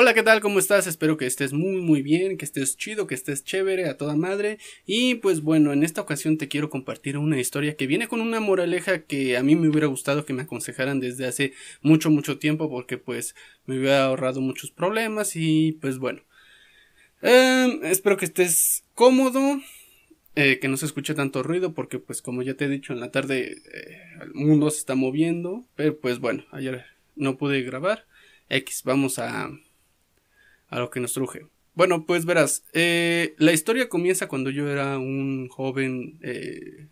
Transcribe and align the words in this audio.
Hola, 0.00 0.14
¿qué 0.14 0.22
tal? 0.22 0.40
¿Cómo 0.40 0.60
estás? 0.60 0.86
Espero 0.86 1.16
que 1.16 1.26
estés 1.26 1.52
muy 1.52 1.82
muy 1.82 2.02
bien, 2.02 2.38
que 2.38 2.44
estés 2.44 2.76
chido, 2.76 3.08
que 3.08 3.16
estés 3.16 3.42
chévere 3.42 3.88
a 3.88 3.96
toda 3.96 4.14
madre. 4.14 4.58
Y 4.86 5.16
pues 5.16 5.42
bueno, 5.42 5.72
en 5.72 5.82
esta 5.82 6.00
ocasión 6.00 6.38
te 6.38 6.46
quiero 6.46 6.70
compartir 6.70 7.18
una 7.18 7.40
historia 7.40 7.76
que 7.76 7.88
viene 7.88 8.06
con 8.06 8.20
una 8.20 8.38
moraleja 8.38 9.02
que 9.02 9.36
a 9.36 9.42
mí 9.42 9.56
me 9.56 9.68
hubiera 9.68 9.88
gustado 9.88 10.24
que 10.24 10.32
me 10.32 10.42
aconsejaran 10.42 11.00
desde 11.00 11.26
hace 11.26 11.52
mucho 11.82 12.10
mucho 12.10 12.38
tiempo 12.38 12.70
porque 12.70 12.96
pues 12.96 13.34
me 13.66 13.76
hubiera 13.76 14.04
ahorrado 14.04 14.40
muchos 14.40 14.70
problemas 14.70 15.34
y 15.34 15.72
pues 15.80 15.98
bueno. 15.98 16.22
Em, 17.20 17.84
espero 17.84 18.16
que 18.16 18.26
estés 18.26 18.84
cómodo, 18.94 19.60
eh, 20.36 20.60
que 20.60 20.68
no 20.68 20.76
se 20.76 20.86
escuche 20.86 21.14
tanto 21.14 21.42
ruido 21.42 21.74
porque 21.74 21.98
pues 21.98 22.22
como 22.22 22.42
ya 22.42 22.54
te 22.54 22.66
he 22.66 22.68
dicho 22.68 22.92
en 22.92 23.00
la 23.00 23.10
tarde 23.10 23.56
eh, 23.74 23.98
el 24.22 24.32
mundo 24.32 24.70
se 24.70 24.78
está 24.78 24.94
moviendo, 24.94 25.66
pero 25.74 25.98
pues 25.98 26.20
bueno, 26.20 26.44
ayer 26.52 26.84
no 27.16 27.36
pude 27.36 27.62
grabar. 27.62 28.06
X, 28.48 28.82
vamos 28.84 29.18
a 29.18 29.50
a 30.68 30.78
lo 30.78 30.90
que 30.90 31.00
nos 31.00 31.12
truje. 31.12 31.46
Bueno, 31.74 32.06
pues 32.06 32.24
verás, 32.24 32.64
eh, 32.72 33.34
la 33.38 33.52
historia 33.52 33.88
comienza 33.88 34.28
cuando 34.28 34.50
yo 34.50 34.68
era 34.68 34.98
un 34.98 35.48
joven, 35.48 36.18
eh, 36.22 36.88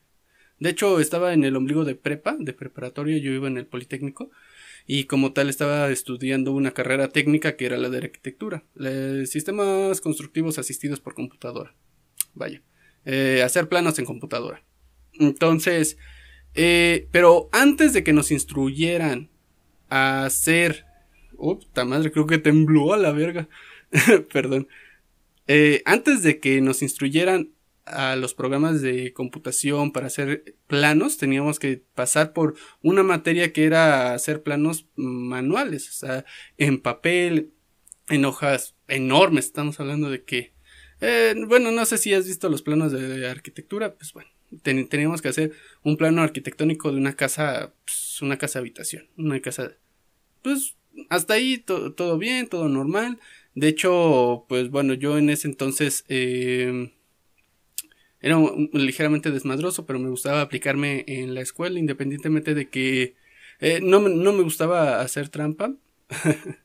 de 0.59 0.70
hecho 0.70 1.00
estaba 1.00 1.33
en 1.33 1.45
el 1.45 1.56
ombligo 1.56 1.84
de 1.84 1.97
prepa, 1.97 2.36
de 2.38 2.52
preparatoria, 2.52 3.19
yo 3.19 3.33
iba 3.33 3.48
en 3.48 3.59
el 3.59 3.66
Politécnico 3.66 4.30
y 4.86 5.05
como 5.05 5.33
tal 5.33 5.48
estaba 5.48 5.91
estudiando 5.91 6.52
una 6.52 6.70
carrera 6.70 7.09
técnica 7.09 7.56
que 7.56 7.66
era 7.66 7.77
la 7.77 7.91
de 7.91 7.98
arquitectura, 7.98 8.62
sistemas 9.27 10.00
constructivos 10.00 10.58
asistidos 10.61 11.00
por 11.00 11.14
computadora, 11.14 11.74
vaya, 12.34 12.62
eh, 13.05 13.42
hacer 13.45 13.69
planos 13.69 13.98
en 13.98 14.05
computadora. 14.05 14.62
Entonces, 15.14 15.98
pero 17.11 17.48
antes 17.50 17.92
de 17.92 18.05
que 18.05 18.12
nos 18.12 18.30
instruyeran 18.30 19.28
a 19.88 20.27
hacer 20.27 20.86
Puta 21.36 21.84
madre, 21.84 22.11
creo 22.11 22.27
que 22.27 22.38
tembló 22.38 22.95
a 22.95 22.97
la 22.97 23.12
verga. 23.12 23.48
Perdón. 24.32 24.68
Eh, 25.46 25.82
antes 25.84 26.22
de 26.22 26.40
que 26.40 26.60
nos 26.60 26.82
instruyeran 26.82 27.52
a 27.84 28.16
los 28.16 28.34
programas 28.34 28.83
de 28.83 29.12
computación 29.12 29.92
para 29.92 30.08
hacer 30.08 30.56
planos, 30.66 31.19
teníamos 31.19 31.61
que 31.61 31.83
pasar 31.94 32.33
por 32.33 32.56
una 32.83 33.05
materia 33.05 33.52
que 33.52 33.64
era 33.64 34.12
hacer 34.12 34.42
planos 34.42 34.86
manuales, 34.96 36.05
en 36.58 36.80
papel, 36.80 37.52
en 38.08 38.24
hojas 38.24 38.74
enormes. 38.88 39.46
Estamos 39.46 39.78
hablando 39.78 40.11
de 40.11 40.24
que, 40.24 40.52
eh, 41.00 41.34
bueno, 41.46 41.70
no 41.70 41.86
sé 41.86 41.98
si 41.98 42.12
has 42.12 42.27
visto 42.27 42.48
los 42.48 42.62
planos 42.62 42.91
de 42.91 43.28
arquitectura, 43.28 43.94
pues 43.94 44.12
bueno, 44.12 44.30
teníamos 44.62 45.22
que 45.22 45.28
hacer 45.28 45.52
un 45.84 45.96
plano 45.96 46.22
arquitectónico 46.22 46.91
de 46.91 46.98
una 46.98 47.14
casa, 47.14 47.72
pues, 47.84 48.20
una 48.20 48.36
casa 48.36 48.58
habitación, 48.58 49.08
una 49.16 49.41
casa, 49.41 49.72
pues 50.42 50.77
hasta 51.11 51.34
ahí 51.34 51.58
todo 51.58 52.18
bien, 52.18 52.48
todo 52.48 52.68
normal. 52.68 53.18
De 53.56 53.68
hecho, 53.68 54.44
pues 54.50 54.70
bueno, 54.70 54.92
yo 54.92 55.16
en 55.16 55.30
ese 55.30 55.48
entonces 55.48 56.04
eh, 56.08 56.92
era 58.20 58.38
ligeramente 58.74 59.30
desmadroso, 59.30 59.86
pero 59.86 59.98
me 59.98 60.10
gustaba 60.10 60.42
aplicarme 60.42 61.06
en 61.08 61.34
la 61.34 61.40
escuela, 61.40 61.78
independientemente 61.78 62.54
de 62.54 62.68
que 62.68 63.16
eh, 63.60 63.80
no, 63.82 64.00
no, 64.00 64.32
me 64.34 64.42
gustaba 64.42 65.00
hacer 65.00 65.30
trampa. 65.30 65.74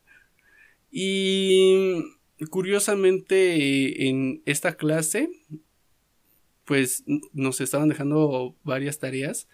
y 0.91 2.03
curiosamente 2.49 4.09
en 4.09 4.41
esta 4.45 4.75
clase, 4.75 5.29
pues 6.65 7.05
nos 7.31 7.61
estaban 7.61 7.87
dejando 7.87 8.57
varias 8.65 8.99
tareas 8.99 9.47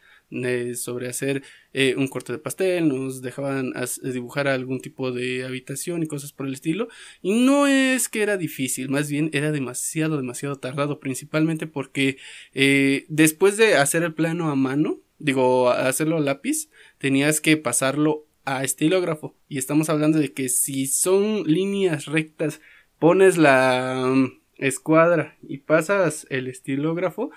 sobre 0.75 1.07
hacer 1.07 1.43
eh, 1.73 1.95
un 1.97 2.07
corte 2.07 2.33
de 2.33 2.39
pastel, 2.39 2.87
nos 2.87 3.21
dejaban 3.21 3.73
dibujar 4.03 4.47
algún 4.47 4.79
tipo 4.81 5.11
de 5.11 5.45
habitación 5.45 6.03
y 6.03 6.07
cosas 6.07 6.33
por 6.33 6.47
el 6.47 6.53
estilo. 6.53 6.89
Y 7.21 7.45
no 7.45 7.67
es 7.67 8.09
que 8.09 8.23
era 8.23 8.37
difícil, 8.37 8.89
más 8.89 9.09
bien 9.09 9.29
era 9.33 9.51
demasiado, 9.51 10.17
demasiado 10.17 10.57
tardado, 10.57 10.99
principalmente 10.99 11.67
porque 11.67 12.17
eh, 12.53 13.05
después 13.09 13.57
de 13.57 13.75
hacer 13.75 14.03
el 14.03 14.13
plano 14.13 14.49
a 14.49 14.55
mano, 14.55 14.99
digo, 15.19 15.69
hacerlo 15.69 16.17
a 16.17 16.21
lápiz, 16.21 16.69
tenías 16.97 17.41
que 17.41 17.57
pasarlo 17.57 18.25
a 18.45 18.63
estilógrafo. 18.63 19.35
Y 19.49 19.57
estamos 19.57 19.89
hablando 19.89 20.19
de 20.19 20.33
que 20.33 20.49
si 20.49 20.87
son 20.87 21.43
líneas 21.43 22.05
rectas, 22.05 22.61
pones 22.99 23.37
la 23.37 24.05
mm, 24.07 24.39
escuadra 24.57 25.37
y 25.41 25.59
pasas 25.59 26.25
el 26.29 26.47
estilógrafo, 26.47 27.31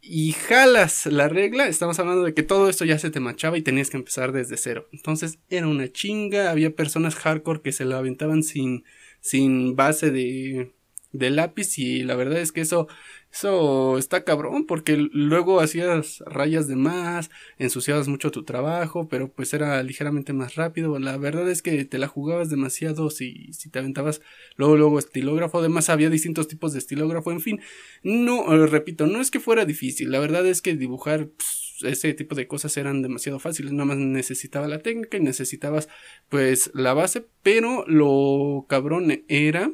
y 0.00 0.32
jalas 0.32 1.06
la 1.06 1.28
regla, 1.28 1.68
estamos 1.68 1.98
hablando 1.98 2.22
de 2.24 2.34
que 2.34 2.42
todo 2.42 2.68
esto 2.68 2.84
ya 2.84 2.98
se 2.98 3.10
te 3.10 3.20
manchaba 3.20 3.58
y 3.58 3.62
tenías 3.62 3.90
que 3.90 3.96
empezar 3.96 4.32
desde 4.32 4.56
cero. 4.56 4.88
Entonces 4.92 5.38
era 5.50 5.66
una 5.66 5.90
chinga, 5.90 6.50
había 6.50 6.74
personas 6.74 7.16
hardcore 7.16 7.62
que 7.62 7.72
se 7.72 7.84
lo 7.84 7.96
aventaban 7.96 8.42
sin, 8.42 8.84
sin 9.20 9.76
base 9.76 10.10
de, 10.10 10.72
de 11.12 11.30
lápiz 11.30 11.78
y 11.78 12.04
la 12.04 12.14
verdad 12.14 12.38
es 12.38 12.52
que 12.52 12.60
eso 12.60 12.88
eso 13.32 13.98
está 13.98 14.24
cabrón 14.24 14.64
porque 14.66 14.96
luego 14.96 15.60
hacías 15.60 16.22
rayas 16.26 16.66
de 16.66 16.76
más, 16.76 17.30
ensuciabas 17.58 18.08
mucho 18.08 18.30
tu 18.30 18.44
trabajo, 18.44 19.08
pero 19.08 19.30
pues 19.30 19.52
era 19.52 19.82
ligeramente 19.82 20.32
más 20.32 20.54
rápido. 20.54 20.98
La 20.98 21.16
verdad 21.18 21.48
es 21.50 21.62
que 21.62 21.84
te 21.84 21.98
la 21.98 22.08
jugabas 22.08 22.50
demasiado 22.50 23.10
si, 23.10 23.52
si 23.52 23.70
te 23.70 23.78
aventabas 23.78 24.22
luego, 24.56 24.76
luego 24.76 24.98
estilógrafo. 24.98 25.58
Además 25.58 25.90
había 25.90 26.10
distintos 26.10 26.48
tipos 26.48 26.72
de 26.72 26.78
estilógrafo. 26.78 27.30
En 27.30 27.40
fin, 27.40 27.60
no, 28.02 28.52
eh, 28.54 28.66
repito, 28.66 29.06
no 29.06 29.20
es 29.20 29.30
que 29.30 29.40
fuera 29.40 29.64
difícil. 29.64 30.10
La 30.10 30.20
verdad 30.20 30.46
es 30.46 30.62
que 30.62 30.74
dibujar 30.74 31.28
pues, 31.28 31.76
ese 31.82 32.14
tipo 32.14 32.34
de 32.34 32.48
cosas 32.48 32.76
eran 32.76 33.02
demasiado 33.02 33.38
fáciles. 33.38 33.72
Nada 33.72 33.84
más 33.84 33.98
necesitaba 33.98 34.68
la 34.68 34.80
técnica 34.80 35.18
y 35.18 35.20
necesitabas 35.20 35.88
pues 36.28 36.70
la 36.74 36.94
base. 36.94 37.26
Pero 37.42 37.84
lo 37.86 38.66
cabrón 38.68 39.22
era 39.28 39.70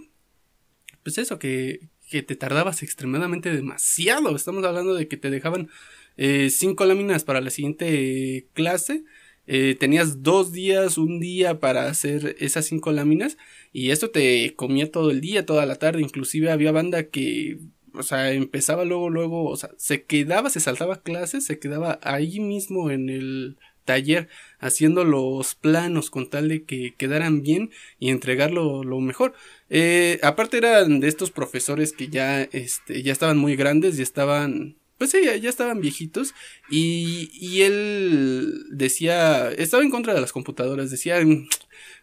pues 1.04 1.19
eso, 1.19 1.38
que, 1.38 1.81
que 2.10 2.22
te 2.22 2.37
tardabas 2.37 2.82
extremadamente 2.82 3.53
demasiado. 3.53 4.34
Estamos 4.34 4.65
hablando 4.65 4.94
de 4.94 5.09
que 5.09 5.16
te 5.16 5.31
dejaban 5.31 5.69
eh, 6.16 6.50
cinco 6.50 6.84
láminas 6.84 7.25
para 7.25 7.41
la 7.41 7.50
siguiente 7.50 8.47
clase. 8.53 9.04
Eh, 9.47 9.76
tenías 9.78 10.22
dos 10.22 10.53
días, 10.53 10.97
un 10.97 11.20
día 11.20 11.60
para 11.60 11.88
hacer 11.88 12.34
esas 12.38 12.65
cinco 12.65 12.92
láminas 12.92 13.37
y 13.72 13.91
esto 13.91 14.10
te 14.10 14.54
comía 14.56 14.91
todo 14.91 15.10
el 15.10 15.20
día, 15.20 15.44
toda 15.44 15.66
la 15.66 15.76
tarde, 15.76 16.00
inclusive 16.00 16.50
había 16.50 16.72
banda 16.72 17.09
que, 17.09 17.59
o 17.92 18.03
sea, 18.03 18.32
empezaba 18.32 18.86
luego, 18.86 19.10
luego, 19.10 19.50
o 19.50 19.56
sea, 19.56 19.71
se 19.76 20.04
quedaba, 20.04 20.48
se 20.48 20.60
saltaba 20.60 21.03
clases, 21.03 21.44
se 21.44 21.59
quedaba 21.59 21.98
ahí 22.03 22.41
mismo 22.41 22.91
en 22.91 23.10
el 23.10 23.59
taller 23.84 24.28
haciendo 24.60 25.04
los 25.04 25.54
planos 25.54 26.10
con 26.10 26.31
tal 26.31 26.48
de 26.48 26.65
que 26.65 26.94
quedaran 26.97 27.42
bien 27.42 27.71
y 27.98 28.10
entregarlo 28.10 28.82
lo 28.82 29.00
mejor. 29.00 29.34
Eh, 29.76 30.20
aparte 30.22 30.56
eran 30.58 31.00
de 31.00 31.08
estos 31.08 31.32
profesores 31.32 31.92
que 31.92 32.06
ya, 32.06 32.42
este, 32.42 33.02
ya 33.02 33.10
estaban 33.10 33.36
muy 33.36 33.56
grandes 33.56 33.98
y 33.98 34.02
estaban, 34.02 34.76
pues 34.98 35.10
sí, 35.10 35.18
ya 35.24 35.50
estaban 35.50 35.80
viejitos 35.80 36.32
y, 36.70 37.28
y 37.32 37.62
él 37.62 38.66
decía, 38.70 39.50
estaba 39.50 39.82
en 39.82 39.90
contra 39.90 40.14
de 40.14 40.20
las 40.20 40.30
computadoras, 40.30 40.92
decía, 40.92 41.18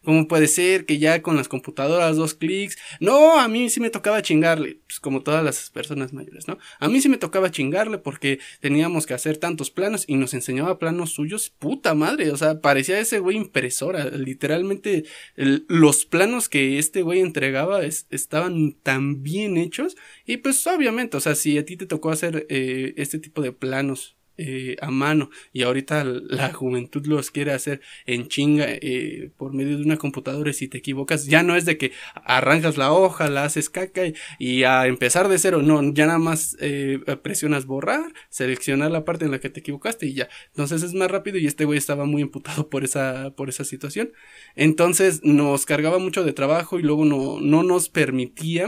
¿Cómo 0.04 0.28
puede 0.28 0.48
ser 0.48 0.86
que 0.86 0.98
ya 0.98 1.22
con 1.22 1.36
las 1.36 1.48
computadoras 1.48 2.18
dos 2.18 2.34
clics? 2.34 2.78
No, 3.00 3.40
a 3.40 3.48
mí 3.48 3.70
sí 3.70 3.80
me 3.80 3.92
tocaba 3.92 4.22
chingarle, 4.24 4.80
pues 4.88 5.00
como 5.00 5.22
todas 5.22 5.44
las 5.44 5.70
personas 5.70 6.12
mayores, 6.12 6.48
¿no? 6.48 6.58
A 6.80 6.90
mí 6.90 7.02
sí 7.02 7.10
me 7.10 7.18
tocaba 7.18 7.52
chingarle 7.52 8.00
porque 8.00 8.40
teníamos 8.62 9.06
que 9.06 9.14
hacer 9.14 9.38
tantos 9.38 9.70
planos 9.70 10.06
y 10.08 10.16
nos 10.16 10.34
enseñaba 10.34 10.80
planos 10.80 11.12
suyos, 11.12 11.52
puta 11.60 11.94
madre, 11.94 12.32
o 12.32 12.38
sea, 12.38 12.62
parecía 12.62 13.00
ese 13.00 13.20
güey 13.20 13.38
impresora, 13.38 14.06
literalmente 14.06 15.06
los 15.36 16.06
planos 16.06 16.50
que 16.50 16.80
este 16.80 17.04
güey 17.04 17.20
entregaba 17.20 17.82
estaban 17.84 18.74
tan 18.82 19.22
bien 19.22 19.58
hechos 19.58 19.96
y 20.26 20.38
pues 20.38 20.66
obviamente, 20.66 21.18
o 21.18 21.20
sea, 21.20 21.36
si 21.36 21.58
a 21.58 21.66
ti 21.66 21.78
te 21.78 21.86
tocó 21.86 22.10
hacer 22.10 22.48
eh, 22.50 22.94
este 22.98 23.20
tipo 23.20 23.42
de 23.42 23.52
planos 23.52 24.16
eh, 24.44 24.76
a 24.82 24.90
mano 24.90 25.30
y 25.54 25.62
ahorita 25.62 26.04
la 26.04 26.52
juventud 26.52 27.06
los 27.06 27.30
quiere 27.30 27.52
hacer 27.52 27.80
en 28.08 28.28
chinga 28.28 28.66
eh, 28.68 29.30
por 29.38 29.54
medio 29.54 29.78
de 29.78 29.84
una 29.84 29.98
computadora 29.98 30.50
y 30.50 30.54
si 30.54 30.68
te 30.68 30.80
equivocas 30.80 31.28
ya 31.28 31.44
no 31.44 31.56
es 31.56 31.66
de 31.66 31.78
que 31.78 31.92
arrancas 32.16 32.76
la 32.76 32.92
hoja, 32.92 33.30
la 33.30 33.44
haces 33.44 33.70
caca 33.70 34.02
y, 34.40 34.64
a 34.64 34.88
empezar 34.88 35.28
de 35.28 35.38
cero, 35.38 35.62
no, 35.62 35.94
ya 35.94 36.08
nada 36.08 36.18
más 36.18 36.58
eh, 36.60 36.98
presionas 37.22 37.68
borrar, 37.68 38.14
seleccionar 38.30 38.90
la 38.90 39.06
parte 39.06 39.26
en 39.26 39.32
la 39.32 39.40
que 39.40 39.52
te 39.52 39.60
equivocaste 39.60 40.08
y 40.08 40.14
ya, 40.16 40.28
entonces 40.48 40.82
es 40.82 40.96
más 40.96 41.12
rápido 41.12 41.38
y 41.38 41.46
este 41.46 41.66
güey 41.66 41.78
estaba 41.78 42.06
muy 42.06 42.24
imputado 42.24 42.68
por 42.68 42.84
esa, 42.84 43.36
por 43.36 43.48
esa 43.48 43.64
situación, 43.64 44.12
entonces 44.56 45.24
nos 45.24 45.68
cargaba 45.68 46.00
mucho 46.00 46.24
de 46.24 46.34
trabajo 46.34 46.80
y 46.80 46.82
luego 46.82 47.06
no, 47.06 47.40
no 47.40 47.62
nos 47.62 47.90
permitía 47.90 48.68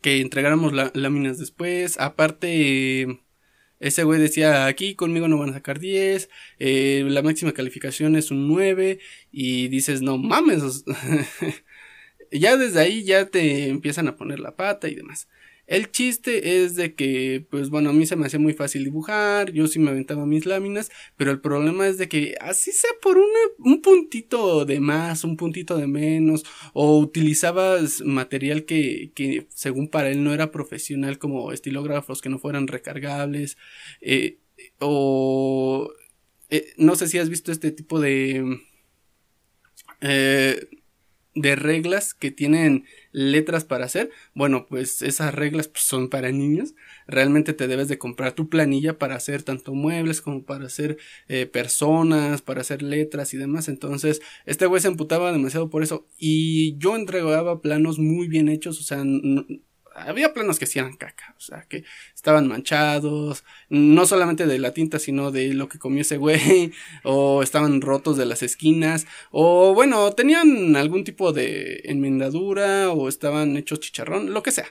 que 0.00 0.20
entregáramos 0.22 0.72
láminas 0.94 1.38
después, 1.38 2.00
aparte 2.00 3.20
ese 3.80 4.04
güey 4.04 4.20
decía, 4.20 4.66
aquí 4.66 4.94
conmigo 4.94 5.28
no 5.28 5.38
van 5.38 5.50
a 5.50 5.54
sacar 5.54 5.80
10, 5.80 6.28
eh, 6.58 7.04
la 7.08 7.22
máxima 7.22 7.52
calificación 7.52 8.14
es 8.16 8.30
un 8.30 8.46
9 8.48 9.00
y 9.32 9.68
dices, 9.68 10.02
no 10.02 10.18
mames. 10.18 10.84
ya 12.30 12.56
desde 12.56 12.80
ahí 12.80 13.04
ya 13.04 13.26
te 13.26 13.68
empiezan 13.68 14.08
a 14.08 14.16
poner 14.16 14.40
la 14.40 14.56
pata 14.56 14.88
y 14.88 14.94
demás. 14.94 15.28
El 15.70 15.92
chiste 15.92 16.64
es 16.64 16.74
de 16.74 16.96
que, 16.96 17.46
pues 17.48 17.70
bueno, 17.70 17.90
a 17.90 17.92
mí 17.92 18.04
se 18.04 18.16
me 18.16 18.26
hacía 18.26 18.40
muy 18.40 18.54
fácil 18.54 18.82
dibujar, 18.82 19.52
yo 19.52 19.68
sí 19.68 19.78
me 19.78 19.90
aventaba 19.90 20.26
mis 20.26 20.44
láminas, 20.44 20.90
pero 21.16 21.30
el 21.30 21.40
problema 21.40 21.86
es 21.86 21.96
de 21.96 22.08
que 22.08 22.34
así 22.40 22.72
sea 22.72 22.90
por 23.00 23.16
un 23.16 23.80
puntito 23.80 24.64
de 24.64 24.80
más, 24.80 25.22
un 25.22 25.36
puntito 25.36 25.76
de 25.76 25.86
menos, 25.86 26.42
o 26.72 26.98
utilizabas 26.98 28.00
material 28.00 28.64
que, 28.64 29.12
que 29.14 29.46
según 29.50 29.86
para 29.86 30.10
él 30.10 30.24
no 30.24 30.34
era 30.34 30.50
profesional 30.50 31.20
como 31.20 31.52
estilógrafos 31.52 32.20
que 32.20 32.30
no 32.30 32.40
fueran 32.40 32.66
recargables, 32.66 33.56
eh, 34.00 34.38
o 34.80 35.92
eh, 36.48 36.72
no 36.78 36.96
sé 36.96 37.06
si 37.06 37.18
has 37.18 37.28
visto 37.28 37.52
este 37.52 37.70
tipo 37.70 38.00
de... 38.00 38.58
Eh, 40.00 40.66
de 41.34 41.54
reglas 41.54 42.12
que 42.12 42.30
tienen 42.32 42.84
letras 43.12 43.64
para 43.64 43.84
hacer, 43.84 44.10
bueno, 44.34 44.66
pues 44.68 45.02
esas 45.02 45.34
reglas 45.34 45.68
pues, 45.68 45.84
son 45.84 46.08
para 46.08 46.30
niños. 46.30 46.74
Realmente 47.06 47.52
te 47.52 47.68
debes 47.68 47.88
de 47.88 47.98
comprar 47.98 48.32
tu 48.32 48.48
planilla 48.48 48.98
para 48.98 49.16
hacer 49.16 49.42
tanto 49.42 49.74
muebles 49.74 50.20
como 50.20 50.44
para 50.44 50.66
hacer 50.66 50.98
eh, 51.28 51.46
personas, 51.46 52.42
para 52.42 52.60
hacer 52.60 52.82
letras 52.82 53.34
y 53.34 53.36
demás. 53.36 53.68
Entonces, 53.68 54.20
este 54.46 54.66
güey 54.66 54.80
se 54.80 54.88
emputaba 54.88 55.32
demasiado 55.32 55.70
por 55.70 55.82
eso. 55.82 56.06
Y 56.18 56.76
yo 56.78 56.96
entregaba 56.96 57.60
planos 57.60 57.98
muy 57.98 58.28
bien 58.28 58.48
hechos, 58.48 58.80
o 58.80 58.82
sea, 58.82 59.04
había 59.94 60.32
planos 60.32 60.58
que 60.58 60.64
hacían 60.64 60.96
caca, 60.96 61.34
o 61.36 61.40
sea, 61.40 61.62
que 61.68 61.84
estaban 62.14 62.48
manchados, 62.48 63.44
no 63.68 64.06
solamente 64.06 64.46
de 64.46 64.58
la 64.58 64.72
tinta, 64.72 64.98
sino 64.98 65.30
de 65.30 65.54
lo 65.54 65.68
que 65.68 65.78
comió 65.78 66.02
ese 66.02 66.16
güey, 66.16 66.72
o 67.04 67.42
estaban 67.42 67.80
rotos 67.80 68.16
de 68.16 68.26
las 68.26 68.42
esquinas, 68.42 69.06
o 69.30 69.74
bueno, 69.74 70.12
tenían 70.12 70.76
algún 70.76 71.04
tipo 71.04 71.32
de 71.32 71.82
enmendadura, 71.84 72.90
o 72.90 73.08
estaban 73.08 73.56
hechos 73.56 73.80
chicharrón, 73.80 74.32
lo 74.32 74.42
que 74.42 74.52
sea. 74.52 74.66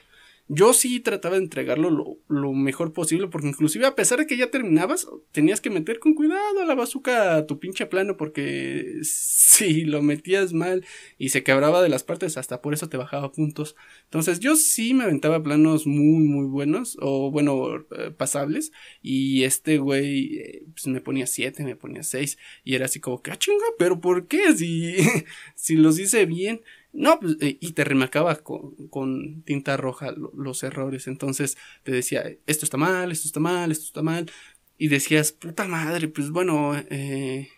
Yo 0.52 0.72
sí 0.72 0.98
trataba 0.98 1.36
de 1.36 1.42
entregarlo 1.42 2.18
lo, 2.26 2.52
mejor 2.52 2.92
posible, 2.92 3.28
porque 3.28 3.46
inclusive 3.46 3.86
a 3.86 3.94
pesar 3.94 4.18
de 4.18 4.26
que 4.26 4.36
ya 4.36 4.50
terminabas, 4.50 5.06
tenías 5.30 5.60
que 5.60 5.70
meter 5.70 6.00
con 6.00 6.14
cuidado 6.14 6.60
a 6.60 6.64
la 6.64 6.74
bazuca 6.74 7.36
a 7.36 7.46
tu 7.46 7.60
pinche 7.60 7.86
plano, 7.86 8.16
porque 8.16 8.98
si 9.04 9.84
lo 9.84 10.02
metías 10.02 10.52
mal 10.52 10.84
y 11.18 11.28
se 11.28 11.44
quebraba 11.44 11.80
de 11.82 11.88
las 11.88 12.02
partes, 12.02 12.36
hasta 12.36 12.60
por 12.62 12.74
eso 12.74 12.88
te 12.88 12.96
bajaba 12.96 13.30
puntos. 13.30 13.76
Entonces 14.06 14.40
yo 14.40 14.56
sí 14.56 14.92
me 14.92 15.04
aventaba 15.04 15.40
planos 15.40 15.86
muy, 15.86 16.24
muy 16.24 16.46
buenos, 16.46 16.98
o 17.00 17.30
bueno, 17.30 17.86
eh, 17.96 18.10
pasables, 18.10 18.72
y 19.02 19.44
este 19.44 19.78
güey 19.78 20.36
eh, 20.38 20.62
pues 20.74 20.88
me 20.88 21.00
ponía 21.00 21.28
7, 21.28 21.62
me 21.62 21.76
ponía 21.76 22.02
6, 22.02 22.38
y 22.64 22.74
era 22.74 22.86
así 22.86 22.98
como 22.98 23.22
que, 23.22 23.30
ah, 23.30 23.38
chinga, 23.38 23.66
pero 23.78 24.00
¿por 24.00 24.26
qué? 24.26 24.52
Si, 24.56 24.96
si 25.54 25.76
los 25.76 26.00
hice 26.00 26.26
bien. 26.26 26.60
No, 26.92 27.20
pues, 27.20 27.36
eh, 27.40 27.56
y 27.60 27.72
te 27.72 27.84
remarcaba 27.84 28.36
con, 28.36 29.42
tinta 29.44 29.76
roja 29.76 30.12
los 30.12 30.62
errores. 30.62 31.06
Entonces 31.06 31.56
te 31.82 31.92
decía, 31.92 32.24
esto 32.46 32.64
está 32.64 32.76
mal, 32.76 33.12
esto 33.12 33.28
está 33.28 33.40
mal, 33.40 33.70
esto 33.70 33.84
está 33.86 34.02
mal. 34.02 34.30
Y 34.78 34.88
decías, 34.88 35.32
puta 35.32 35.66
madre, 35.66 36.08
pues 36.08 36.30
bueno, 36.30 36.74
eh, 36.90 37.48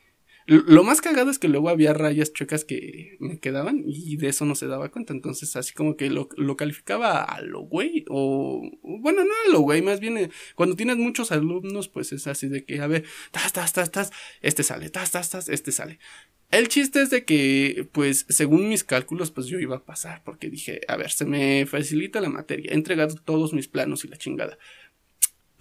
lo 0.46 0.82
más 0.82 1.00
cagado 1.00 1.30
es 1.30 1.38
que 1.38 1.48
luego 1.48 1.68
había 1.68 1.92
rayas 1.92 2.32
chuecas 2.32 2.64
que 2.64 3.16
me 3.20 3.38
quedaban 3.38 3.82
y 3.86 4.16
de 4.16 4.28
eso 4.28 4.44
no 4.44 4.54
se 4.54 4.66
daba 4.66 4.90
cuenta. 4.90 5.12
Entonces, 5.12 5.54
así 5.56 5.72
como 5.72 5.96
que 5.96 6.10
lo, 6.10 6.28
calificaba 6.56 7.22
a 7.22 7.40
lo 7.42 7.60
güey. 7.60 8.04
O, 8.08 8.62
bueno, 8.82 9.24
no 9.24 9.30
a 9.46 9.52
lo 9.52 9.60
güey, 9.60 9.82
más 9.82 10.00
bien 10.00 10.18
eh, 10.18 10.30
cuando 10.54 10.76
tienes 10.76 10.96
muchos 10.96 11.32
alumnos, 11.32 11.88
pues 11.88 12.12
es 12.12 12.26
así 12.26 12.48
de 12.48 12.64
que, 12.64 12.80
a 12.80 12.86
ver, 12.86 13.04
tas, 13.30 13.52
tas, 13.52 13.72
tas, 13.72 13.90
tas, 13.90 14.10
este 14.40 14.62
sale, 14.62 14.90
tas, 14.90 15.10
tas, 15.10 15.30
tas, 15.30 15.48
este 15.48 15.72
sale. 15.72 15.98
El 16.50 16.68
chiste 16.68 17.00
es 17.00 17.08
de 17.08 17.24
que, 17.24 17.88
pues, 17.92 18.26
según 18.28 18.68
mis 18.68 18.84
cálculos, 18.84 19.30
pues 19.30 19.46
yo 19.46 19.58
iba 19.58 19.76
a 19.76 19.84
pasar, 19.86 20.22
porque 20.22 20.50
dije, 20.50 20.82
a 20.86 20.96
ver, 20.96 21.10
se 21.10 21.24
me 21.24 21.64
facilita 21.64 22.20
la 22.20 22.28
materia, 22.28 22.72
entregado 22.74 23.14
todos 23.14 23.54
mis 23.54 23.68
planos 23.68 24.04
y 24.04 24.08
la 24.08 24.18
chingada. 24.18 24.58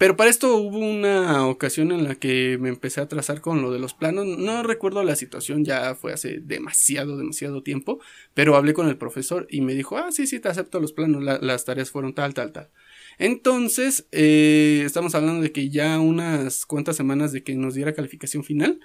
Pero 0.01 0.17
para 0.17 0.31
esto 0.31 0.57
hubo 0.57 0.79
una 0.79 1.45
ocasión 1.45 1.91
en 1.91 2.05
la 2.05 2.15
que 2.15 2.57
me 2.59 2.69
empecé 2.69 3.01
a 3.01 3.07
trazar 3.07 3.39
con 3.39 3.61
lo 3.61 3.71
de 3.71 3.77
los 3.77 3.93
planos. 3.93 4.25
No 4.25 4.63
recuerdo 4.63 5.03
la 5.03 5.15
situación, 5.15 5.63
ya 5.63 5.93
fue 5.93 6.11
hace 6.11 6.39
demasiado, 6.39 7.17
demasiado 7.17 7.61
tiempo. 7.61 7.99
Pero 8.33 8.55
hablé 8.55 8.73
con 8.73 8.87
el 8.87 8.97
profesor 8.97 9.45
y 9.47 9.61
me 9.61 9.75
dijo, 9.75 9.99
ah, 9.99 10.11
sí, 10.11 10.25
sí, 10.25 10.39
te 10.39 10.49
acepto 10.49 10.79
los 10.79 10.91
planos, 10.91 11.21
las 11.23 11.65
tareas 11.65 11.91
fueron 11.91 12.15
tal, 12.15 12.33
tal, 12.33 12.51
tal. 12.51 12.71
Entonces, 13.19 14.07
eh, 14.11 14.81
estamos 14.87 15.13
hablando 15.13 15.43
de 15.43 15.51
que 15.51 15.69
ya 15.69 15.99
unas 15.99 16.65
cuantas 16.65 16.95
semanas 16.95 17.31
de 17.31 17.43
que 17.43 17.53
nos 17.53 17.75
diera 17.75 17.93
calificación 17.93 18.43
final, 18.43 18.79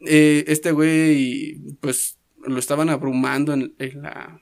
eh, 0.00 0.44
este 0.46 0.72
güey, 0.72 1.60
pues 1.80 2.16
lo 2.42 2.58
estaban 2.58 2.88
abrumando 2.88 3.52
en, 3.52 3.74
la 4.00 4.40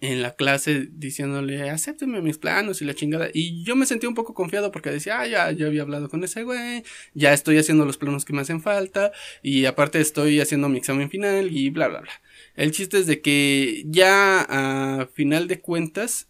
en 0.00 0.22
la 0.22 0.34
clase 0.34 0.88
diciéndole, 0.92 1.70
acépteme 1.70 2.20
mis 2.20 2.38
planos 2.38 2.82
y 2.82 2.84
la 2.84 2.94
chingada. 2.94 3.28
Y 3.32 3.64
yo 3.64 3.76
me 3.76 3.86
sentí 3.86 4.06
un 4.06 4.14
poco 4.14 4.34
confiado 4.34 4.70
porque 4.70 4.90
decía, 4.90 5.20
ah, 5.20 5.26
ya, 5.26 5.50
ya 5.52 5.66
había 5.66 5.82
hablado 5.82 6.08
con 6.08 6.22
ese 6.24 6.42
güey, 6.42 6.84
ya 7.14 7.32
estoy 7.32 7.58
haciendo 7.58 7.84
los 7.84 7.98
planos 7.98 8.24
que 8.24 8.32
me 8.32 8.42
hacen 8.42 8.60
falta, 8.60 9.12
y 9.42 9.64
aparte 9.66 10.00
estoy 10.00 10.40
haciendo 10.40 10.68
mi 10.68 10.78
examen 10.78 11.10
final 11.10 11.50
y 11.50 11.70
bla, 11.70 11.88
bla, 11.88 12.00
bla. 12.00 12.12
El 12.54 12.72
chiste 12.72 12.98
es 12.98 13.06
de 13.06 13.20
que 13.20 13.84
ya 13.86 14.46
a 14.48 15.06
final 15.06 15.48
de 15.48 15.60
cuentas, 15.60 16.28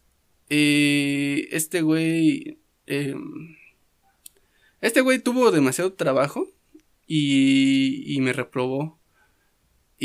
eh, 0.50 1.49
este 1.50 1.82
güey, 1.82 2.58
em, 2.87 3.56
este 4.81 5.00
güey 5.00 5.19
tuvo 5.19 5.50
demasiado 5.50 5.93
trabajo 5.94 6.49
y, 7.06 8.05
y 8.14 8.20
me 8.20 8.32
reprobó. 8.32 8.99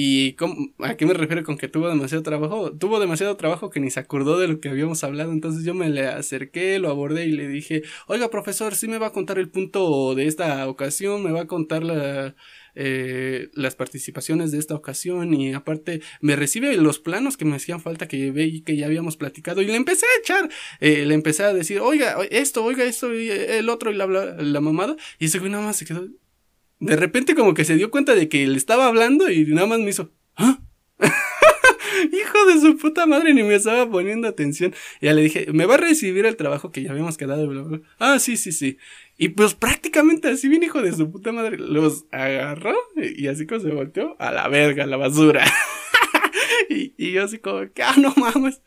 ¿Y 0.01 0.38
a 0.80 0.96
qué 0.96 1.06
me 1.06 1.13
refiero 1.13 1.44
con 1.44 1.57
que 1.57 1.68
tuvo 1.68 1.90
demasiado 1.90 2.24
trabajo? 2.24 2.72
Tuvo 2.72 3.01
demasiado 3.01 3.36
trabajo 3.36 3.69
que 3.69 3.81
ni 3.81 3.92
se 3.92 4.00
acordó 4.00 4.40
de 4.40 4.48
lo 4.48 4.62
que 4.62 4.69
habíamos 4.69 5.04
hablado. 5.04 5.34
Entonces 5.34 5.66
yo 5.66 5.74
me 5.74 5.90
le 5.90 6.07
acerqué, 6.07 6.80
lo 6.80 6.90
abordé 6.90 7.25
y 7.25 7.34
le 7.34 7.50
dije, 7.50 7.84
oiga 8.07 8.30
profesor, 8.30 8.75
sí 8.75 8.88
me 8.88 8.98
va 8.98 9.07
a 9.07 9.12
contar 9.12 9.40
el 9.40 9.50
punto 9.50 10.16
de 10.16 10.28
esta 10.28 10.69
ocasión, 10.69 11.22
me 11.22 11.34
va 11.34 11.42
a 11.42 11.48
contar 11.48 11.84
eh, 12.75 13.50
las 13.54 13.75
participaciones 13.75 14.54
de 14.54 14.60
esta 14.60 14.74
ocasión 14.74 15.34
y 15.34 15.54
aparte 15.54 16.02
me 16.22 16.38
recibe 16.38 16.78
los 16.78 17.00
planos 17.00 17.36
que 17.36 17.44
me 17.44 17.57
hacían 17.57 17.81
falta 17.81 18.07
que 18.07 18.31
ve 18.31 18.63
que 18.66 18.78
ya 18.78 18.86
habíamos 18.86 19.18
platicado 19.18 19.62
y 19.62 19.66
le 19.66 19.75
empecé 19.75 20.06
a 20.06 20.19
echar, 20.22 20.50
eh, 20.80 21.06
le 21.06 21.13
empecé 21.13 21.44
a 21.44 21.54
decir, 21.54 21.81
oiga, 21.81 22.16
esto, 22.31 22.63
oiga, 22.63 22.86
esto, 22.86 23.13
y 23.13 23.30
el 23.30 23.68
otro 23.68 23.92
y 23.92 23.95
la, 23.95 24.07
la 24.07 24.62
mamada 24.62 24.95
y 25.19 25.25
ese 25.25 25.40
güey 25.40 25.52
nada 25.52 25.66
más 25.66 25.75
se 25.75 25.86
quedó 25.86 26.07
de 26.80 26.96
repente 26.96 27.36
como 27.36 27.54
que 27.54 27.66
se 27.66 27.76
dio 27.76 27.92
cuenta 27.92 28.16
de 28.16 28.30
que 28.30 28.48
le 28.48 28.58
estaba 28.58 28.88
hablando 28.88 29.30
y 29.30 29.46
nada 29.46 29.68
más 29.68 29.80
me 29.80 29.90
hizo, 29.90 30.12
¿ah? 30.36 30.60
Hijo 32.12 32.46
de 32.46 32.62
su 32.62 32.78
puta 32.78 33.06
madre, 33.06 33.34
ni 33.34 33.44
me 33.44 33.56
estaba 33.56 33.90
poniendo 33.90 34.28
atención. 34.28 34.74
Y 35.02 35.08
ya 35.08 35.14
le 35.14 35.22
dije, 35.22 35.48
¿me 35.52 35.66
va 35.66 35.76
a 35.76 35.80
recibir 35.80 36.26
el 36.26 36.38
trabajo 36.38 36.72
que 36.72 36.81
ya 36.81 36.92
habíamos 36.92 37.18
quedado? 37.18 37.81
Ah, 37.98 38.20
sí, 38.20 38.38
sí, 38.38 38.52
sí. 38.52 38.78
Y 39.18 39.30
pues 39.30 39.54
prácticamente 39.54 40.30
así 40.30 40.48
bien, 40.48 40.64
hijo 40.64 40.81
de 40.81 40.94
su 40.94 41.12
puta 41.12 41.31
madre, 41.34 41.58
los 41.58 42.06
agarró 42.12 42.76
y 42.96 43.28
así 43.28 43.46
como 43.46 43.60
se 43.60 43.72
volteó 43.72 44.16
a 44.20 44.31
la 44.31 44.48
verga, 44.48 44.86
a 44.86 44.88
la 44.88 44.98
basura. 44.98 45.44
y, 46.70 47.12
yo 47.12 47.24
así 47.26 47.40
como, 47.40 47.70
que, 47.74 47.84
ah, 47.84 47.96
no 47.98 48.14
mames. 48.16 48.62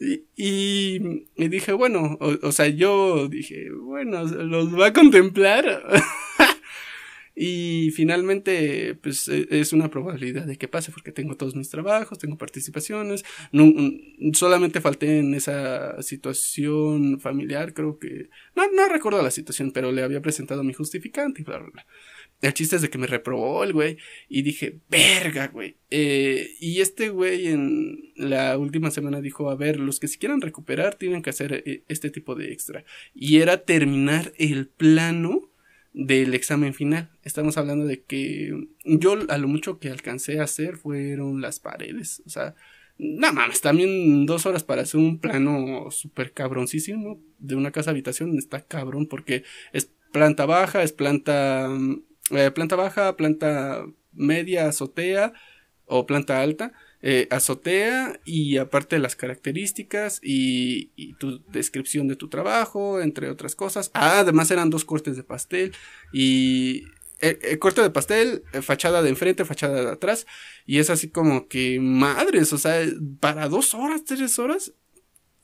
Y, 0.00 0.24
y, 0.34 1.48
dije, 1.48 1.72
bueno, 1.72 2.16
o, 2.20 2.36
o, 2.42 2.52
sea, 2.52 2.66
yo 2.66 3.28
dije, 3.28 3.70
bueno, 3.70 4.24
los 4.24 4.76
va 4.76 4.86
a 4.86 4.92
contemplar. 4.92 5.84
Y 7.34 7.90
finalmente, 7.92 8.94
pues 8.96 9.28
e, 9.28 9.46
es 9.50 9.72
una 9.72 9.90
probabilidad 9.90 10.46
de 10.46 10.58
que 10.58 10.68
pase 10.68 10.92
porque 10.92 11.12
tengo 11.12 11.36
todos 11.36 11.56
mis 11.56 11.70
trabajos, 11.70 12.18
tengo 12.18 12.36
participaciones. 12.36 13.24
Mm, 13.52 14.32
solamente 14.34 14.80
falté 14.80 15.18
en 15.18 15.34
esa 15.34 16.00
situación 16.02 17.20
familiar, 17.20 17.74
creo 17.74 17.98
que... 17.98 18.28
No, 18.54 18.70
no 18.72 18.88
recuerdo 18.88 19.22
la 19.22 19.30
situación, 19.30 19.72
pero 19.72 19.92
le 19.92 20.02
había 20.02 20.22
presentado 20.22 20.62
mi 20.62 20.72
justificante 20.72 21.42
y 21.42 21.44
bla, 21.44 21.58
bla, 21.58 21.70
bla. 21.72 21.86
El 22.42 22.54
chiste 22.54 22.74
es 22.74 22.82
de 22.82 22.90
que 22.90 22.98
me 22.98 23.06
reprobó 23.06 23.62
el 23.62 23.72
güey 23.72 23.98
y 24.28 24.42
dije, 24.42 24.80
verga, 24.90 25.46
güey. 25.46 25.76
Eh, 25.90 26.56
y 26.58 26.80
este 26.80 27.08
güey 27.08 27.46
en 27.46 28.12
la 28.16 28.58
última 28.58 28.90
semana 28.90 29.20
dijo, 29.20 29.48
a 29.48 29.54
ver, 29.54 29.78
los 29.78 30.00
que 30.00 30.08
se 30.08 30.18
quieran 30.18 30.40
recuperar 30.40 30.96
tienen 30.96 31.22
que 31.22 31.30
hacer 31.30 31.62
eh, 31.64 31.84
este 31.86 32.10
tipo 32.10 32.34
de 32.34 32.52
extra. 32.52 32.84
Y 33.14 33.38
era 33.38 33.64
terminar 33.64 34.32
el 34.38 34.66
plano 34.66 35.51
del 35.92 36.34
examen 36.34 36.74
final. 36.74 37.10
Estamos 37.22 37.58
hablando 37.58 37.84
de 37.84 38.02
que 38.02 38.52
yo 38.84 39.16
a 39.28 39.38
lo 39.38 39.48
mucho 39.48 39.78
que 39.78 39.90
alcancé 39.90 40.40
a 40.40 40.44
hacer 40.44 40.76
fueron 40.76 41.40
las 41.40 41.60
paredes. 41.60 42.22
O 42.26 42.30
sea, 42.30 42.54
no 42.98 43.32
mames, 43.32 43.60
también 43.60 44.26
dos 44.26 44.46
horas 44.46 44.64
para 44.64 44.82
hacer 44.82 45.00
un 45.00 45.18
plano 45.18 45.90
súper 45.90 46.32
cabroncísimo 46.32 47.20
de 47.38 47.56
una 47.56 47.72
casa 47.72 47.90
habitación 47.90 48.38
está 48.38 48.60
cabrón 48.62 49.06
porque 49.06 49.44
es 49.72 49.90
planta 50.12 50.46
baja, 50.46 50.82
es 50.82 50.92
planta, 50.92 51.68
eh, 52.30 52.50
planta 52.50 52.76
baja, 52.76 53.16
planta 53.16 53.84
media, 54.12 54.68
azotea 54.68 55.32
o 55.86 56.06
planta 56.06 56.40
alta. 56.40 56.72
Eh, 57.04 57.26
azotea 57.30 58.20
y 58.24 58.58
aparte 58.58 59.00
las 59.00 59.16
características 59.16 60.20
y, 60.22 61.14
tu 61.14 61.42
descripción 61.48 62.06
de 62.06 62.14
tu 62.14 62.28
trabajo, 62.28 63.00
entre 63.00 63.28
otras 63.28 63.56
cosas. 63.56 63.90
Ah, 63.92 64.20
además 64.20 64.52
eran 64.52 64.70
dos 64.70 64.84
cortes 64.84 65.16
de 65.16 65.24
pastel 65.24 65.72
y 66.12 66.84
el, 67.18 67.30
eh, 67.30 67.38
eh, 67.42 67.58
corte 67.58 67.82
de 67.82 67.90
pastel, 67.90 68.44
fachada 68.62 69.02
de 69.02 69.08
enfrente, 69.08 69.44
fachada 69.44 69.82
de 69.82 69.90
atrás 69.90 70.28
y 70.64 70.78
es 70.78 70.90
así 70.90 71.08
como 71.08 71.48
que 71.48 71.80
madres, 71.80 72.52
o 72.52 72.58
sea, 72.58 72.86
para 73.18 73.48
dos 73.48 73.74
horas, 73.74 74.04
tres 74.04 74.38
horas. 74.38 74.72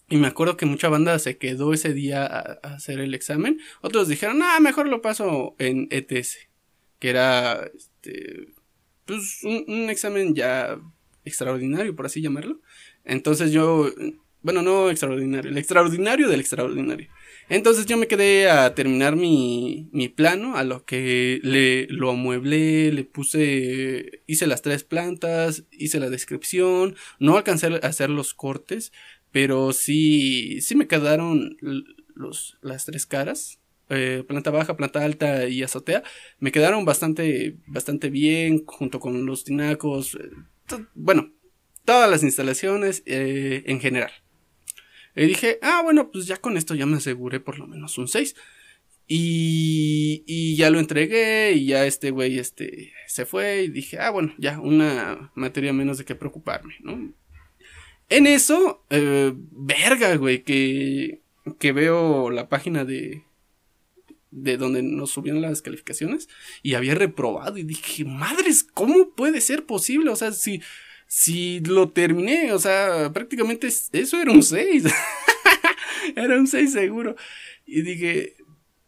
Y 0.09 0.17
me 0.17 0.29
acuerdo 0.29 0.57
que 0.57 0.65
mucha 0.65 0.89
banda 0.89 1.19
se 1.19 1.39
quedó 1.39 1.75
ese 1.75 1.93
día 1.93 2.25
a, 2.25 2.75
hacer 2.75 3.01
el 3.01 3.15
examen. 3.15 3.61
Otros 3.83 4.09
dijeron, 4.09 4.41
ah, 4.43 4.59
mejor 4.61 4.87
lo 4.89 5.03
paso 5.03 5.55
en 5.59 5.89
ETS. 5.91 6.39
Que 6.99 7.11
era, 7.11 7.69
este, 7.77 8.55
pues, 9.05 9.43
un, 9.45 9.91
examen 9.91 10.35
ya 10.35 10.81
extraordinario, 11.29 11.95
por 11.95 12.07
así 12.07 12.21
llamarlo. 12.21 12.61
Entonces 13.05 13.53
yo, 13.53 13.91
bueno, 14.43 14.63
no 14.63 14.91
extraordinario, 14.91 15.51
el 15.51 15.59
extraordinario 15.59 16.29
del 16.29 16.41
extraordinario. 16.41 17.09
Entonces 17.49 17.87
yo 17.87 17.97
me 17.97 18.09
quedé 18.09 18.51
a 18.51 18.75
terminar 18.75 19.17
mi, 19.17 19.89
mi 19.93 20.09
plano, 20.09 20.57
a 20.57 20.65
lo 20.65 20.85
que 20.85 21.41
le 21.43 21.87
lo 21.87 22.11
amueblé, 22.11 22.93
le 22.93 23.05
puse, 23.05 24.23
hice 24.27 24.47
las 24.47 24.61
tres 24.61 24.85
plantas, 24.85 25.65
hice 25.71 25.99
la 25.99 26.11
descripción, 26.11 26.95
no 27.19 27.37
alcancé 27.37 27.69
a 27.69 27.87
hacer 27.87 28.11
los 28.11 28.35
cortes, 28.35 28.93
pero 29.33 29.73
sí, 29.73 30.61
sí 30.61 30.75
me 30.75 30.87
quedaron 30.87 31.57
los, 32.15 32.59
las 32.61 32.85
tres 32.85 33.07
caras. 33.07 33.61
Eh, 33.91 34.23
planta 34.29 34.51
baja, 34.51 34.77
planta 34.77 35.03
alta 35.03 35.49
y 35.49 35.63
azotea. 35.63 36.03
Me 36.39 36.53
quedaron 36.53 36.85
bastante, 36.85 37.57
bastante 37.67 38.11
bien 38.11 38.67
junto 38.67 39.01
con 39.01 39.25
los 39.25 39.45
tinacos. 39.45 40.19
Bueno, 40.95 41.33
todas 41.85 42.11
las 42.11 42.23
instalaciones 42.23 43.03
eh, 43.07 43.63
en 43.67 43.81
general. 43.81 44.13
Y 45.17 45.27
dije, 45.27 45.59
ah, 45.63 45.81
bueno, 45.83 46.11
pues 46.11 46.27
ya 46.27 46.37
con 46.37 46.57
esto 46.57 46.75
ya 46.75 46.87
me 46.87 46.99
aseguré 46.99 47.41
por 47.41 47.59
lo 47.59 47.67
menos 47.67 47.99
un 47.99 48.09
6. 48.09 48.37
Y, 49.11 50.23
y 50.27 50.55
ya 50.57 50.69
lo 50.69 50.79
entregué 50.79 51.53
y 51.53 51.65
ya 51.67 51.87
este 51.87 52.11
güey 52.11 52.39
este, 52.39 52.93
se 53.07 53.25
fue 53.25 53.63
y 53.63 53.69
dije, 53.69 53.99
ah, 53.99 54.11
bueno, 54.11 54.35
ya 54.37 54.61
una 54.61 55.33
materia 55.35 55.73
menos 55.73 55.97
de 55.97 56.05
qué 56.05 56.15
preocuparme, 56.15 56.75
¿no? 56.81 57.15
En 58.11 58.27
eso, 58.27 58.85
eh, 58.91 59.33
verga, 59.35 60.15
güey, 60.17 60.43
que, 60.43 61.23
que 61.59 61.73
veo 61.73 62.31
la 62.31 62.49
página 62.51 62.85
de, 62.85 63.25
de 64.31 64.57
donde 64.57 64.83
nos 64.83 65.11
subieron 65.11 65.43
las 65.43 65.63
calificaciones 65.63 66.29
y 66.63 66.75
había 66.75 66.95
reprobado 66.95 67.59
y 67.59 67.63
dije, 67.63 68.05
madres, 68.05 68.63
¿cómo 68.63 69.11
puede 69.11 69.41
ser 69.41 69.65
posible? 69.65 70.11
O 70.11 70.17
sea, 70.17 70.33
si, 70.33 70.63
si 71.07 71.61
lo 71.61 71.91
terminé, 71.91 72.53
o 72.53 72.59
sea, 72.59 73.13
prácticamente 73.13 73.67
eso 73.67 74.21
era 74.21 74.31
un 74.31 74.43
6. 74.43 74.85
era 76.17 76.39
un 76.39 76.47
6 76.47 76.73
seguro. 76.73 77.17
Y 77.65 77.83
dije, 77.83 78.37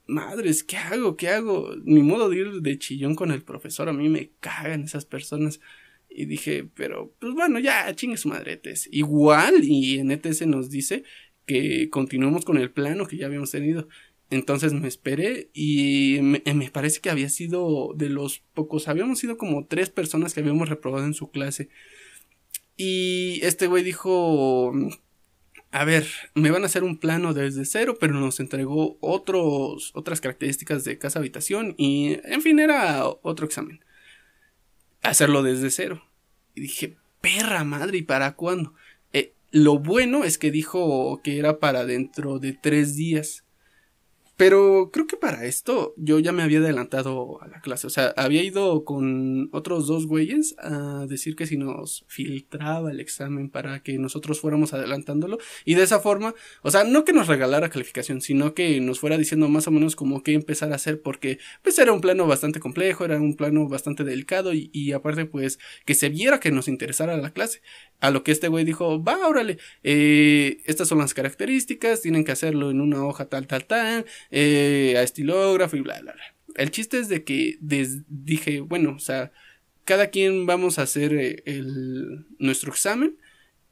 madres, 0.07 0.63
¿qué 0.63 0.77
hago? 0.77 1.17
¿Qué 1.17 1.29
hago? 1.29 1.75
Mi 1.85 2.03
modo 2.03 2.29
de 2.29 2.37
ir 2.37 2.51
de 2.61 2.79
chillón 2.79 3.15
con 3.15 3.31
el 3.31 3.43
profesor, 3.43 3.89
a 3.89 3.93
mí 3.93 4.09
me 4.09 4.33
cagan 4.41 4.85
esas 4.85 5.05
personas. 5.05 5.61
Y 6.09 6.27
dije, 6.27 6.69
pero 6.75 7.15
pues 7.21 7.35
bueno, 7.35 7.59
ya 7.61 7.95
chingue 7.95 8.17
su 8.17 8.29
madre 8.29 8.61
ETS. 8.63 8.89
Igual, 8.91 9.63
y 9.63 10.01
en 10.01 10.11
ETS 10.11 10.47
nos 10.47 10.69
dice 10.69 11.05
que 11.47 11.89
continuemos 11.89 12.45
con 12.45 12.59
el 12.59 12.71
plano 12.71 13.07
que 13.07 13.17
ya 13.17 13.27
habíamos 13.27 13.51
tenido. 13.51 13.89
Entonces 14.31 14.73
me 14.73 14.89
esperé 14.89 15.51
y 15.53 16.19
me, 16.23 16.43
me, 16.55 16.71
parece 16.71 17.01
que 17.01 17.11
había 17.11 17.29
sido 17.29 17.93
de 17.97 18.09
los 18.09 18.39
pocos, 18.55 18.89
habíamos 18.89 19.19
sido 19.19 19.37
como 19.37 19.67
tres 19.67 19.91
personas 19.91 20.33
que 20.33 20.41
habíamos 20.41 20.69
reprobado 20.69 21.05
en 21.05 21.15
su 21.15 21.31
clase. 21.31 21.69
Y 22.77 23.41
este 23.43 23.67
güey 23.67 23.83
dijo, 23.83 24.73
a 25.73 25.85
ver, 25.85 26.07
me 26.35 26.51
van 26.51 26.63
a 26.63 26.67
hacer 26.67 26.85
un 26.85 26.99
plano 26.99 27.35
desde 27.35 27.65
cero, 27.65 27.97
pero 28.01 28.15
nos 28.15 28.41
entregó 28.41 28.97
otros, 29.01 29.91
otras 29.95 30.21
características 30.21 30.85
de 30.85 30.99
casa 30.99 31.19
habitación 31.19 31.75
y, 31.77 32.19
en 32.25 32.41
fin, 32.41 32.61
era 32.61 33.05
otro 33.23 33.47
examen 33.47 33.81
hacerlo 35.03 35.43
desde 35.43 35.71
cero. 35.71 36.03
Y 36.55 36.63
dije, 36.63 36.97
perra 37.21 37.65
madre, 37.65 37.99
¿y 37.99 38.03
para 38.03 38.35
cuándo? 38.35 38.75
Eh, 39.13 39.35
lo 39.51 39.79
bueno 39.79 40.25
es 40.25 40.39
que 40.39 40.51
dijo 40.51 41.21
que 41.23 41.39
era 41.39 41.59
para 41.59 41.85
dentro 41.85 42.39
de 42.39 42.53
tres 42.53 42.97
días. 42.97 43.45
Pero 44.41 44.89
creo 44.91 45.07
que 45.07 45.19
para 45.19 45.45
esto 45.45 45.93
yo 45.99 46.19
ya 46.19 46.33
me 46.33 46.43
había 46.43 46.61
adelantado 46.61 47.43
a 47.43 47.47
la 47.47 47.61
clase. 47.61 47.87
O 47.87 47.91
sea, 47.91 48.15
había 48.17 48.43
ido 48.43 48.87
con 48.87 49.51
otros 49.53 49.87
dos 49.87 50.07
güeyes 50.07 50.55
a 50.61 51.05
decir 51.07 51.37
que 51.37 51.47
si 51.47 51.59
nos 51.59 52.07
filtraba 52.09 52.91
el 52.91 53.01
examen 53.01 53.51
para 53.51 53.83
que 53.83 53.99
nosotros 53.99 54.41
fuéramos 54.41 54.73
adelantándolo. 54.73 55.37
Y 55.67 55.75
de 55.75 55.83
esa 55.83 56.01
forma, 56.01 56.35
o 56.63 56.71
sea, 56.71 56.85
no 56.85 57.05
que 57.05 57.13
nos 57.13 57.27
regalara 57.27 57.69
calificación, 57.69 58.23
sino 58.23 58.55
que 58.55 58.81
nos 58.81 58.99
fuera 58.99 59.19
diciendo 59.19 59.47
más 59.51 59.67
o 59.67 59.73
menos 59.73 59.95
como 59.95 60.23
qué 60.23 60.33
empezar 60.33 60.73
a 60.73 60.77
hacer. 60.77 61.03
Porque 61.03 61.39
pues 61.61 61.79
era 61.79 61.93
un 61.93 62.01
plano 62.01 62.27
bastante 62.27 62.61
complejo, 62.61 63.05
era 63.05 63.19
un 63.21 63.37
plano 63.37 63.69
bastante 63.69 64.05
delicado 64.05 64.55
y, 64.55 64.93
aparte 64.93 65.27
pues 65.27 65.59
que 65.85 65.93
se 65.93 66.09
viera 66.09 66.41
que 66.41 66.51
nos 66.51 66.67
interesara 66.67 67.19
la 67.19 67.35
clase. 67.35 67.61
A 68.01 68.11
lo 68.11 68.25
que 68.25 68.33
este 68.33 68.49
güey 68.49 68.65
dijo, 68.65 69.05
va, 69.05 69.29
órale, 69.29 69.59
eh, 69.83 70.63
estas 70.65 70.89
son 70.89 70.97
las 70.97 71.13
características, 71.13 72.01
tienen 72.01 72.25
que 72.25 72.33
hacerlo 72.33 72.71
en 72.71 72.81
una 72.81 73.05
hoja 73.05 73.27
tal, 73.27 73.47
tal, 73.47 73.67
tal, 73.67 74.07
eh, 74.31 74.95
a 74.97 75.03
estilógrafo 75.03 75.77
y 75.77 75.81
bla, 75.81 76.01
bla, 76.01 76.13
bla. 76.13 76.23
El 76.57 76.71
chiste 76.71 76.99
es 76.99 77.09
de 77.09 77.25
que 77.25 77.59
dije, 78.09 78.61
bueno, 78.61 78.95
o 78.97 78.99
sea, 78.99 79.33
cada 79.85 80.09
quien 80.09 80.47
vamos 80.47 80.79
a 80.79 80.83
hacer 80.83 81.15
eh, 81.15 81.43
el, 81.47 82.27
nuestro 82.39 82.71
examen. 82.71 83.17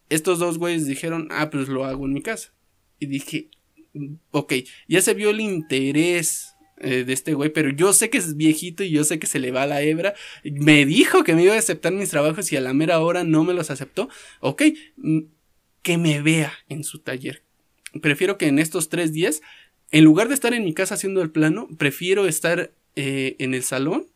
Estos 0.08 0.38
dos 0.38 0.58
güeyes 0.58 0.86
dijeron, 0.86 1.28
ah, 1.30 1.50
pues 1.50 1.68
lo 1.68 1.84
hago 1.84 2.06
en 2.06 2.14
mi 2.14 2.22
casa. 2.22 2.52
Y 2.98 3.06
dije, 3.06 3.50
ok, 4.30 4.54
ya 4.88 5.00
se 5.00 5.14
vio 5.14 5.30
el 5.30 5.40
interés 5.40 6.54
eh, 6.80 7.04
de 7.04 7.12
este 7.12 7.34
güey, 7.34 7.50
pero 7.50 7.70
yo 7.70 7.92
sé 7.92 8.08
que 8.08 8.18
es 8.18 8.36
viejito 8.36 8.84
y 8.84 8.90
yo 8.90 9.04
sé 9.04 9.18
que 9.18 9.26
se 9.26 9.38
le 9.38 9.50
va 9.50 9.66
la 9.66 9.82
hebra. 9.82 10.14
Me 10.44 10.86
dijo 10.86 11.24
que 11.24 11.34
me 11.34 11.42
iba 11.42 11.54
a 11.54 11.58
aceptar 11.58 11.92
mis 11.92 12.10
trabajos 12.10 12.52
y 12.52 12.56
a 12.56 12.60
la 12.60 12.72
mera 12.72 13.00
hora 13.00 13.24
no 13.24 13.44
me 13.44 13.54
los 13.54 13.70
aceptó. 13.70 14.08
Ok, 14.40 14.62
mm, 14.96 15.20
que 15.82 15.98
me 15.98 16.22
vea 16.22 16.52
en 16.68 16.84
su 16.84 17.00
taller. 17.00 17.42
Prefiero 18.00 18.38
que 18.38 18.46
en 18.46 18.58
estos 18.58 18.88
tres 18.88 19.12
días, 19.12 19.40
en 19.90 20.04
lugar 20.04 20.28
de 20.28 20.34
estar 20.34 20.54
en 20.54 20.64
mi 20.64 20.74
casa 20.74 20.94
haciendo 20.94 21.22
el 21.22 21.30
plano, 21.30 21.68
prefiero 21.78 22.26
estar 22.26 22.72
eh, 22.96 23.36
en 23.38 23.54
el 23.54 23.62
salón. 23.62 24.06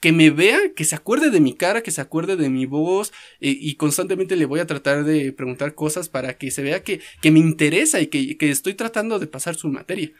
Que 0.00 0.12
me 0.12 0.30
vea, 0.30 0.60
que 0.76 0.84
se 0.84 0.94
acuerde 0.94 1.30
de 1.30 1.40
mi 1.40 1.54
cara, 1.54 1.82
que 1.82 1.90
se 1.90 2.00
acuerde 2.00 2.36
de 2.36 2.48
mi 2.50 2.66
voz 2.66 3.12
eh, 3.40 3.56
y 3.60 3.74
constantemente 3.74 4.36
le 4.36 4.46
voy 4.46 4.60
a 4.60 4.66
tratar 4.66 5.02
de 5.02 5.32
preguntar 5.32 5.74
cosas 5.74 6.08
para 6.08 6.38
que 6.38 6.52
se 6.52 6.62
vea 6.62 6.84
que, 6.84 7.00
que 7.20 7.32
me 7.32 7.40
interesa 7.40 8.00
y 8.00 8.06
que, 8.06 8.36
que 8.38 8.48
estoy 8.50 8.74
tratando 8.74 9.18
de 9.18 9.26
pasar 9.26 9.56
su 9.56 9.66
materia. 9.66 10.12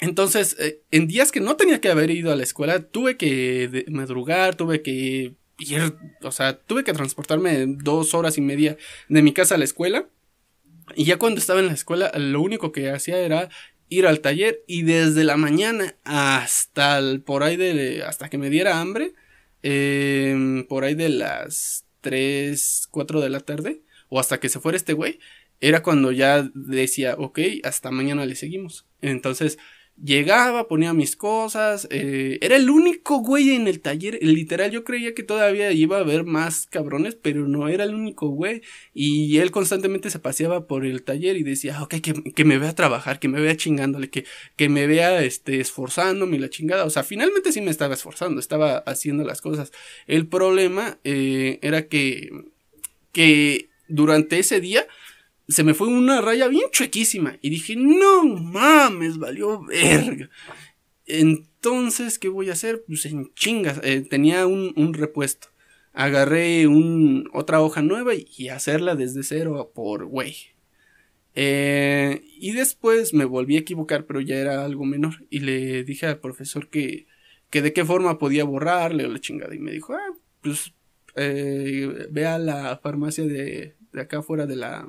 Entonces, 0.00 0.56
eh, 0.60 0.82
en 0.92 1.08
días 1.08 1.32
que 1.32 1.40
no 1.40 1.56
tenía 1.56 1.80
que 1.80 1.88
haber 1.88 2.10
ido 2.10 2.32
a 2.32 2.36
la 2.36 2.44
escuela, 2.44 2.80
tuve 2.80 3.16
que 3.16 3.84
madrugar, 3.88 4.54
tuve 4.54 4.82
que 4.82 5.34
ir, 5.58 5.94
o 6.22 6.30
sea, 6.30 6.58
tuve 6.58 6.84
que 6.84 6.92
transportarme 6.92 7.66
dos 7.66 8.14
horas 8.14 8.38
y 8.38 8.40
media 8.40 8.76
de 9.08 9.22
mi 9.22 9.32
casa 9.32 9.56
a 9.56 9.58
la 9.58 9.64
escuela. 9.64 10.08
Y 10.94 11.04
ya 11.04 11.18
cuando 11.18 11.40
estaba 11.40 11.60
en 11.60 11.66
la 11.66 11.72
escuela, 11.72 12.12
lo 12.16 12.40
único 12.40 12.72
que 12.72 12.90
hacía 12.90 13.18
era 13.18 13.48
ir 13.88 14.06
al 14.06 14.20
taller 14.20 14.62
y 14.66 14.82
desde 14.82 15.24
la 15.24 15.36
mañana 15.36 15.96
hasta 16.04 16.98
el, 16.98 17.22
por 17.22 17.42
ahí 17.42 17.56
de, 17.56 18.02
hasta 18.02 18.28
que 18.28 18.38
me 18.38 18.50
diera 18.50 18.80
hambre, 18.80 19.14
em, 19.62 20.66
por 20.66 20.84
ahí 20.84 20.94
de 20.94 21.08
las 21.08 21.86
3, 22.00 22.88
4 22.90 23.20
de 23.20 23.30
la 23.30 23.40
tarde, 23.40 23.82
o 24.08 24.20
hasta 24.20 24.40
que 24.40 24.48
se 24.48 24.60
fuera 24.60 24.76
este 24.76 24.92
güey, 24.92 25.18
era 25.60 25.82
cuando 25.82 26.12
ya 26.12 26.48
decía, 26.54 27.14
ok, 27.18 27.40
hasta 27.64 27.90
mañana 27.90 28.26
le 28.26 28.36
seguimos. 28.36 28.86
Entonces, 29.00 29.58
Llegaba, 30.00 30.68
ponía 30.68 30.92
mis 30.92 31.16
cosas. 31.16 31.88
Eh, 31.90 32.38
era 32.40 32.54
el 32.54 32.70
único 32.70 33.18
güey 33.18 33.50
en 33.50 33.66
el 33.66 33.80
taller. 33.80 34.18
Literal, 34.22 34.70
yo 34.70 34.84
creía 34.84 35.12
que 35.12 35.24
todavía 35.24 35.72
iba 35.72 35.96
a 35.96 36.00
haber 36.00 36.22
más 36.24 36.66
cabrones, 36.66 37.16
pero 37.16 37.48
no 37.48 37.68
era 37.68 37.82
el 37.82 37.94
único 37.94 38.28
güey. 38.28 38.62
Y 38.94 39.38
él 39.38 39.50
constantemente 39.50 40.10
se 40.10 40.20
paseaba 40.20 40.68
por 40.68 40.86
el 40.86 41.02
taller 41.02 41.36
y 41.36 41.42
decía, 41.42 41.82
ok, 41.82 41.96
que, 42.00 42.14
que 42.32 42.44
me 42.44 42.58
vea 42.58 42.76
trabajar, 42.76 43.18
que 43.18 43.26
me 43.26 43.40
vea 43.40 43.56
chingándole, 43.56 44.08
que, 44.08 44.24
que 44.54 44.68
me 44.68 44.86
vea 44.86 45.24
este, 45.24 45.58
esforzándome 45.58 46.38
la 46.38 46.48
chingada. 46.48 46.84
O 46.84 46.90
sea, 46.90 47.02
finalmente 47.02 47.50
sí 47.50 47.60
me 47.60 47.72
estaba 47.72 47.94
esforzando, 47.94 48.38
estaba 48.38 48.78
haciendo 48.78 49.24
las 49.24 49.40
cosas. 49.40 49.72
El 50.06 50.28
problema 50.28 50.98
eh, 51.02 51.58
era 51.60 51.88
que, 51.88 52.30
que 53.10 53.68
durante 53.88 54.38
ese 54.38 54.60
día 54.60 54.86
se 55.48 55.64
me 55.64 55.74
fue 55.74 55.88
una 55.88 56.20
raya 56.20 56.46
bien 56.46 56.70
chuequísima. 56.70 57.38
Y 57.40 57.50
dije, 57.50 57.74
no 57.74 58.24
mames, 58.24 59.18
valió 59.18 59.64
verga. 59.64 60.28
Entonces, 61.06 62.18
¿qué 62.18 62.28
voy 62.28 62.50
a 62.50 62.52
hacer? 62.52 62.84
Pues 62.86 63.06
en 63.06 63.32
chingas. 63.34 63.80
Eh, 63.82 64.02
tenía 64.02 64.46
un, 64.46 64.92
repuesto. 64.94 65.48
Agarré 65.94 66.66
un, 66.66 67.30
otra 67.32 67.62
hoja 67.62 67.80
nueva 67.80 68.12
y, 68.14 68.48
hacerla 68.48 68.94
desde 68.94 69.22
cero 69.22 69.72
por 69.74 70.04
güey. 70.04 70.36
Eh, 71.34 72.22
y 72.38 72.52
después 72.52 73.14
me 73.14 73.24
volví 73.24 73.56
a 73.56 73.60
equivocar, 73.60 74.04
pero 74.04 74.20
ya 74.20 74.36
era 74.36 74.64
algo 74.64 74.84
menor. 74.84 75.26
Y 75.30 75.40
le 75.40 75.82
dije 75.82 76.06
al 76.06 76.20
profesor 76.20 76.68
que, 76.68 77.06
que 77.48 77.62
de 77.62 77.72
qué 77.72 77.86
forma 77.86 78.18
podía 78.18 78.44
borrarle 78.44 79.06
o 79.06 79.08
la 79.08 79.18
chingada. 79.18 79.54
Y 79.54 79.60
me 79.60 79.72
dijo, 79.72 79.94
ah, 79.94 80.14
pues 80.42 80.74
eh, 81.16 82.06
ve 82.10 82.26
a 82.26 82.38
la 82.38 82.78
farmacia 82.82 83.24
de, 83.24 83.76
de 83.92 84.00
acá 84.00 84.22
fuera 84.22 84.46
de 84.46 84.56
la, 84.56 84.86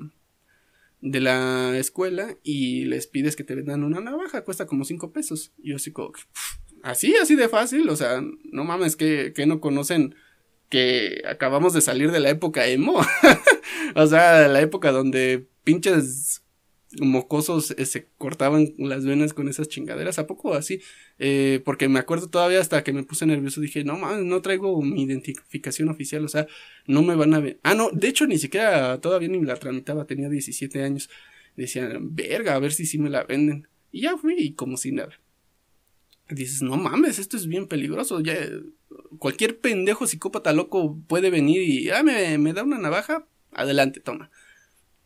de 1.01 1.21
la 1.21 1.77
escuela 1.77 2.35
y 2.43 2.85
les 2.85 3.07
pides 3.07 3.35
que 3.35 3.43
te 3.43 3.55
vendan 3.55 3.83
una 3.83 4.01
navaja, 4.01 4.43
cuesta 4.43 4.65
como 4.65 4.85
5 4.85 5.11
pesos. 5.11 5.53
Y 5.57 5.69
yo 5.69 5.77
así 5.77 5.91
como, 5.91 6.11
así, 6.83 7.15
así 7.15 7.35
de 7.35 7.49
fácil, 7.49 7.89
o 7.89 7.95
sea, 7.95 8.21
no 8.51 8.63
mames, 8.63 8.95
que, 8.95 9.33
que 9.35 9.45
no 9.45 9.59
conocen 9.61 10.15
que 10.69 11.23
acabamos 11.27 11.73
de 11.73 11.81
salir 11.81 12.11
de 12.11 12.19
la 12.19 12.29
época 12.29 12.67
emo. 12.67 13.01
o 13.95 14.07
sea, 14.07 14.47
la 14.47 14.61
época 14.61 14.91
donde 14.91 15.47
pinches 15.63 16.43
mocosos 16.99 17.71
eh, 17.71 17.85
se 17.85 18.07
cortaban 18.17 18.73
las 18.77 19.05
venas 19.05 19.33
con 19.33 19.47
esas 19.47 19.67
chingaderas. 19.67 20.19
¿A 20.19 20.27
poco 20.27 20.53
así? 20.53 20.81
Eh, 21.19 21.61
porque 21.63 21.87
me 21.87 21.99
acuerdo 21.99 22.29
todavía 22.29 22.59
hasta 22.59 22.83
que 22.83 22.93
me 22.93 23.03
puse 23.03 23.25
nervioso. 23.25 23.61
Dije, 23.61 23.83
no 23.83 23.97
mames, 23.97 24.25
no 24.25 24.41
traigo 24.41 24.81
mi 24.81 25.03
identificación 25.03 25.89
oficial. 25.89 26.25
O 26.25 26.27
sea, 26.27 26.47
no 26.87 27.03
me 27.03 27.15
van 27.15 27.33
a 27.33 27.39
ver. 27.39 27.59
Ah, 27.63 27.75
no, 27.75 27.89
de 27.91 28.07
hecho 28.07 28.25
ni 28.25 28.37
siquiera 28.39 28.99
todavía 28.99 29.29
ni 29.29 29.41
la 29.41 29.55
tramitaba. 29.55 30.05
Tenía 30.05 30.29
17 30.29 30.83
años. 30.83 31.09
Decían, 31.55 32.15
verga, 32.15 32.55
a 32.55 32.59
ver 32.59 32.71
si 32.71 32.85
sí 32.85 32.97
me 32.97 33.09
la 33.09 33.23
venden. 33.23 33.67
Y 33.91 34.01
ya 34.01 34.17
fui 34.17 34.35
y 34.37 34.53
como 34.53 34.77
si 34.77 34.91
nada. 34.91 35.19
Dices, 36.29 36.61
no 36.61 36.77
mames, 36.77 37.19
esto 37.19 37.37
es 37.37 37.47
bien 37.47 37.67
peligroso. 37.67 38.19
Ya, 38.21 38.35
cualquier 39.17 39.59
pendejo 39.59 40.07
psicópata 40.07 40.53
loco 40.53 40.99
puede 41.07 41.29
venir 41.29 41.61
y, 41.63 41.89
ah, 41.89 42.03
me, 42.03 42.37
me 42.37 42.53
da 42.53 42.63
una 42.63 42.77
navaja. 42.77 43.27
Adelante, 43.51 43.99
toma. 43.99 44.29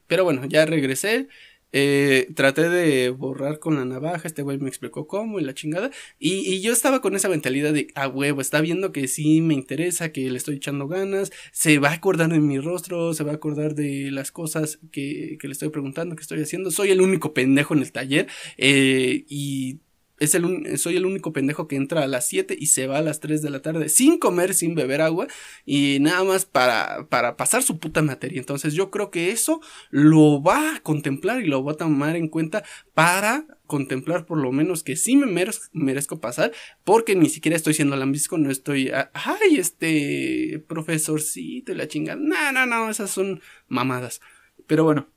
Pero 0.08 0.26
bueno, 0.26 0.46
ya 0.46 0.66
regresé. 0.66 1.28
Eh, 1.74 2.30
traté 2.36 2.70
de 2.70 3.10
borrar 3.10 3.60
con 3.60 3.76
la 3.76 3.84
navaja, 3.84 4.28
este 4.28 4.44
güey 4.44 4.60
me 4.60 4.70
explicó 4.70 5.08
cómo 5.08 5.40
y 5.40 5.44
la 5.44 5.54
chingada. 5.54 5.92
Y, 6.20 6.62
yo 6.62 6.72
estaba 6.72 7.02
con 7.02 7.16
esa 7.16 7.30
mentalidad 7.30 7.74
de, 7.74 7.88
a 7.96 8.08
huevo, 8.08 8.40
está 8.40 8.62
viendo 8.62 8.92
que 8.92 9.08
sí 9.08 9.42
me 9.42 9.56
interesa, 9.56 10.12
que 10.12 10.30
le 10.30 10.38
estoy 10.38 10.56
echando 10.58 10.88
ganas, 10.88 11.32
se 11.52 11.80
va 11.80 11.90
a 11.90 11.94
acordar 11.94 12.30
de 12.30 12.40
mi 12.40 12.60
rostro, 12.60 13.14
se 13.14 13.24
va 13.24 13.32
a 13.32 13.36
acordar 13.36 13.76
de 13.76 14.12
las 14.12 14.32
cosas 14.32 14.80
que, 14.92 15.38
que 15.40 15.48
le 15.48 15.54
estoy 15.54 15.70
preguntando, 15.70 16.16
que 16.16 16.22
estoy 16.22 16.42
haciendo. 16.42 16.72
Soy 16.72 16.92
el 16.92 17.02
único 17.02 17.34
pendejo 17.34 17.74
en 17.74 17.82
el 17.82 17.92
taller 17.92 18.28
eh, 18.58 19.26
y 19.28 19.80
es 20.24 20.36
el, 20.36 20.78
soy 20.78 20.96
el 20.96 21.06
único 21.06 21.34
pendejo 21.34 21.68
que 21.68 21.76
entra 21.76 22.04
a 22.04 22.08
las 22.08 22.28
7 22.28 22.56
y 22.58 22.68
se 22.68 22.88
va 22.88 23.00
a 23.00 23.02
las 23.02 23.20
3 23.20 23.42
de 23.42 23.50
la 23.50 23.62
tarde 23.62 23.90
sin 23.90 24.18
comer, 24.18 24.54
sin 24.54 24.76
beber 24.76 25.02
agua 25.02 25.28
y 25.66 25.98
nada 26.00 26.24
más 26.24 26.46
para, 26.46 27.08
para 27.10 27.36
pasar 27.36 27.64
su 27.64 27.80
puta 27.80 28.02
materia. 28.02 28.40
Entonces 28.40 28.74
yo 28.74 28.90
creo 28.92 29.12
que 29.12 29.32
eso 29.32 29.62
lo 29.90 30.42
va 30.42 30.76
a 30.76 30.80
contemplar 30.82 31.42
y 31.42 31.48
lo 31.48 31.64
va 31.64 31.74
a 31.74 31.78
tomar 31.78 32.16
en 32.16 32.28
cuenta 32.28 32.64
para 32.94 33.46
contemplar 33.66 34.26
por 34.26 34.38
lo 34.38 34.52
menos 34.52 34.84
que 34.84 34.96
sí 34.96 35.16
me 35.16 35.26
merezco, 35.74 36.20
pasar 36.20 36.52
porque 36.84 37.16
ni 37.16 37.30
siquiera 37.30 37.56
estoy 37.56 37.74
siendo 37.74 37.96
lambisco, 37.96 38.38
no 38.38 38.52
estoy, 38.52 38.92
ay, 39.14 39.58
este 39.58 40.64
profesorcito 40.68 41.72
y 41.72 41.76
la 41.76 41.88
chingada. 41.88 42.20
No, 42.22 42.52
no, 42.52 42.66
no, 42.66 42.90
esas 42.90 43.10
son 43.10 43.42
mamadas. 43.68 44.22
Pero 44.68 44.84
bueno, 44.84 45.10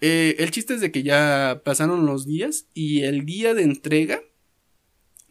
eh, 0.00 0.36
el 0.38 0.50
chiste 0.50 0.74
es 0.74 0.80
de 0.80 0.92
que 0.92 1.02
ya 1.02 1.62
pasaron 1.64 2.06
los 2.06 2.26
días 2.26 2.68
y 2.74 3.02
el 3.02 3.24
día 3.24 3.54
de 3.54 3.62
entrega 3.62 4.22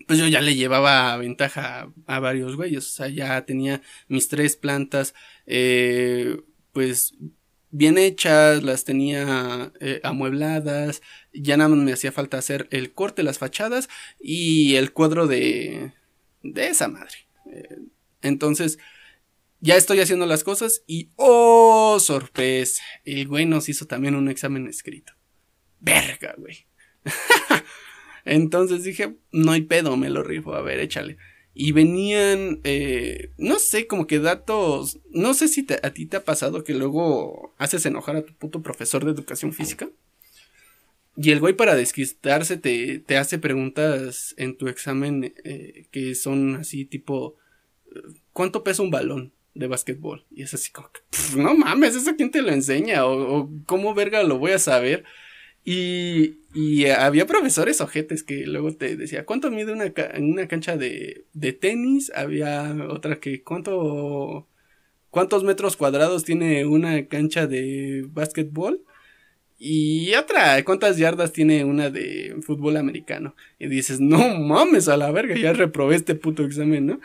pues 0.07 0.19
yo 0.19 0.27
ya 0.27 0.41
le 0.41 0.55
llevaba 0.55 1.15
ventaja 1.17 1.91
a, 2.07 2.19
varios 2.19 2.55
güeyes, 2.55 2.85
o 2.85 2.89
sea, 2.89 3.07
ya 3.07 3.45
tenía 3.45 3.81
mis 4.07 4.27
tres 4.27 4.55
plantas, 4.55 5.13
eh, 5.45 6.41
pues 6.71 7.15
bien 7.71 7.97
hechas, 7.97 8.63
las 8.63 8.85
tenía 8.85 9.71
eh, 9.79 9.99
amuebladas, 10.03 11.01
ya 11.33 11.57
nada 11.57 11.69
más 11.69 11.79
me 11.79 11.93
hacía 11.93 12.11
falta 12.11 12.37
hacer 12.37 12.67
el 12.71 12.93
corte, 12.93 13.23
las 13.23 13.39
fachadas 13.39 13.89
y 14.19 14.75
el 14.75 14.93
cuadro 14.93 15.27
de, 15.27 15.91
de 16.43 16.67
esa 16.67 16.87
madre. 16.87 17.27
Eh, 17.51 17.79
entonces, 18.21 18.77
ya 19.59 19.75
estoy 19.75 20.01
haciendo 20.01 20.25
las 20.25 20.43
cosas 20.43 20.83
y, 20.87 21.09
oh, 21.15 21.97
sorpresa, 21.99 22.83
el 23.05 23.27
güey 23.27 23.45
nos 23.45 23.69
hizo 23.69 23.87
también 23.87 24.15
un 24.15 24.29
examen 24.29 24.67
escrito. 24.67 25.13
Verga, 25.79 26.35
güey. 26.37 26.67
Entonces 28.25 28.83
dije, 28.83 29.15
no 29.31 29.51
hay 29.51 29.61
pedo, 29.61 29.97
me 29.97 30.09
lo 30.09 30.23
rifo, 30.23 30.53
a 30.53 30.61
ver, 30.61 30.79
échale. 30.79 31.17
Y 31.53 31.71
venían, 31.71 32.61
eh, 32.63 33.29
no 33.37 33.59
sé, 33.59 33.85
como 33.85 34.07
que 34.07 34.19
datos, 34.19 34.99
no 35.11 35.33
sé 35.33 35.47
si 35.47 35.67
a 35.83 35.89
ti 35.91 36.05
te 36.05 36.17
ha 36.17 36.23
pasado 36.23 36.63
que 36.63 36.73
luego 36.73 37.53
haces 37.57 37.85
enojar 37.85 38.15
a 38.15 38.25
tu 38.25 38.33
puto 38.33 38.61
profesor 38.61 39.05
de 39.05 39.11
educación 39.11 39.53
física. 39.53 39.89
Y 41.15 41.29
el 41.29 41.39
güey 41.39 41.53
para 41.53 41.75
desquistarse 41.75 42.57
te, 42.57 42.99
te 42.99 43.17
hace 43.17 43.37
preguntas 43.37 44.33
en 44.37 44.57
tu 44.57 44.67
examen 44.67 45.33
eh, 45.43 45.85
que 45.91 46.15
son 46.15 46.55
así 46.55 46.85
tipo, 46.85 47.35
¿cuánto 48.31 48.63
pesa 48.63 48.81
un 48.81 48.89
balón 48.89 49.31
de 49.53 49.67
básquetbol? 49.67 50.25
Y 50.31 50.41
es 50.41 50.55
así 50.55 50.71
como 50.71 50.89
que, 50.91 51.01
no 51.37 51.53
mames, 51.53 51.95
¿eso 51.95 52.15
quién 52.15 52.31
te 52.31 52.41
lo 52.41 52.49
enseña? 52.51 53.05
O 53.05 53.47
cómo 53.67 53.93
verga 53.93 54.23
lo 54.23 54.39
voy 54.39 54.51
a 54.51 54.59
saber. 54.59 55.03
Y, 55.65 56.39
y 56.53 56.85
había 56.87 57.25
profesores 57.25 57.79
ojetes 57.79 58.23
que 58.23 58.45
luego 58.45 58.75
te 58.75 58.97
decía, 58.97 59.25
¿cuánto 59.25 59.49
mide 59.49 59.71
una, 59.71 59.93
una 60.19 60.47
cancha 60.47 60.75
de, 60.77 61.25
de 61.33 61.53
tenis? 61.53 62.11
Había 62.15 62.75
otra 62.89 63.19
que, 63.19 63.43
¿cuánto, 63.43 64.47
¿cuántos 65.09 65.43
metros 65.43 65.77
cuadrados 65.77 66.25
tiene 66.25 66.65
una 66.65 67.07
cancha 67.07 67.47
de 67.47 68.05
básquetbol? 68.09 68.83
Y 69.57 70.13
otra, 70.15 70.61
¿cuántas 70.65 70.97
yardas 70.97 71.31
tiene 71.31 71.63
una 71.63 71.89
de 71.89 72.35
fútbol 72.41 72.75
americano? 72.75 73.35
Y 73.59 73.67
dices, 73.67 74.01
no 74.01 74.37
mames 74.39 74.89
a 74.89 74.97
la 74.97 75.11
verga, 75.11 75.35
ya 75.35 75.53
reprobé 75.53 75.95
este 75.95 76.15
puto 76.15 76.43
examen, 76.43 76.85
¿no? 76.85 76.99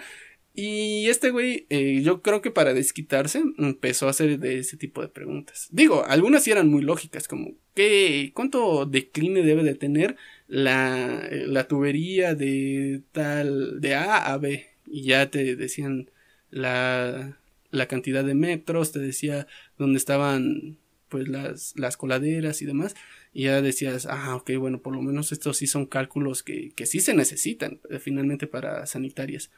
Y 0.60 1.06
este 1.06 1.30
güey, 1.30 1.66
eh, 1.70 2.02
yo 2.02 2.20
creo 2.20 2.42
que 2.42 2.50
para 2.50 2.74
desquitarse, 2.74 3.44
empezó 3.58 4.08
a 4.08 4.10
hacer 4.10 4.40
de 4.40 4.58
ese 4.58 4.76
tipo 4.76 5.00
de 5.00 5.06
preguntas. 5.06 5.68
Digo, 5.70 6.04
algunas 6.04 6.42
sí 6.42 6.50
eran 6.50 6.66
muy 6.66 6.82
lógicas, 6.82 7.28
como, 7.28 7.52
¿qué, 7.74 8.32
¿cuánto 8.34 8.84
decline 8.84 9.44
debe 9.44 9.62
de 9.62 9.76
tener 9.76 10.16
la, 10.48 11.28
la 11.30 11.68
tubería 11.68 12.34
de 12.34 13.02
tal, 13.12 13.80
de 13.80 13.94
A 13.94 14.32
a 14.32 14.36
B? 14.38 14.66
Y 14.84 15.04
ya 15.04 15.30
te 15.30 15.54
decían 15.54 16.10
la, 16.50 17.38
la 17.70 17.86
cantidad 17.86 18.24
de 18.24 18.34
metros, 18.34 18.90
te 18.90 18.98
decía 18.98 19.46
dónde 19.78 19.98
estaban 19.98 20.76
pues 21.08 21.28
las, 21.28 21.74
las 21.76 21.96
coladeras 21.96 22.62
y 22.62 22.66
demás, 22.66 22.96
y 23.32 23.44
ya 23.44 23.62
decías, 23.62 24.06
ah, 24.06 24.34
ok, 24.34 24.50
bueno, 24.58 24.82
por 24.82 24.92
lo 24.92 25.02
menos 25.02 25.30
estos 25.30 25.58
sí 25.58 25.68
son 25.68 25.86
cálculos 25.86 26.42
que, 26.42 26.72
que 26.74 26.84
sí 26.86 26.98
se 26.98 27.14
necesitan 27.14 27.78
eh, 27.90 28.00
finalmente 28.00 28.48
para 28.48 28.86
sanitarias. 28.86 29.52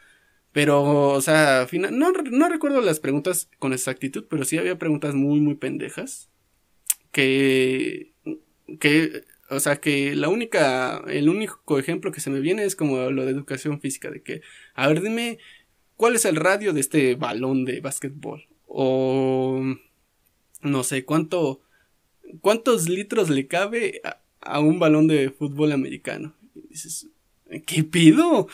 Pero, 0.53 1.11
o 1.11 1.21
sea, 1.21 1.67
final, 1.69 1.97
no, 1.97 2.11
no 2.13 2.49
recuerdo 2.49 2.81
las 2.81 2.99
preguntas 3.01 3.49
con 3.59 3.73
exactitud, 3.73 4.25
pero 4.29 4.45
sí 4.45 4.59
había 4.59 4.79
preguntas 4.79 5.15
muy, 5.15 5.41
muy 5.41 5.55
pendejas. 5.55 6.29
Que, 7.13 8.13
que, 8.81 9.25
o 9.49 9.61
sea, 9.61 9.77
que 9.81 10.15
la 10.17 10.29
única, 10.29 11.03
el 11.09 11.29
único 11.29 11.79
ejemplo 11.79 12.13
que 12.13 12.21
se 12.21 12.31
me 12.31 12.41
viene 12.41 12.65
es 12.65 12.77
como 12.77 13.11
lo 13.11 13.25
de 13.25 13.33
educación 13.33 13.81
física, 13.81 14.11
de 14.11 14.23
que, 14.23 14.43
a 14.75 14.89
ver, 14.89 15.03
dime, 15.03 15.39
¿cuál 15.97 16.17
es 16.17 16.25
el 16.25 16.37
radio 16.37 16.73
de 16.73 16.81
este 16.81 17.15
balón 17.15 17.65
de 17.65 17.81
básquetbol? 17.81 18.47
O, 18.67 19.63
no 20.63 20.85
sé, 20.85 21.05
¿cuánto, 21.05 21.63
cuántos 22.41 22.89
litros 22.89 23.31
le 23.31 23.47
cabe 23.47 24.01
a, 24.05 24.21
a 24.41 24.61
un 24.61 24.79
balón 24.81 25.07
de 25.07 25.31
fútbol 25.31 25.73
americano? 25.73 26.35
Y 26.55 26.69
dices, 26.69 27.09
¿qué 27.67 27.85
pido? 27.85 28.49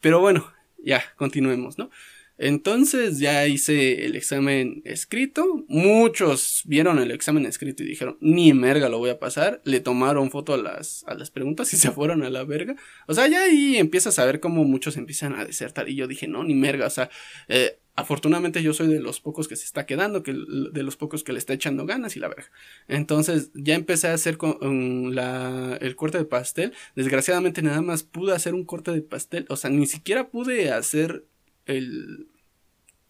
Pero 0.00 0.20
bueno, 0.20 0.52
ya, 0.86 1.02
continuemos, 1.16 1.78
¿no? 1.78 1.90
Entonces 2.38 3.18
ya 3.18 3.46
hice 3.46 4.04
el 4.04 4.14
examen 4.16 4.82
escrito. 4.84 5.64
Muchos 5.68 6.62
vieron 6.66 6.98
el 6.98 7.10
examen 7.10 7.46
escrito 7.46 7.82
y 7.82 7.86
dijeron, 7.86 8.18
ni 8.20 8.52
merga 8.52 8.88
lo 8.88 8.98
voy 8.98 9.10
a 9.10 9.18
pasar. 9.18 9.62
Le 9.64 9.80
tomaron 9.80 10.30
foto 10.30 10.54
a 10.54 10.58
las, 10.58 11.04
a 11.06 11.14
las 11.14 11.30
preguntas 11.30 11.72
y 11.72 11.76
se 11.78 11.90
fueron 11.90 12.22
a 12.22 12.30
la 12.30 12.44
verga. 12.44 12.76
O 13.06 13.14
sea, 13.14 13.26
ya 13.26 13.42
ahí 13.42 13.76
empiezas 13.76 14.18
a 14.18 14.24
ver 14.24 14.40
cómo 14.40 14.64
muchos 14.64 14.96
empiezan 14.96 15.34
a 15.34 15.44
desertar. 15.44 15.88
Y 15.88 15.96
yo 15.96 16.06
dije, 16.06 16.28
no, 16.28 16.44
ni 16.44 16.54
merga. 16.54 16.86
O 16.86 16.90
sea, 16.90 17.10
eh, 17.48 17.78
afortunadamente 17.94 18.62
yo 18.62 18.74
soy 18.74 18.88
de 18.88 19.00
los 19.00 19.20
pocos 19.20 19.48
que 19.48 19.56
se 19.56 19.64
está 19.64 19.86
quedando, 19.86 20.22
que 20.22 20.32
de 20.32 20.82
los 20.82 20.96
pocos 20.96 21.24
que 21.24 21.32
le 21.32 21.38
está 21.38 21.54
echando 21.54 21.86
ganas 21.86 22.16
y 22.16 22.20
la 22.20 22.28
verga. 22.28 22.50
Entonces 22.86 23.50
ya 23.54 23.74
empecé 23.74 24.08
a 24.08 24.14
hacer 24.14 24.36
con, 24.36 25.14
la, 25.14 25.78
el 25.80 25.96
corte 25.96 26.18
de 26.18 26.26
pastel. 26.26 26.74
Desgraciadamente 26.94 27.62
nada 27.62 27.80
más 27.80 28.02
pude 28.02 28.34
hacer 28.34 28.54
un 28.54 28.64
corte 28.64 28.92
de 28.92 29.00
pastel. 29.00 29.46
O 29.48 29.56
sea, 29.56 29.70
ni 29.70 29.86
siquiera 29.86 30.28
pude 30.28 30.70
hacer 30.70 31.24
el, 31.66 32.28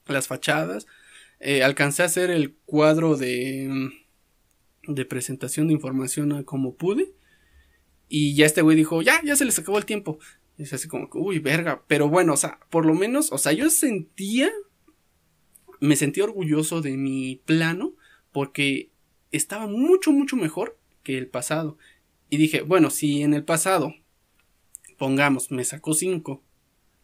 las 0.06 0.26
fachadas. 0.26 0.86
Eh, 1.40 1.62
alcancé 1.62 2.02
a 2.02 2.06
hacer 2.06 2.30
el 2.30 2.54
cuadro 2.66 3.16
de, 3.16 3.90
de 4.88 5.04
presentación 5.04 5.68
de 5.68 5.74
información 5.74 6.42
como 6.44 6.74
pude. 6.74 7.12
Y 8.08 8.34
ya 8.34 8.46
este 8.46 8.62
güey 8.62 8.76
dijo, 8.76 9.02
ya, 9.02 9.20
ya 9.24 9.36
se 9.36 9.44
les 9.44 9.58
acabó 9.58 9.78
el 9.78 9.86
tiempo. 9.86 10.18
Es 10.58 10.72
así 10.72 10.88
como, 10.88 11.08
uy, 11.14 11.38
verga. 11.38 11.84
Pero 11.86 12.08
bueno, 12.08 12.34
o 12.34 12.36
sea, 12.36 12.58
por 12.70 12.86
lo 12.86 12.94
menos, 12.94 13.30
o 13.32 13.38
sea, 13.38 13.52
yo 13.52 13.68
sentía 13.70 14.50
me 15.80 15.96
sentí 15.96 16.20
orgulloso 16.20 16.80
de 16.80 16.96
mi 16.96 17.36
plano 17.44 17.94
porque 18.32 18.90
estaba 19.32 19.66
mucho, 19.66 20.12
mucho 20.12 20.36
mejor 20.36 20.78
que 21.02 21.18
el 21.18 21.28
pasado. 21.28 21.78
Y 22.30 22.36
dije, 22.38 22.62
bueno, 22.62 22.90
si 22.90 23.22
en 23.22 23.34
el 23.34 23.44
pasado, 23.44 23.94
pongamos, 24.98 25.50
me 25.50 25.64
sacó 25.64 25.94
5, 25.94 26.42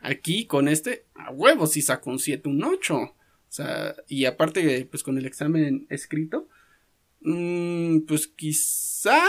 aquí 0.03 0.47
con 0.47 0.69
este, 0.69 1.07
a 1.15 1.31
huevo, 1.31 1.67
si 1.67 1.81
saco 1.81 2.11
un 2.11 2.19
7, 2.19 2.49
un 2.49 2.63
8. 2.63 2.97
O 2.97 3.15
sea, 3.49 3.95
y 4.09 4.25
aparte, 4.25 4.87
pues 4.91 5.03
con 5.03 5.19
el 5.19 5.27
examen 5.27 5.87
escrito, 5.91 6.49
mmm, 7.21 8.01
pues 8.01 8.27
quizá, 8.27 9.23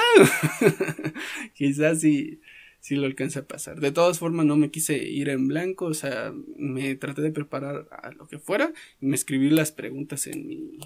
quizá 1.54 1.96
sí, 1.96 2.42
sí 2.80 2.96
lo 2.96 3.06
alcancé 3.06 3.40
a 3.40 3.48
pasar. 3.48 3.80
De 3.80 3.92
todas 3.92 4.20
formas, 4.20 4.46
no 4.46 4.56
me 4.56 4.72
quise 4.72 4.98
ir 4.98 5.30
en 5.30 5.48
blanco, 5.48 5.86
o 5.86 5.94
sea, 5.94 6.34
me 6.58 6.96
traté 6.96 7.22
de 7.22 7.32
preparar 7.32 7.88
a 7.92 8.12
lo 8.12 8.28
que 8.28 8.40
fuera 8.40 8.72
y 9.02 9.06
me 9.06 9.16
escribí 9.16 9.50
las 9.50 9.72
preguntas 9.72 10.28
en 10.28 10.48
mi, 10.48 10.80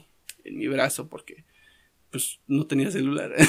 en 0.44 0.58
mi 0.58 0.68
brazo 0.68 1.08
porque, 1.08 1.46
pues 2.12 2.40
no 2.48 2.68
tenía 2.68 2.92
celular. 2.92 3.34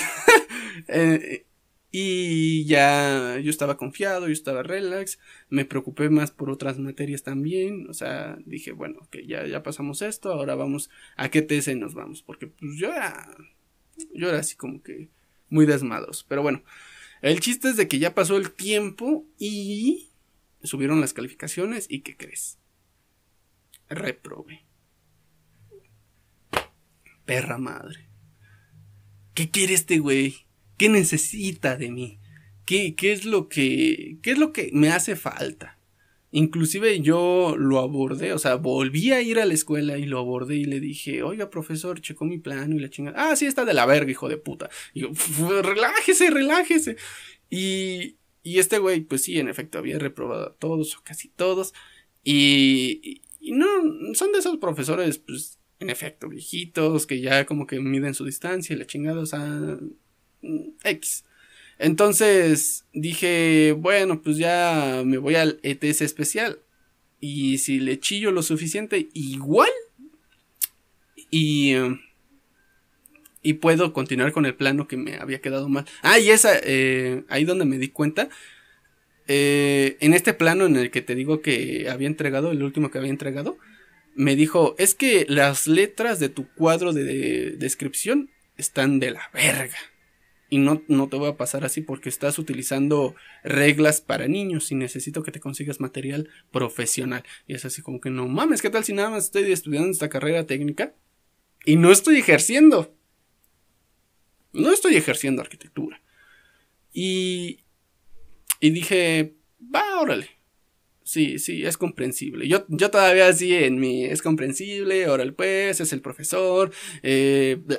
Eh, 0.87 1.48
y 1.91 2.65
ya 2.67 3.39
yo 3.39 3.51
estaba 3.51 3.77
confiado, 3.77 4.27
yo 4.27 4.33
estaba 4.33 4.63
relax, 4.63 5.19
me 5.49 5.65
preocupé 5.65 6.11
más 6.11 6.31
por 6.31 6.51
otras 6.51 6.79
materias 6.79 7.23
también, 7.23 7.89
o 7.89 7.95
sea, 7.95 8.39
dije, 8.45 8.73
bueno, 8.73 9.09
que 9.11 9.27
ya, 9.27 9.47
ya 9.47 9.63
pasamos 9.63 10.03
esto, 10.03 10.33
ahora 10.33 10.55
vamos 10.55 10.91
a 11.17 11.31
qué 11.31 11.43
TS 11.43 11.77
nos 11.77 11.95
vamos, 11.95 12.23
porque 12.23 12.47
pues 12.49 12.77
yo 12.77 12.93
era, 12.93 13.35
yo 14.13 14.29
era 14.29 14.39
así 14.39 14.57
como 14.57 14.83
que 14.83 15.09
muy 15.49 15.65
desmadros, 15.65 16.25
pero 16.29 16.43
bueno, 16.43 16.63
el 17.23 17.41
chiste 17.41 17.71
es 17.71 17.77
de 17.77 17.89
que 17.89 17.99
ya 17.99 18.15
pasó 18.15 18.37
el 18.37 18.53
tiempo 18.53 19.27
y 19.39 20.11
subieron 20.63 21.01
las 21.01 21.15
calificaciones 21.15 21.87
y 21.89 22.01
¿qué 22.01 22.17
crees? 22.17 22.59
Reprobé. 23.89 24.67
Perra 27.25 27.59
madre. 27.59 28.09
¿Qué 29.35 29.51
quiere 29.51 29.75
este 29.75 29.99
güey? 29.99 30.48
¿Qué 30.79 30.89
necesita 30.89 31.77
de 31.77 31.91
mí? 31.91 32.19
¿Qué, 32.65 32.95
qué 32.95 33.13
es 33.13 33.25
lo 33.25 33.49
que, 33.49 34.19
qué 34.23 34.31
es 34.31 34.39
lo 34.39 34.53
que 34.53 34.71
me 34.73 34.91
hace 34.91 35.17
falta? 35.17 35.79
Inclusive 36.31 37.01
yo 37.01 37.57
lo 37.59 37.79
abordé, 37.79 38.35
o 38.35 38.39
sea, 38.39 38.57
volví 38.57 39.13
a 39.13 39.23
ir 39.23 39.39
a 39.39 39.47
la 39.47 39.55
escuela 39.55 39.97
y 39.97 40.05
lo 40.05 40.19
abordé 40.19 40.57
y 40.57 40.65
le 40.65 40.79
dije, 40.79 41.23
oiga, 41.23 41.49
profesor, 41.49 42.01
checó 42.03 42.27
mi 42.27 42.39
plano 42.39 42.77
y 42.77 42.81
la 42.81 42.91
chingada. 42.91 43.31
Ah, 43.31 43.35
sí, 43.35 43.47
está 43.47 43.65
de 43.65 43.73
la 43.73 43.87
verga, 43.87 44.11
hijo 44.11 44.29
de 44.29 44.37
puta. 44.37 44.69
Y 44.93 45.01
yo, 45.01 45.11
relájese, 45.63 46.31
relájese. 46.31 46.97
Y, 47.49 48.17
y 48.43 48.59
este 48.59 48.79
güey, 48.79 49.01
pues 49.01 49.23
sí, 49.23 49.39
en 49.39 49.49
efecto, 49.49 49.79
había 49.79 49.99
reprobado 49.99 50.49
a 50.49 50.55
todos 50.55 50.97
o 50.97 51.03
casi 51.03 51.29
todos. 51.29 51.73
Y, 52.23 53.23
y, 53.41 53.53
no, 53.53 53.67
son 54.15 54.33
de 54.33 54.41
esos 54.41 54.59
profesores, 54.59 55.19
pues, 55.19 55.59
en 55.81 55.89
efecto, 55.89 56.29
viejitos, 56.29 57.07
que 57.07 57.21
ya 57.21 57.47
como 57.47 57.67
que 57.67 57.81
miden 57.81 58.13
su 58.13 58.27
distancia 58.27 58.75
y 58.77 58.79
la 58.79 58.87
chingada, 58.87 59.21
o 59.21 59.27
sea, 59.27 59.79
X. 60.85 61.25
Entonces 61.79 62.85
dije, 62.93 63.75
bueno, 63.77 64.21
pues 64.23 64.37
ya 64.37 65.03
me 65.05 65.19
voy 65.19 65.37
al 65.37 65.61
ETS 65.63 66.03
especial. 66.03 66.59
Y 67.21 67.59
si 67.59 67.81
le 67.81 67.99
chillo 67.99 68.31
lo 68.31 68.43
suficiente, 68.43 69.09
igual. 69.13 69.71
Y. 71.31 71.75
Y 73.41 73.55
puedo 73.55 73.93
continuar 73.93 74.33
con 74.33 74.47
el 74.47 74.57
plano 74.57 74.89
que 74.89 74.97
me 74.97 75.17
había 75.17 75.41
quedado 75.41 75.69
mal. 75.69 75.85
Ah, 76.03 76.19
y 76.19 76.31
esa, 76.31 76.59
eh, 76.63 77.25
ahí 77.29 77.45
donde 77.45 77.65
me 77.65 77.79
di 77.79 77.89
cuenta. 77.89 78.29
Eh, 79.29 79.97
en 80.01 80.13
este 80.15 80.35
plano 80.35 80.67
en 80.67 80.77
el 80.77 80.91
que 80.91 81.03
te 81.03 81.15
digo 81.15 81.41
que 81.41 81.89
había 81.89 82.09
entregado, 82.09 82.51
el 82.51 82.63
último 82.63 82.91
que 82.91 82.99
había 82.99 83.11
entregado, 83.11 83.59
me 84.17 84.35
dijo, 84.35 84.75
es 84.79 84.95
que 84.95 85.25
las 85.29 85.69
letras 85.69 86.19
de 86.19 86.29
tu 86.29 86.49
cuadro 86.55 86.93
de 86.93 87.53
descripción 87.53 88.31
están 88.57 88.99
de 88.99 89.13
la 89.13 89.31
verga. 89.33 89.79
Y 90.51 90.59
no, 90.59 90.83
no 90.89 91.09
te 91.09 91.17
voy 91.17 91.29
a 91.29 91.37
pasar 91.37 91.65
así 91.65 91.83
porque 91.83 92.09
estás 92.09 92.39
utilizando 92.39 93.15
reglas 93.45 94.01
para 94.01 94.29
niños 94.29 94.73
y 94.73 94.75
necesito 94.75 95.23
que 95.23 95.33
te 95.33 95.41
consigas 95.41 95.81
material 95.81 96.31
profesional. 96.51 97.23
Y 97.47 97.55
es 97.55 97.65
así 97.65 97.83
como 97.83 98.01
que 98.01 98.11
no 98.11 98.27
mames, 98.29 98.63
¿qué 98.63 98.71
tal 98.71 98.85
si 98.85 98.95
nada 98.95 99.11
más 99.11 99.25
estoy 99.25 99.53
estudiando 99.53 99.91
esta 99.91 100.09
carrera 100.09 100.47
técnica 100.47 100.95
y 101.65 101.77
no 101.77 101.93
estoy 101.93 102.17
ejerciendo? 102.17 102.95
No 104.53 104.73
estoy 104.73 104.97
ejerciendo 104.97 105.43
arquitectura. 105.43 106.01
Y, 106.93 107.61
y 108.61 108.71
dije, 108.71 109.35
va, 109.75 110.01
órale. 110.01 110.31
Sí, 111.03 111.39
sí, 111.39 111.65
es 111.65 111.79
comprensible. 111.79 112.49
Yo, 112.49 112.67
yo 112.69 112.91
todavía 112.91 113.29
así 113.29 113.55
en 113.55 113.81
mi, 113.81 114.05
es 114.05 114.21
comprensible, 114.21 115.09
órale 115.09 115.33
pues, 115.33 115.81
es 115.81 115.93
el 115.95 116.03
profesor, 116.03 116.71
eh, 117.03 117.57
bla. 117.65 117.79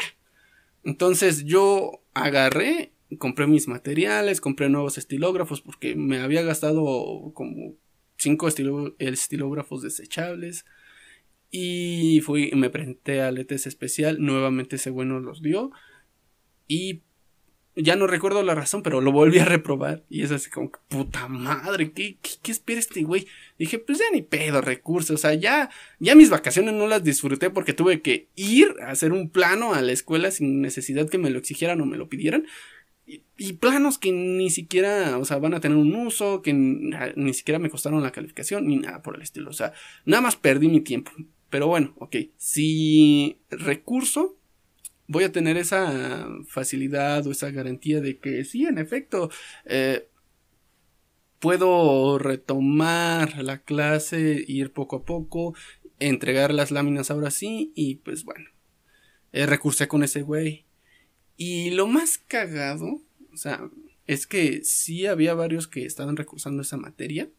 Entonces 0.83 1.45
yo 1.45 2.03
agarré, 2.13 2.93
compré 3.17 3.47
mis 3.47 3.67
materiales, 3.67 4.41
compré 4.41 4.69
nuevos 4.69 4.97
estilógrafos 4.97 5.61
porque 5.61 5.95
me 5.95 6.19
había 6.19 6.41
gastado 6.41 7.31
como 7.33 7.75
cinco 8.17 8.47
estilógrafos 8.47 9.81
desechables. 9.81 10.65
Y 11.51 12.21
fui, 12.21 12.51
me 12.51 12.69
presenté 12.69 13.21
al 13.21 13.39
ETS 13.39 13.65
especial, 13.67 14.17
nuevamente 14.19 14.75
ese 14.75 14.91
bueno 14.91 15.19
los 15.19 15.41
dio. 15.41 15.71
Y 16.67 17.01
ya 17.81 17.95
no 17.95 18.07
recuerdo 18.07 18.43
la 18.43 18.55
razón, 18.55 18.83
pero 18.83 19.01
lo 19.01 19.11
volví 19.11 19.39
a 19.39 19.45
reprobar. 19.45 20.03
Y 20.09 20.23
es 20.23 20.31
así 20.31 20.49
como 20.49 20.71
puta 20.87 21.27
madre, 21.27 21.91
¿qué, 21.91 22.17
qué, 22.21 22.51
espera 22.51 22.79
este 22.79 23.03
güey? 23.03 23.27
Dije, 23.57 23.79
pues 23.79 23.99
ya 23.99 24.05
ni 24.13 24.21
pedo, 24.21 24.61
recursos. 24.61 25.11
O 25.11 25.17
sea, 25.17 25.33
ya, 25.33 25.69
ya 25.99 26.15
mis 26.15 26.29
vacaciones 26.29 26.73
no 26.73 26.87
las 26.87 27.03
disfruté 27.03 27.49
porque 27.49 27.73
tuve 27.73 28.01
que 28.01 28.27
ir 28.35 28.75
a 28.81 28.91
hacer 28.91 29.11
un 29.11 29.29
plano 29.29 29.73
a 29.73 29.81
la 29.81 29.91
escuela 29.91 30.31
sin 30.31 30.61
necesidad 30.61 31.09
que 31.09 31.17
me 31.17 31.29
lo 31.29 31.39
exigieran 31.39 31.81
o 31.81 31.85
me 31.85 31.97
lo 31.97 32.09
pidieran. 32.09 32.45
Y, 33.37 33.53
planos 33.53 33.97
que 33.97 34.11
ni 34.11 34.51
siquiera, 34.51 35.17
o 35.17 35.25
sea, 35.25 35.37
van 35.37 35.55
a 35.55 35.59
tener 35.59 35.77
un 35.77 35.95
uso, 35.95 36.43
que 36.43 36.53
ni 36.53 37.33
siquiera 37.33 37.57
me 37.57 37.71
costaron 37.71 38.03
la 38.03 38.11
calificación, 38.11 38.67
ni 38.67 38.75
nada 38.75 39.01
por 39.01 39.15
el 39.15 39.23
estilo. 39.23 39.49
O 39.49 39.53
sea, 39.53 39.73
nada 40.05 40.21
más 40.21 40.35
perdí 40.35 40.67
mi 40.67 40.81
tiempo. 40.81 41.11
Pero 41.49 41.67
bueno, 41.67 41.95
ok. 41.97 42.17
Si 42.37 43.39
recurso 43.49 44.38
voy 45.09 45.23
a 45.23 45.31
tener 45.31 45.57
esa 45.57 46.29
facilidad 46.47 47.25
o 47.25 47.31
esa 47.31 47.49
garantía 47.49 47.99
de 47.99 48.19
que 48.19 48.45
sí, 48.45 48.65
en 48.65 48.77
efecto, 48.77 49.31
eh, 49.65 50.07
puedo 51.39 52.19
retomar 52.19 53.43
la 53.43 53.57
clase, 53.63 54.45
ir 54.47 54.71
poco 54.71 54.97
a 54.97 55.05
poco, 55.05 55.55
entregar 55.97 56.53
las 56.53 56.69
láminas 56.69 57.09
ahora 57.09 57.31
sí 57.31 57.73
y 57.75 57.95
pues 57.95 58.23
bueno, 58.23 58.49
eh, 59.31 59.47
recursé 59.47 59.87
con 59.87 60.03
ese 60.03 60.21
güey. 60.21 60.65
Y 61.37 61.71
lo 61.71 61.87
más 61.87 62.19
cagado, 62.19 63.01
o 63.33 63.37
sea, 63.37 63.67
es 64.05 64.27
que 64.27 64.63
sí 64.63 65.07
había 65.07 65.33
varios 65.33 65.67
que 65.67 65.85
estaban 65.85 66.17
recursando 66.17 66.61
esa 66.61 66.77
materia. 66.77 67.29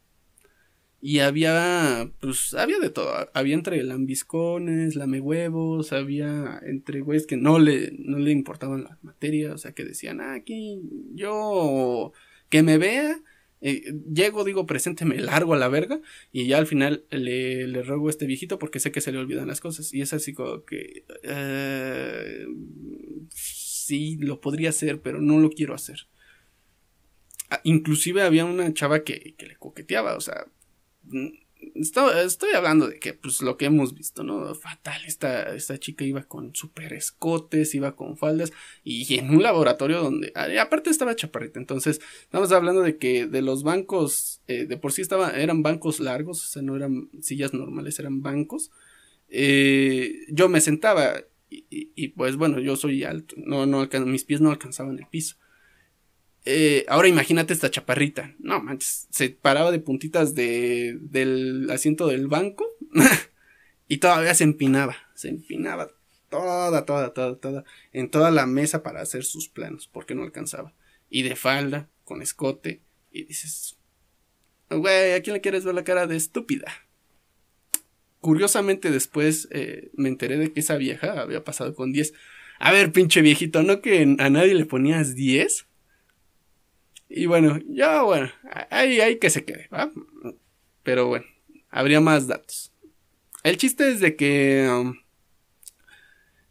Y 1.02 1.20
había, 1.20 2.12
pues, 2.20 2.52
había 2.54 2.78
de 2.78 2.90
todo. 2.90 3.30
Había 3.32 3.54
entre 3.54 3.82
lambiscones, 3.82 4.96
huevos, 4.96 5.92
había 5.92 6.60
entre 6.62 7.00
güeyes 7.00 7.26
que 7.26 7.38
no 7.38 7.58
le, 7.58 7.92
no 7.98 8.18
le 8.18 8.32
importaban 8.32 8.84
la 8.84 8.98
materia, 9.02 9.54
o 9.54 9.58
sea, 9.58 9.72
que 9.72 9.84
decían, 9.84 10.20
ah, 10.20 10.34
aquí 10.34 10.82
yo, 11.14 12.12
que 12.50 12.62
me 12.62 12.76
vea, 12.76 13.18
eh, 13.62 13.94
llego, 14.12 14.44
digo, 14.44 14.66
presente, 14.66 15.06
me 15.06 15.18
largo 15.18 15.54
a 15.54 15.58
la 15.58 15.68
verga, 15.68 16.00
y 16.32 16.46
ya 16.46 16.58
al 16.58 16.66
final 16.66 17.04
le, 17.10 17.66
le 17.66 17.82
ruego 17.82 18.08
a 18.08 18.10
este 18.10 18.26
viejito 18.26 18.58
porque 18.58 18.80
sé 18.80 18.92
que 18.92 19.00
se 19.00 19.12
le 19.12 19.18
olvidan 19.18 19.48
las 19.48 19.60
cosas. 19.62 19.94
Y 19.94 20.02
es 20.02 20.12
así 20.12 20.34
como 20.34 20.64
que, 20.66 21.04
eh, 21.22 22.46
sí, 23.30 24.16
lo 24.20 24.40
podría 24.42 24.68
hacer, 24.68 25.00
pero 25.00 25.20
no 25.22 25.38
lo 25.38 25.50
quiero 25.50 25.74
hacer. 25.74 26.08
Ah, 27.50 27.60
inclusive 27.64 28.22
había 28.22 28.44
una 28.44 28.72
chava 28.74 29.02
que, 29.02 29.34
que 29.36 29.46
le 29.46 29.56
coqueteaba, 29.56 30.16
o 30.16 30.20
sea, 30.20 30.46
Estoy, 31.74 32.52
hablando 32.54 32.88
de 32.88 32.98
que, 32.98 33.12
pues, 33.12 33.42
lo 33.42 33.56
que 33.56 33.66
hemos 33.66 33.94
visto, 33.94 34.24
¿no? 34.24 34.54
Fatal. 34.54 35.02
Esta, 35.06 35.54
esta 35.54 35.78
chica 35.78 36.04
iba 36.04 36.22
con 36.22 36.54
super 36.54 36.92
escotes, 36.94 37.74
iba 37.74 37.96
con 37.96 38.16
faldas 38.16 38.52
y 38.82 39.18
en 39.18 39.30
un 39.30 39.42
laboratorio 39.42 40.02
donde, 40.02 40.32
ah, 40.34 40.48
aparte 40.60 40.90
estaba 40.90 41.14
chaparrita. 41.16 41.60
Entonces, 41.60 42.00
estamos 42.22 42.50
hablando 42.52 42.80
de 42.80 42.96
que 42.96 43.26
de 43.26 43.42
los 43.42 43.62
bancos, 43.62 44.40
eh, 44.46 44.64
de 44.64 44.76
por 44.78 44.92
sí 44.92 45.02
eran 45.34 45.62
bancos 45.62 46.00
largos, 46.00 46.44
o 46.44 46.48
sea, 46.48 46.62
no 46.62 46.76
eran 46.76 47.10
sillas 47.20 47.52
normales, 47.52 47.98
eran 47.98 48.22
bancos. 48.22 48.70
Eh, 49.28 50.14
yo 50.28 50.48
me 50.48 50.60
sentaba 50.60 51.22
y, 51.50 51.66
y, 51.94 52.08
pues, 52.08 52.36
bueno, 52.36 52.60
yo 52.60 52.76
soy 52.76 53.04
alto, 53.04 53.34
no, 53.38 53.66
no, 53.66 53.88
mis 54.06 54.24
pies 54.24 54.40
no 54.40 54.50
alcanzaban 54.50 54.98
el 54.98 55.06
piso. 55.06 55.36
Eh, 56.44 56.86
ahora 56.88 57.08
imagínate 57.08 57.52
esta 57.52 57.70
chaparrita. 57.70 58.34
No 58.38 58.60
manches, 58.62 59.06
se 59.10 59.30
paraba 59.30 59.70
de 59.70 59.78
puntitas 59.78 60.34
de, 60.34 60.98
del 61.00 61.70
asiento 61.70 62.06
del 62.06 62.28
banco 62.28 62.66
y 63.88 63.98
todavía 63.98 64.34
se 64.34 64.44
empinaba. 64.44 64.96
Se 65.14 65.28
empinaba 65.28 65.90
toda, 66.30 66.86
toda, 66.86 67.12
toda, 67.12 67.36
toda, 67.36 67.64
en 67.92 68.10
toda 68.10 68.30
la 68.30 68.46
mesa 68.46 68.82
para 68.82 69.02
hacer 69.02 69.24
sus 69.24 69.48
planos, 69.48 69.88
porque 69.92 70.14
no 70.14 70.22
alcanzaba. 70.22 70.72
Y 71.10 71.22
de 71.22 71.36
falda, 71.36 71.90
con 72.04 72.22
escote, 72.22 72.80
y 73.10 73.24
dices, 73.24 73.76
güey, 74.70 75.12
¿a 75.12 75.22
quién 75.22 75.34
le 75.34 75.40
quieres 75.40 75.64
ver 75.64 75.74
la 75.74 75.84
cara 75.84 76.06
de 76.06 76.16
estúpida? 76.16 76.72
Curiosamente 78.20 78.90
después 78.90 79.48
eh, 79.50 79.90
me 79.94 80.08
enteré 80.08 80.36
de 80.36 80.52
que 80.52 80.60
esa 80.60 80.76
vieja 80.76 81.20
había 81.20 81.42
pasado 81.42 81.74
con 81.74 81.92
10. 81.92 82.12
A 82.58 82.72
ver, 82.72 82.92
pinche 82.92 83.22
viejito, 83.22 83.62
¿no 83.62 83.80
que 83.80 84.02
a 84.18 84.30
nadie 84.30 84.54
le 84.54 84.66
ponías 84.66 85.14
10? 85.14 85.66
Y 87.12 87.26
bueno, 87.26 87.58
ya 87.68 88.02
bueno, 88.02 88.30
ahí, 88.70 89.00
ahí 89.00 89.18
que 89.18 89.30
se 89.30 89.44
quede, 89.44 89.68
¿va? 89.74 89.90
Pero 90.84 91.08
bueno, 91.08 91.26
habría 91.68 92.00
más 92.00 92.28
datos. 92.28 92.72
El 93.42 93.56
chiste 93.56 93.90
es 93.90 93.98
de 94.00 94.14
que... 94.14 94.68
Um, 94.70 94.96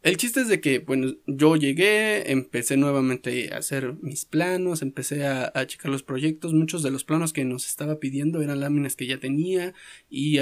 el 0.02 0.18
chiste 0.18 0.42
es 0.42 0.48
de 0.48 0.60
que, 0.60 0.78
bueno, 0.80 1.14
yo 1.26 1.56
llegué, 1.56 2.30
empecé 2.30 2.76
nuevamente 2.76 3.52
a 3.52 3.58
hacer 3.58 3.94
mis 4.02 4.26
planos, 4.26 4.82
empecé 4.82 5.26
a, 5.26 5.50
a, 5.54 5.66
checar 5.66 5.90
los 5.90 6.02
proyectos. 6.02 6.52
Muchos 6.52 6.82
de 6.82 6.90
los 6.90 7.04
planos 7.04 7.32
que 7.32 7.44
nos 7.44 7.66
estaba 7.66 7.98
pidiendo 7.98 8.42
eran 8.42 8.60
láminas 8.60 8.96
que 8.96 9.06
ya 9.06 9.18
tenía. 9.18 9.72
Y 10.10 10.38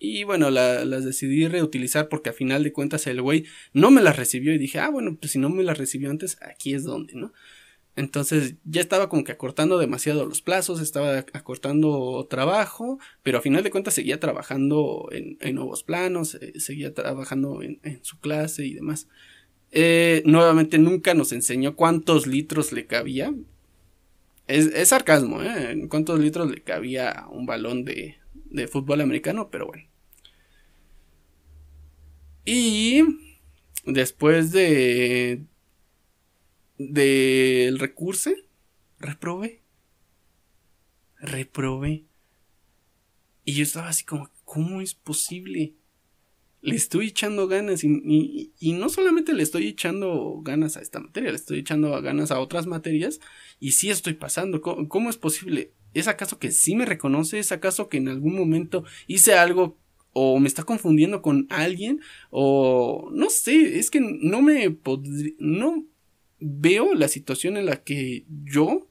Y 0.00 0.22
bueno, 0.22 0.50
las 0.50 1.04
decidí 1.04 1.48
reutilizar 1.48 2.08
porque 2.08 2.30
a 2.30 2.32
final 2.32 2.62
de 2.62 2.72
cuentas 2.72 3.08
el 3.08 3.20
güey 3.20 3.44
no 3.72 3.90
me 3.90 4.02
las 4.02 4.16
recibió 4.16 4.54
y 4.54 4.58
dije, 4.58 4.78
ah, 4.78 4.90
bueno, 4.90 5.16
pues 5.20 5.32
si 5.32 5.38
no 5.40 5.48
me 5.50 5.64
las 5.64 5.78
recibió 5.78 6.10
antes, 6.10 6.38
aquí 6.40 6.74
es 6.74 6.84
donde, 6.84 7.14
¿no? 7.14 7.32
Entonces 7.98 8.54
ya 8.62 8.80
estaba 8.80 9.08
como 9.08 9.24
que 9.24 9.32
acortando 9.32 9.76
demasiado 9.76 10.24
los 10.24 10.40
plazos, 10.40 10.80
estaba 10.80 11.18
acortando 11.32 12.24
trabajo, 12.30 13.00
pero 13.24 13.38
a 13.38 13.40
final 13.40 13.64
de 13.64 13.72
cuentas 13.72 13.94
seguía 13.94 14.20
trabajando 14.20 15.08
en, 15.10 15.36
nuevos 15.56 15.82
planos, 15.82 16.36
eh, 16.36 16.60
seguía 16.60 16.94
trabajando 16.94 17.60
en, 17.60 17.80
su 18.02 18.20
clase 18.20 18.64
y 18.64 18.74
demás. 18.74 19.08
Eh, 19.72 20.22
nuevamente 20.26 20.78
nunca 20.78 21.12
nos 21.14 21.32
enseñó 21.32 21.74
cuántos 21.74 22.28
litros 22.28 22.70
le 22.70 22.86
cabía. 22.86 23.34
Es, 24.46 24.88
sarcasmo, 24.88 25.42
¿eh? 25.42 25.84
Cuántos 25.88 26.20
litros 26.20 26.48
le 26.48 26.62
cabía 26.62 27.26
un 27.32 27.46
balón 27.46 27.84
de, 27.84 28.18
de 28.32 28.68
fútbol 28.68 29.00
americano, 29.00 29.50
pero 29.50 29.66
bueno. 29.66 29.88
Y 32.44 33.02
después 33.86 34.52
de 34.52 35.42
del 36.78 37.78
recurso, 37.78 38.30
reprobé. 38.98 39.62
Reprobé. 41.20 42.04
Y 43.44 43.54
yo 43.54 43.64
estaba 43.64 43.88
así 43.88 44.04
como, 44.04 44.30
¿cómo 44.44 44.80
es 44.80 44.94
posible? 44.94 45.74
Le 46.60 46.76
estoy 46.76 47.08
echando 47.08 47.46
ganas 47.46 47.84
y, 47.84 48.52
y, 48.58 48.72
no 48.72 48.88
solamente 48.88 49.32
le 49.32 49.42
estoy 49.42 49.68
echando 49.68 50.40
ganas 50.42 50.76
a 50.76 50.80
esta 50.80 50.98
materia, 50.98 51.30
le 51.30 51.36
estoy 51.36 51.60
echando 51.60 51.90
ganas 52.02 52.32
a 52.32 52.40
otras 52.40 52.66
materias 52.66 53.20
y 53.60 53.72
sí 53.72 53.90
estoy 53.90 54.14
pasando. 54.14 54.60
¿Cómo, 54.60 55.08
es 55.08 55.16
posible? 55.16 55.72
¿Es 55.94 56.08
acaso 56.08 56.38
que 56.38 56.50
sí 56.50 56.74
me 56.74 56.84
reconoce? 56.84 57.38
¿Es 57.38 57.52
acaso 57.52 57.88
que 57.88 57.98
en 57.98 58.08
algún 58.08 58.34
momento 58.36 58.84
hice 59.06 59.34
algo 59.34 59.78
o 60.12 60.38
me 60.40 60.48
está 60.48 60.64
confundiendo 60.64 61.22
con 61.22 61.46
alguien? 61.48 62.00
O 62.30 63.08
no 63.12 63.30
sé, 63.30 63.78
es 63.78 63.90
que 63.90 64.00
no 64.00 64.42
me 64.42 64.70
podría... 64.70 65.32
No 65.38 65.86
veo 66.40 66.94
la 66.94 67.08
situación 67.08 67.56
en 67.56 67.66
la 67.66 67.82
que 67.82 68.24
yo, 68.44 68.88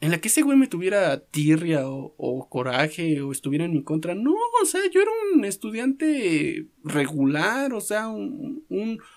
en 0.00 0.10
la 0.10 0.20
que 0.20 0.28
ese 0.28 0.42
güey 0.42 0.58
me 0.58 0.66
tuviera 0.66 1.24
tirria 1.24 1.88
o, 1.88 2.48
coraje 2.50 3.22
o 3.22 3.32
estuviera 3.32 3.64
en 3.64 3.72
mi 3.72 3.82
contra. 3.82 4.14
No, 4.14 4.34
o 4.62 4.66
sea, 4.66 4.82
yo 4.92 5.00
era 5.00 5.10
un 5.34 5.44
estudiante 5.44 6.66
regular, 6.82 7.72
o 7.72 7.80
sea, 7.80 8.08
un, 8.08 8.64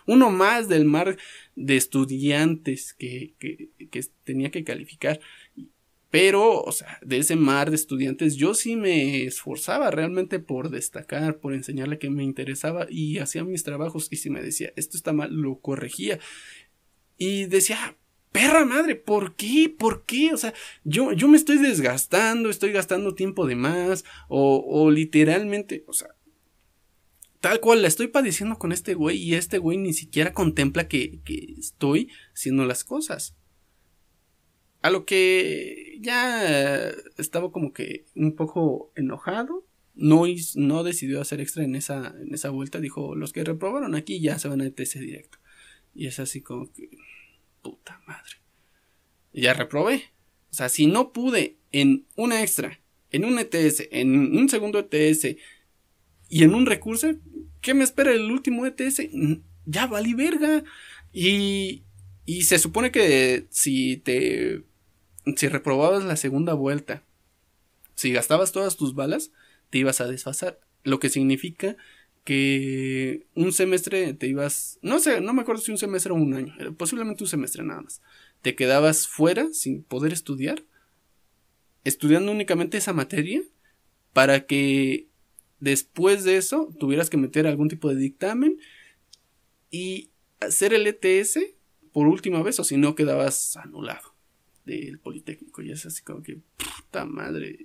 uno 0.05 0.29
más 0.31 0.69
del 0.69 0.85
mar 0.85 1.17
de 1.55 1.75
estudiantes 1.75 2.93
que, 2.93 3.33
que, 3.37 3.69
que 3.91 4.05
tenía 4.23 4.49
que 4.49 4.63
calificar. 4.63 5.19
Pero, 6.09 6.61
o 6.61 6.71
sea, 6.71 6.99
de 7.01 7.17
ese 7.17 7.35
mar 7.35 7.69
de 7.69 7.75
estudiantes 7.75 8.37
yo 8.37 8.53
sí 8.53 8.77
me 8.77 9.25
esforzaba 9.25 9.91
realmente 9.91 10.39
por 10.39 10.69
destacar, 10.69 11.39
por 11.39 11.53
enseñarle 11.53 11.99
que 11.99 12.09
me 12.09 12.23
interesaba 12.23 12.87
y 12.89 13.17
hacía 13.17 13.43
mis 13.43 13.63
trabajos 13.63 14.07
y 14.09 14.15
si 14.15 14.29
me 14.29 14.41
decía 14.41 14.71
esto 14.77 14.95
está 14.95 15.11
mal, 15.11 15.33
lo 15.33 15.59
corregía. 15.59 16.19
Y 17.17 17.45
decía, 17.45 17.97
perra 18.31 18.65
madre, 18.65 18.95
¿por 18.95 19.35
qué? 19.35 19.73
¿Por 19.75 20.05
qué? 20.05 20.33
O 20.33 20.37
sea, 20.37 20.53
yo, 20.83 21.11
yo 21.13 21.27
me 21.27 21.37
estoy 21.37 21.57
desgastando, 21.57 22.49
estoy 22.49 22.71
gastando 22.71 23.15
tiempo 23.15 23.47
de 23.47 23.55
más, 23.55 24.05
o, 24.27 24.63
o 24.67 24.91
literalmente, 24.91 25.83
o 25.87 25.93
sea, 25.93 26.09
tal 27.39 27.59
cual 27.59 27.81
la 27.81 27.87
estoy 27.87 28.07
padeciendo 28.07 28.57
con 28.57 28.71
este 28.71 28.93
güey 28.93 29.17
y 29.17 29.35
este 29.35 29.57
güey 29.57 29.77
ni 29.77 29.93
siquiera 29.93 30.33
contempla 30.33 30.87
que, 30.87 31.19
que 31.23 31.55
estoy 31.57 32.09
haciendo 32.33 32.65
las 32.65 32.83
cosas. 32.83 33.35
A 34.81 34.89
lo 34.89 35.05
que 35.05 35.97
ya 36.01 36.91
estaba 37.17 37.51
como 37.51 37.73
que 37.73 38.05
un 38.15 38.35
poco 38.35 38.91
enojado. 38.95 39.65
No, 39.95 40.25
no 40.55 40.83
decidió 40.83 41.19
hacer 41.19 41.41
extra 41.41 41.63
en 41.63 41.75
esa, 41.75 42.15
en 42.21 42.33
esa 42.33 42.51
vuelta. 42.51 42.79
Dijo, 42.79 43.15
los 43.15 43.33
que 43.33 43.43
reprobaron 43.43 43.95
aquí 43.95 44.21
ya 44.21 44.37
se 44.37 44.47
van 44.47 44.61
a 44.61 44.65
ETS 44.65 44.99
directo. 44.99 45.39
Y 45.97 46.05
es 46.05 46.19
así 46.19 46.41
como 46.41 46.71
que 46.71 46.91
puta 47.63 47.99
madre. 48.05 48.35
Ya 49.33 49.55
reprobé. 49.55 50.03
O 50.51 50.53
sea, 50.53 50.69
si 50.69 50.85
no 50.85 51.11
pude 51.11 51.57
en 51.71 52.05
una 52.15 52.43
extra, 52.43 52.79
en 53.09 53.25
un 53.25 53.39
ETS, 53.39 53.87
en 53.89 54.37
un 54.37 54.47
segundo 54.47 54.77
ETS 54.77 55.37
y 56.29 56.43
en 56.43 56.53
un 56.53 56.67
recurso, 56.67 57.15
¿qué 57.61 57.73
me 57.73 57.83
espera 57.83 58.11
el 58.13 58.29
último 58.31 58.67
ETS? 58.67 59.01
Ya 59.65 59.87
valí 59.87 60.13
verga. 60.13 60.63
Y, 61.11 61.81
y 62.25 62.43
se 62.43 62.59
supone 62.59 62.91
que 62.91 63.47
si 63.49 63.97
te. 63.97 64.63
Si 65.35 65.47
reprobabas 65.47 66.05
la 66.05 66.15
segunda 66.15 66.53
vuelta, 66.53 67.03
si 67.95 68.11
gastabas 68.13 68.51
todas 68.51 68.77
tus 68.77 68.93
balas, 68.93 69.31
te 69.71 69.79
ibas 69.79 69.99
a 69.99 70.07
desfasar. 70.07 70.59
Lo 70.83 70.99
que 70.99 71.09
significa 71.09 71.75
que 72.27 73.25
un 73.35 73.53
semestre 73.53 74.13
te 74.13 74.27
ibas, 74.27 74.79
no 74.81 74.99
sé, 74.99 75.21
no 75.21 75.31
me 75.31 75.43
acuerdo 75.43 75.61
si 75.61 75.71
un 75.71 75.77
semestre 75.77 76.11
o 76.11 76.15
un 76.15 76.33
año, 76.33 76.53
posiblemente 76.75 77.23
un 77.23 77.29
semestre 77.29 77.63
nada 77.63 77.83
más, 77.83 78.01
te 78.41 78.53
quedabas 78.53 79.07
fuera 79.07 79.47
sin 79.53 79.81
poder 79.81 80.11
estudiar, 80.11 80.61
estudiando 81.85 82.29
únicamente 82.33 82.75
esa 82.75 82.91
materia, 82.91 83.41
para 84.11 84.45
que 84.45 85.07
después 85.61 86.25
de 86.25 86.35
eso 86.35 86.67
tuvieras 86.77 87.09
que 87.09 87.15
meter 87.15 87.47
algún 87.47 87.69
tipo 87.69 87.87
de 87.87 87.95
dictamen 87.95 88.59
y 89.71 90.09
hacer 90.41 90.73
el 90.73 90.85
ETS 90.85 91.39
por 91.93 92.07
última 92.07 92.43
vez, 92.43 92.59
o 92.59 92.65
si 92.65 92.75
no 92.75 92.93
quedabas 92.93 93.55
anulado 93.55 94.15
del 94.65 94.99
Politécnico. 94.99 95.61
Y 95.61 95.71
es 95.71 95.85
así 95.85 96.03
como 96.03 96.23
que, 96.23 96.41
puta 96.57 97.05
madre, 97.05 97.57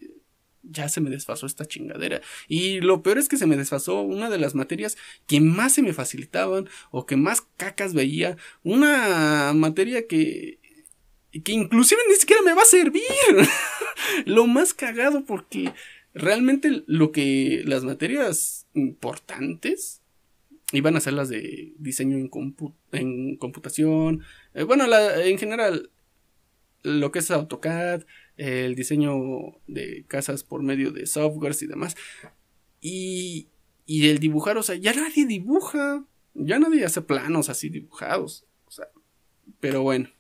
ya 0.63 0.89
se 0.89 1.01
me 1.01 1.11
desfasó 1.11 1.47
esta 1.47 1.65
chingadera. 1.65 2.21
Y 2.49 2.81
lo 2.81 3.03
peor 3.03 3.19
es 3.19 3.29
que 3.29 3.37
se 3.37 3.47
me 3.47 3.57
desfasó 3.57 4.01
una 4.03 4.31
de 4.31 4.39
las 4.39 4.55
materias 4.55 4.97
que 5.27 5.41
más 5.41 5.75
se 5.75 5.83
me 5.83 5.93
facilitaban 5.93 6.69
o 6.91 7.07
que 7.07 7.17
más 7.17 7.43
cacas 7.57 7.95
veía. 7.95 8.37
Una 8.63 9.53
materia 9.55 10.07
que 10.07 10.59
que 11.45 11.53
inclusive 11.53 12.01
ni 12.09 12.17
siquiera 12.17 12.43
me 12.43 12.55
va 12.55 12.63
a 12.63 12.67
servir. 12.67 13.03
lo 14.27 14.47
más 14.47 14.75
cagado 14.75 15.25
porque 15.25 15.73
realmente 16.15 16.85
lo 16.87 17.13
que 17.13 17.63
las 17.65 17.85
materias 17.85 18.67
importantes 18.75 20.03
iban 20.73 20.97
a 20.97 21.01
ser 21.01 21.15
las 21.15 21.29
de 21.29 21.75
diseño 21.79 22.17
en, 22.17 22.31
en 22.93 23.37
computación, 23.37 24.23
eh, 24.55 24.63
bueno, 24.63 24.85
en 24.95 25.39
general 25.39 25.91
lo 26.83 27.13
que 27.13 27.21
es 27.21 27.31
AutoCAD, 27.31 28.03
el 28.37 28.75
diseño 28.75 29.17
de 29.67 30.05
casas 30.09 30.43
por 30.45 30.63
medio 30.63 30.91
de 30.91 31.07
softwares 31.07 31.63
y 31.63 31.67
demás. 31.67 31.97
Y, 32.81 33.49
y 33.87 34.09
el 34.09 34.19
dibujar, 34.19 34.57
o 34.59 34.63
sea, 34.63 34.77
ya 34.77 34.93
nadie 34.95 35.27
dibuja, 35.27 36.05
ya 36.35 36.59
nadie 36.59 36.85
hace 36.85 37.03
planos 37.03 37.49
así 37.49 37.69
dibujados. 37.69 38.47
O 38.67 38.71
sea, 38.71 38.89
pero 39.61 39.83
bueno, 39.83 40.11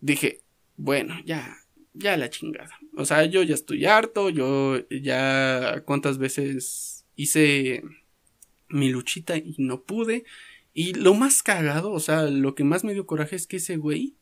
dije, 0.00 0.42
bueno, 0.76 1.16
ya, 1.24 1.58
ya 1.94 2.16
la 2.16 2.30
chingada. 2.30 2.78
O 2.96 3.04
sea, 3.04 3.24
yo 3.24 3.42
ya 3.42 3.54
estoy 3.54 3.84
harto, 3.84 4.30
yo 4.30 4.88
ya 4.88 5.82
cuántas 5.84 6.18
veces 6.18 7.04
hice 7.16 7.82
mi 8.68 8.90
luchita 8.90 9.36
y 9.36 9.54
no 9.58 9.82
pude. 9.82 10.24
Y 10.72 10.94
lo 10.94 11.14
más 11.14 11.42
cagado, 11.42 11.92
o 11.92 12.00
sea, 12.00 12.22
lo 12.24 12.54
que 12.54 12.64
más 12.64 12.84
me 12.84 12.92
dio 12.92 13.06
coraje 13.06 13.36
es 13.36 13.46
que 13.46 13.56
ese 13.56 13.76
güey 13.76 14.14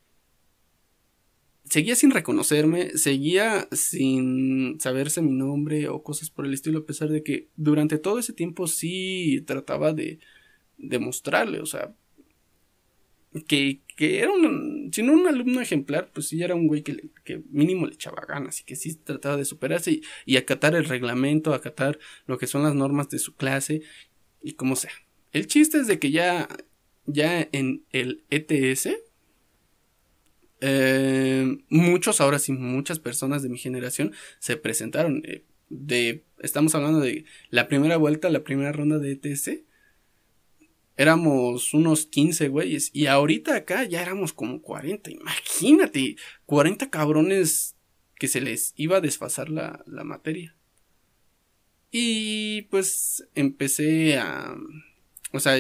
seguía 1.69 1.95
sin 1.97 2.11
reconocerme, 2.11 2.97
seguía 2.97 3.69
sin 3.73 4.81
saberse 4.81 5.23
mi 5.23 5.33
nombre 5.33 5.89
o 5.89 6.03
cosas 6.03 6.31
por 6.31 6.47
el 6.47 6.55
estilo, 6.55 6.81
a 6.81 6.87
pesar 6.87 7.09
de 7.09 7.23
que 7.23 7.49
durante 7.57 7.99
todo 7.99 8.19
ese 8.19 8.33
tiempo 8.33 8.67
sí 8.67 9.43
trataba 9.47 9.93
de 9.93 10.19
demostrarle, 10.79 11.61
o 11.61 11.67
sea, 11.67 11.95
que, 13.47 13.81
que 13.97 14.21
era 14.21 14.31
un, 14.31 14.91
si 14.93 15.03
no 15.03 15.13
un 15.13 15.27
alumno 15.27 15.61
ejemplar, 15.61 16.11
pues 16.13 16.29
sí 16.29 16.43
era 16.43 16.55
un 16.55 16.67
güey 16.67 16.83
que, 16.83 17.11
mínimo 17.51 17.87
le 17.87 17.95
echaba 17.95 18.25
ganas 18.27 18.61
y 18.61 18.65
que 18.65 18.77
sí 18.77 18.95
trataba 18.95 19.37
de 19.37 19.45
superarse 19.45 19.93
y, 19.93 20.03
y 20.25 20.37
acatar 20.37 20.75
el 20.75 20.87
reglamento, 20.87 21.53
acatar 21.53 21.99
lo 22.27 22.39
que 22.39 22.47
son 22.47 22.63
las 22.63 22.75
normas 22.75 23.09
de 23.11 23.19
su 23.19 23.35
clase 23.35 23.83
y 24.43 24.53
como 24.53 24.77
sea. 24.77 24.93
El 25.33 25.47
chiste 25.47 25.79
es 25.79 25.87
de 25.87 25.99
que 25.99 26.11
ya, 26.11 26.49
ya 27.05 27.47
en 27.53 27.85
el 27.91 28.25
ETS, 28.31 28.89
eh, 30.61 31.59
muchos, 31.69 32.21
ahora 32.21 32.39
sí, 32.39 32.53
muchas 32.53 32.99
personas 32.99 33.43
de 33.43 33.49
mi 33.49 33.59
generación 33.59 34.13
se 34.39 34.57
presentaron. 34.57 35.23
Eh, 35.25 35.45
de, 35.69 36.25
estamos 36.39 36.75
hablando 36.75 37.01
de 37.01 37.25
la 37.51 37.69
primera 37.69 37.97
vuelta, 37.97 38.31
la 38.31 38.45
primera 38.45 38.73
ronda 38.73 38.99
de 38.99 39.13
ETS. 39.13 39.51
Éramos 40.97 41.75
unos 41.75 42.07
15 42.07 42.49
güeyes. 42.49 42.91
Y 42.93 43.07
ahorita 43.07 43.55
acá 43.55 43.85
ya 43.85 44.01
éramos 44.01 44.33
como 44.33 44.63
40. 44.63 45.11
Imagínate, 45.11 46.17
40 46.47 46.91
cabrones 46.91 47.77
que 48.19 48.29
se 48.29 48.41
les 48.41 48.73
iba 48.77 48.97
a 48.97 49.03
desfasar 49.03 49.51
la, 49.51 49.85
la 49.87 50.05
materia. 50.05 50.57
Y 51.91 52.63
pues 52.63 53.29
empecé 53.35 54.19
a... 54.19 54.57
O 55.33 55.41
sea, 55.41 55.57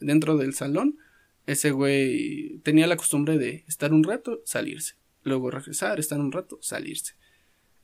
dentro 0.00 0.36
del 0.36 0.52
salón 0.52 0.98
ese 1.46 1.70
güey 1.70 2.58
tenía 2.62 2.86
la 2.86 2.96
costumbre 2.96 3.38
de 3.38 3.64
estar 3.66 3.92
un 3.92 4.04
rato, 4.04 4.40
salirse. 4.44 4.94
Luego 5.22 5.50
regresar, 5.50 6.00
estar 6.00 6.18
un 6.18 6.32
rato, 6.32 6.58
salirse. 6.60 7.14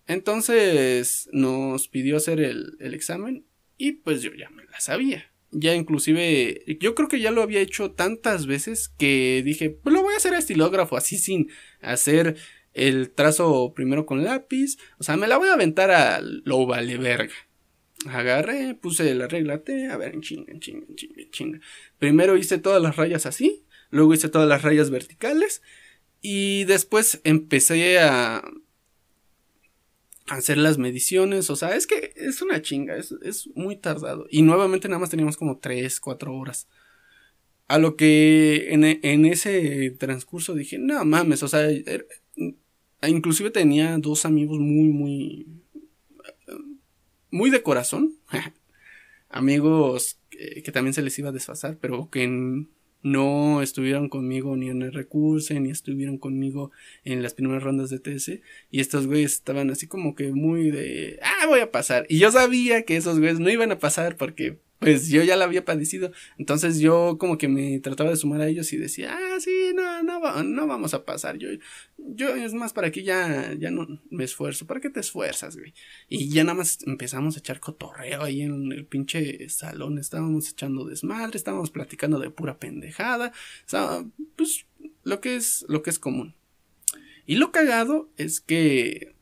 Entonces 0.07 1.29
nos 1.33 1.89
pidió 1.89 2.17
hacer 2.17 2.41
el, 2.41 2.77
examen 2.81 3.45
y 3.77 3.93
pues 3.93 4.23
yo 4.23 4.33
ya 4.35 4.51
me 4.51 4.65
la 4.65 4.81
sabía. 4.81 5.33
Ya 5.51 5.75
inclusive, 5.75 6.63
yo 6.81 6.95
creo 6.95 7.09
que 7.09 7.21
ya 7.21 7.31
lo 7.31 7.43
había 7.43 7.61
hecho 7.61 7.93
tantas 7.93 8.47
veces 8.47 8.91
que 8.99 9.43
dije, 9.45 9.71
pues 9.71 9.95
lo 9.95 10.03
voy 10.03 10.15
a 10.15 10.19
hacer 10.19 10.35
a 10.35 10.39
estilógrafo, 10.39 10.97
así 10.97 11.17
sin 11.17 11.51
hacer 11.81 12.37
el 12.75 13.11
trazo 13.11 13.73
primero 13.75 14.07
con 14.07 14.25
lápiz. 14.25 14.77
O 14.99 15.05
sea, 15.05 15.17
me 15.17 15.27
la 15.27 15.39
voy 15.39 15.49
a 15.49 15.55
aventar 15.55 15.91
a 15.91 16.21
lo 16.21 16.67
vale 16.67 16.97
verga. 16.99 17.35
Agarré, 18.07 18.75
puse 18.75 19.13
la 19.15 19.27
regla 19.27 19.65
T, 19.65 19.89
a 19.89 19.97
ver, 19.97 20.15
en 20.15 20.21
chinga, 20.21 20.53
en 20.53 20.61
chinga, 20.61 20.87
en 20.89 20.95
chinga, 20.95 21.23
en 21.23 21.31
chinga. 21.31 21.61
Primero 21.99 22.37
hice 22.37 22.59
todas 22.59 22.81
las 22.81 22.97
rayas 22.97 23.27
así, 23.27 23.65
luego 23.91 24.15
hice 24.15 24.29
todas 24.29 24.49
las 24.49 24.63
rayas 24.63 24.91
verticales 24.91 25.63
y 26.21 26.65
después 26.65 27.21
empecé 27.25 27.99
a 27.99 28.45
hacer 30.29 30.59
las 30.59 30.79
mediciones, 30.79 31.51
o 31.51 31.57
sea, 31.57 31.75
es 31.75 31.87
que 31.87 32.13
es 32.17 32.43
una 32.43 32.63
chinga, 32.63 32.97
es, 32.97 33.13
es 33.23 33.49
muy 33.55 33.77
tardado. 33.77 34.27
Y 34.31 34.43
nuevamente 34.43 34.89
nada 34.89 35.01
más 35.01 35.11
teníamos 35.11 35.37
como 35.37 35.59
3, 35.59 36.01
4 36.01 36.35
horas. 36.35 36.69
A 37.67 37.79
lo 37.79 37.97
que 37.97 38.73
en, 38.73 38.85
en, 38.85 39.27
ese 39.27 39.91
transcurso 39.99 40.55
dije, 40.55 40.79
no 40.79 41.05
mames, 41.05 41.43
o 41.43 41.49
sea, 41.49 41.69
er, 41.69 42.07
inclusive 43.07 43.51
tenía 43.51 43.99
dos 43.99 44.25
amigos 44.25 44.59
muy, 44.59 44.89
muy, 44.89 45.47
muy 47.31 47.51
de 47.51 47.63
corazón. 47.63 48.15
amigos 49.31 50.19
que, 50.31 50.73
también 50.73 50.95
se 50.95 51.03
les 51.03 51.19
iba 51.19 51.31
a 51.31 51.33
desfasar, 51.33 51.79
pero 51.81 52.11
que 52.11 52.67
no 53.03 53.63
estuvieron 53.63 54.09
conmigo 54.09 54.57
ni 54.57 54.71
en 54.71 54.83
el 54.83 54.93
recurso, 54.93 55.55
ni 55.55 55.71
estuvieron 55.71 56.19
conmigo 56.19 56.71
en 57.05 57.23
las 57.23 57.35
primeras 57.35 57.63
rondas 57.63 57.91
de 57.91 57.99
TS. 58.01 58.41
Y 58.71 58.81
estos 58.81 59.07
güeyes 59.07 59.35
estaban 59.35 59.71
así 59.71 59.87
como 59.87 60.15
que 60.15 60.33
muy 60.33 60.71
de, 60.71 61.19
ah, 61.23 61.47
voy 61.47 61.61
a 61.61 61.71
pasar. 61.71 62.07
Y 62.09 62.19
yo 62.19 62.31
sabía 62.31 62.83
que 62.83 62.97
esos 62.97 63.19
güeyes 63.19 63.41
no 63.41 63.51
iban 63.51 63.73
a 63.73 63.79
pasar 63.79 64.17
porque 64.17 64.59
pues 64.79 65.09
yo 65.09 65.23
ya 65.23 65.37
la 65.37 65.45
había 65.45 65.65
padecido. 65.65 66.13
Entonces 66.39 66.79
yo 66.79 67.17
como 67.19 67.37
que 67.37 67.49
me 67.49 67.81
trataba 67.81 68.11
de 68.11 68.17
sumar 68.17 68.41
a 68.41 68.49
ellos 68.49 68.73
y 68.73 68.77
decía, 68.77 69.17
ah, 69.17 69.41
sí, 69.41 69.73
no, 69.75 70.03
no, 70.03 70.43
no 70.43 70.67
vamos 70.67 70.95
a 70.95 71.05
pasar. 71.05 71.37
Yo, 71.37 71.49
yo, 71.97 72.35
es 72.35 72.55
más, 72.55 72.73
para 72.73 72.91
que 72.93 73.03
ya, 73.03 73.55
ya 73.55 73.71
no 73.71 74.01
me 74.11 74.25
esfuerzo. 74.25 74.67
¿Para 74.67 74.81
qué 74.81 74.91
te 74.91 75.01
esfuerzas, 75.01 75.57
güey? 75.57 75.75
Y 76.09 76.31
ya 76.31 76.45
nada 76.45 76.55
más 76.55 76.79
empezamos 76.87 77.37
a 77.37 77.41
echar 77.41 77.61
cotorreo 77.61 78.23
ahí 78.23 78.43
en 78.43 78.71
el 78.73 78.87
pinche 78.87 79.49
salón. 79.49 79.99
Estábamos 79.99 80.49
echando 80.51 80.85
desmadre, 80.85 81.37
estábamos 81.37 81.71
platicando 81.71 82.21
de 82.21 82.31
pura 82.31 82.59
pendejada. 82.59 83.33
O 83.67 83.69
sea, 83.69 84.05
pues 84.37 84.67
lo 85.03 85.21
que 85.21 85.37
es, 85.37 85.65
lo 85.69 85.83
que 85.83 85.91
es 85.91 85.99
común. 85.99 86.35
Y 87.27 87.37
lo 87.37 87.51
cagado 87.51 88.09
es 88.17 88.41
que... 88.41 89.15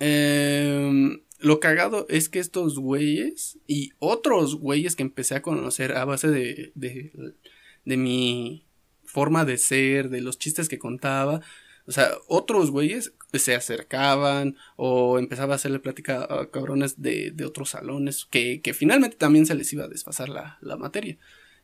Eh, 0.00 1.20
lo 1.38 1.60
cagado 1.60 2.06
es 2.08 2.28
que 2.28 2.40
estos 2.40 2.78
güeyes 2.78 3.58
y 3.66 3.92
otros 3.98 4.56
güeyes 4.56 4.96
que 4.96 5.02
empecé 5.02 5.36
a 5.36 5.42
conocer 5.42 5.92
a 5.92 6.04
base 6.04 6.28
de, 6.28 6.72
de, 6.74 7.96
mi 7.96 8.64
forma 9.04 9.44
de 9.44 9.56
ser, 9.56 10.10
de 10.10 10.20
los 10.20 10.38
chistes 10.38 10.68
que 10.68 10.78
contaba, 10.78 11.40
o 11.86 11.92
sea, 11.92 12.10
otros 12.26 12.70
güeyes 12.70 13.14
se 13.32 13.54
acercaban 13.54 14.56
o 14.76 15.18
empezaba 15.18 15.54
a 15.54 15.56
hacerle 15.56 15.78
plática 15.78 16.26
a 16.28 16.50
cabrones 16.50 17.00
de, 17.00 17.30
de 17.30 17.44
otros 17.44 17.70
salones 17.70 18.26
que, 18.30 18.60
que, 18.60 18.74
finalmente 18.74 19.16
también 19.16 19.46
se 19.46 19.54
les 19.54 19.72
iba 19.72 19.84
a 19.84 19.88
desfasar 19.88 20.28
la, 20.28 20.58
la, 20.60 20.76
materia. 20.76 21.16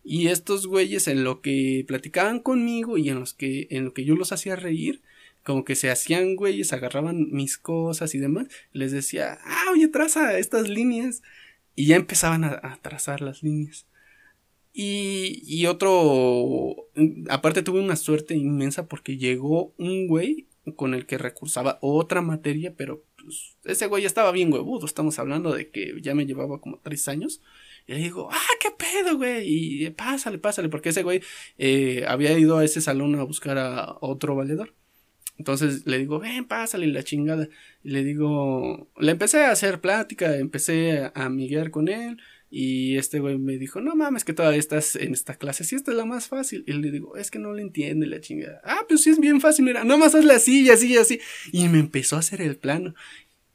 Y 0.03 0.29
estos 0.29 0.67
güeyes 0.67 1.09
en 1.09 1.25
lo 1.25 1.41
que 1.41 1.85
platicaban 1.87 2.41
conmigo 2.41 2.97
y 2.97 3.09
en 3.09 3.21
los 3.21 3.35
que, 3.35 3.67
en 3.71 3.85
lo 3.87 3.93
que 3.93 4.05
yo 4.05 4.15
los 4.15 4.33
hacía 4.33 4.57
reír, 4.57 5.03
como 5.45 5.65
que 5.65 5.77
se 5.77 5.91
hacían 5.91 6.37
güeyes, 6.37 6.73
agarraban 6.73 7.31
mis 7.31 7.59
cosas 7.59 8.15
y 8.15 8.19
demás, 8.19 8.49
les 8.73 8.93
decía, 8.93 9.39
ah, 9.45 9.67
oye, 9.73 9.89
traza 9.89 10.39
estas 10.39 10.69
líneas. 10.69 11.23
Y 11.77 11.87
ya 11.87 11.97
empezaban 11.97 12.45
a, 12.45 12.79
trazar 12.83 13.21
las 13.21 13.43
líneas. 13.43 13.87
Y, 14.73 15.43
y, 15.47 15.67
otro, 15.67 16.89
aparte 17.29 17.63
tuve 17.63 17.81
una 17.81 17.97
suerte 17.97 18.35
inmensa 18.35 18.89
porque 18.89 19.17
llegó 19.19 19.73
un 19.77 20.09
güey 20.09 20.49
con 20.77 20.95
el 20.95 21.07
que 21.07 21.19
recursaba 21.19 21.79
otra 21.81 22.23
materia, 22.23 22.75
pero 22.77 23.05
pues, 23.23 23.57
ese 23.65 23.87
güey 23.87 24.03
ya 24.03 24.09
estaba 24.09 24.33
bien 24.33 24.53
huevudo, 24.53 24.87
estamos 24.87 25.19
hablando 25.19 25.53
de 25.53 25.71
que 25.71 25.95
ya 26.01 26.15
me 26.15 26.27
llevaba 26.27 26.61
como 26.61 26.79
tres 26.79 27.07
años. 27.09 27.41
Y 27.87 27.93
le 27.93 27.99
digo, 27.99 28.31
ah, 28.33 28.55
qué 28.61 28.71
pedo, 28.71 29.17
güey. 29.17 29.45
Y 29.47 29.91
pásale, 29.91 30.39
pásale, 30.39 30.69
porque 30.69 30.89
ese 30.89 31.03
güey 31.03 31.23
eh, 31.59 32.05
había 32.09 32.37
ido 32.39 32.59
a 32.59 32.65
ese 32.65 32.81
salón 32.81 33.15
a 33.17 33.25
buscar 33.25 33.59
a 33.59 33.99
otro 34.01 34.35
valedor. 34.35 34.75
Entonces 35.39 35.87
le 35.87 35.99
digo, 35.99 36.21
ven, 36.21 36.45
pásale 36.45 36.87
la 36.87 37.03
chingada. 37.03 37.49
Y 37.83 37.91
le 37.91 38.05
digo, 38.05 38.89
le 38.99 39.13
empecé 39.13 39.45
a 39.45 39.51
hacer 39.51 39.81
plática, 39.81 40.37
empecé 40.37 40.99
a 40.99 41.13
amiguear 41.15 41.71
con 41.71 41.89
él. 41.89 42.19
Y 42.51 42.99
este 42.99 43.19
güey 43.19 43.37
me 43.37 43.59
dijo, 43.59 43.81
no 43.81 43.97
mames, 43.97 44.23
que 44.25 44.33
todavía 44.33 44.61
estás 44.61 44.95
en 44.95 45.13
esta 45.13 45.35
clase, 45.35 45.65
si 45.65 45.75
esta 45.75 45.91
es 45.91 45.97
la 45.97 46.05
más 46.05 46.29
fácil. 46.29 46.63
Y 46.69 46.73
le 46.75 46.93
digo, 46.93 47.17
es 47.17 47.33
que 47.33 47.41
no 47.41 47.53
le 47.53 47.63
entiende 47.63 48.07
la 48.07 48.21
chingada. 48.21 48.61
Ah, 48.65 48.83
pues 48.89 49.03
sí 49.03 49.11
es 49.11 49.19
bien 49.19 49.41
fácil, 49.41 49.65
mira, 49.65 49.83
nomás 49.83 50.15
hazle 50.15 50.35
así 50.35 50.63
y 50.63 50.71
así 50.71 50.93
y 50.93 50.97
así. 50.97 51.21
Y 51.51 51.69
me 51.69 51.81
empezó 51.81 52.15
a 52.15 52.21
hacer 52.21 52.41
el 52.41 52.57
plano. 52.57 52.95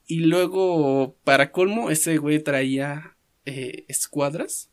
Y 0.06 0.22
luego, 0.22 1.16
para 1.24 1.54
colmo, 1.54 1.92
ese 1.92 2.18
güey 2.18 2.44
traía 2.44 3.16
eh, 3.46 3.86
escuadras. 3.88 4.70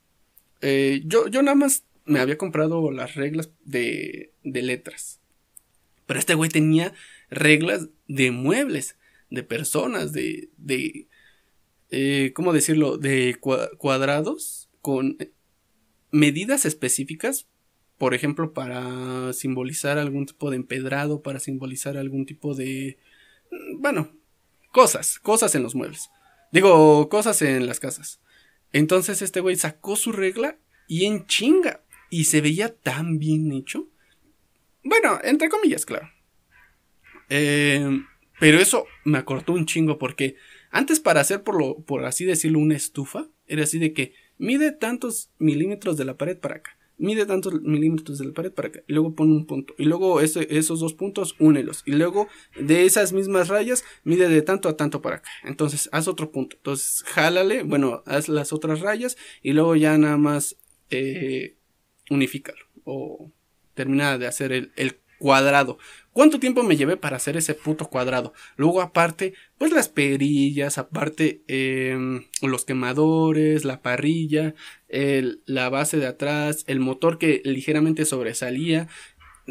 Eh, 0.61 1.03
yo, 1.05 1.29
yo 1.29 1.43
nada 1.43 1.55
más 1.55 1.85
me 2.05 2.19
había 2.19 2.37
comprado 2.37 2.91
las 2.91 3.15
reglas 3.15 3.51
de, 3.65 4.33
de 4.43 4.63
letras. 4.63 5.21
Pero 6.07 6.21
este 6.21 6.35
güey 6.35 6.51
tenía 6.51 6.93
reglas 7.31 7.89
de 8.09 8.31
muebles, 8.31 8.97
de 9.31 9.43
personas, 9.43 10.13
de, 10.13 10.49
de, 10.57 11.09
eh, 11.91 12.33
¿cómo 12.35 12.53
decirlo? 12.53 12.97
De 12.97 13.37
cuadrados 13.79 14.71
con 14.81 15.19
medidas 16.11 16.65
específicas, 16.65 17.49
por 17.99 18.15
ejemplo, 18.15 18.53
para 18.53 19.33
simbolizar 19.33 19.99
algún 19.99 20.27
tipo 20.27 20.51
de 20.51 20.57
empedrado, 20.57 21.23
para 21.23 21.41
simbolizar 21.41 21.97
algún 21.97 22.27
tipo 22.27 22.55
de, 22.55 22.99
mm, 23.51 23.81
bueno, 23.81 24.13
cosas, 24.71 25.19
cosas 25.19 25.55
en 25.55 25.63
los 25.63 25.75
muebles. 25.75 26.11
Digo, 26.53 27.09
cosas 27.09 27.43
en 27.43 27.67
las 27.67 27.81
casas. 27.81 28.21
Entonces 28.73 29.23
este 29.23 29.41
güey 29.41 29.57
sacó 29.57 29.97
su 29.97 30.13
regla 30.13 30.59
y 30.87 31.07
en 31.07 31.27
chinga. 31.27 31.83
Y 32.09 32.25
se 32.25 32.41
veía 32.41 32.75
tan 32.75 33.19
bien 33.19 33.51
hecho 33.53 33.89
bueno, 34.87 35.19
entre 35.23 35.49
comillas, 35.49 35.85
claro. 35.85 36.11
Eh, 37.29 38.03
pero 38.39 38.59
eso 38.59 38.87
me 39.05 39.19
acortó 39.19 39.53
un 39.53 39.67
chingo 39.67 39.99
porque 39.99 40.37
antes 40.71 41.01
para 41.01 41.21
hacer 41.21 41.43
por 41.43 41.59
lo, 41.59 41.79
por 41.81 42.05
así 42.05 42.25
decirlo, 42.25 42.59
una 42.59 42.77
estufa, 42.77 43.29
era 43.47 43.65
así 43.65 43.79
de 43.79 43.93
que 43.93 44.15
mide 44.39 44.73
tantos 44.73 45.31
milímetros 45.39 45.97
de 45.97 46.05
la 46.05 46.17
pared 46.17 46.39
para 46.39 46.57
acá, 46.57 46.77
mide 46.99 47.27
tantos 47.27 47.63
milímetros 47.63 48.19
de 48.19 48.27
la 48.27 48.33
pared 48.33 48.53
para 48.53 48.69
acá, 48.69 48.83
y 48.87 48.93
luego 48.93 49.15
pone 49.15 49.33
un 49.33 49.47
punto, 49.47 49.75
y 49.79 49.85
luego 49.85 50.21
esos 50.21 50.81
dos 50.81 50.95
puntos 50.95 51.35
únelos, 51.39 51.83
y 51.87 51.93
luego 51.93 52.29
de 52.61 52.85
esas 52.85 53.13
mismas 53.13 53.49
rayas 53.49 53.85
mide 54.05 54.29
de 54.29 54.43
tanto 54.43 54.69
a 54.69 54.77
tanto 54.77 55.01
para 55.01 55.17
acá, 55.17 55.31
entonces 55.45 55.89
haz 55.93 56.09
otro 56.09 56.31
punto, 56.31 56.57
entonces 56.57 57.03
jálale, 57.07 57.63
bueno, 57.63 58.03
haz 58.07 58.29
las 58.29 58.53
otras 58.53 58.81
rayas, 58.81 59.17
y 59.43 59.53
luego 59.53 59.77
ya 59.77 59.97
nada 59.97 60.19
más 60.19 60.57
eh, 60.91 61.57
unifícalo, 62.11 62.65
o 62.85 63.33
termina 63.77 64.19
de 64.19 64.27
hacer 64.27 64.53
el, 64.53 64.73
cuadrado. 65.19 65.79
¿Cuánto 66.13 66.39
tiempo 66.39 66.63
me 66.63 66.77
llevé 66.77 66.99
para 66.99 67.17
hacer 67.17 67.39
ese 67.39 67.55
puto 67.55 67.89
cuadrado? 67.89 68.35
Luego 68.57 68.83
aparte, 68.83 69.33
pues 69.57 69.73
las 69.73 69.89
perillas, 69.89 70.77
aparte 70.77 71.43
em, 71.49 72.25
los 72.43 72.67
quemadores, 72.67 73.65
la 73.65 73.81
parrilla, 73.81 74.55
la 74.89 75.71
base 75.71 75.97
de 75.97 76.07
atrás, 76.07 76.65
el 76.67 76.81
motor 76.81 77.17
que 77.17 77.41
ligeramente 77.47 78.05
sobresalía. 78.05 78.89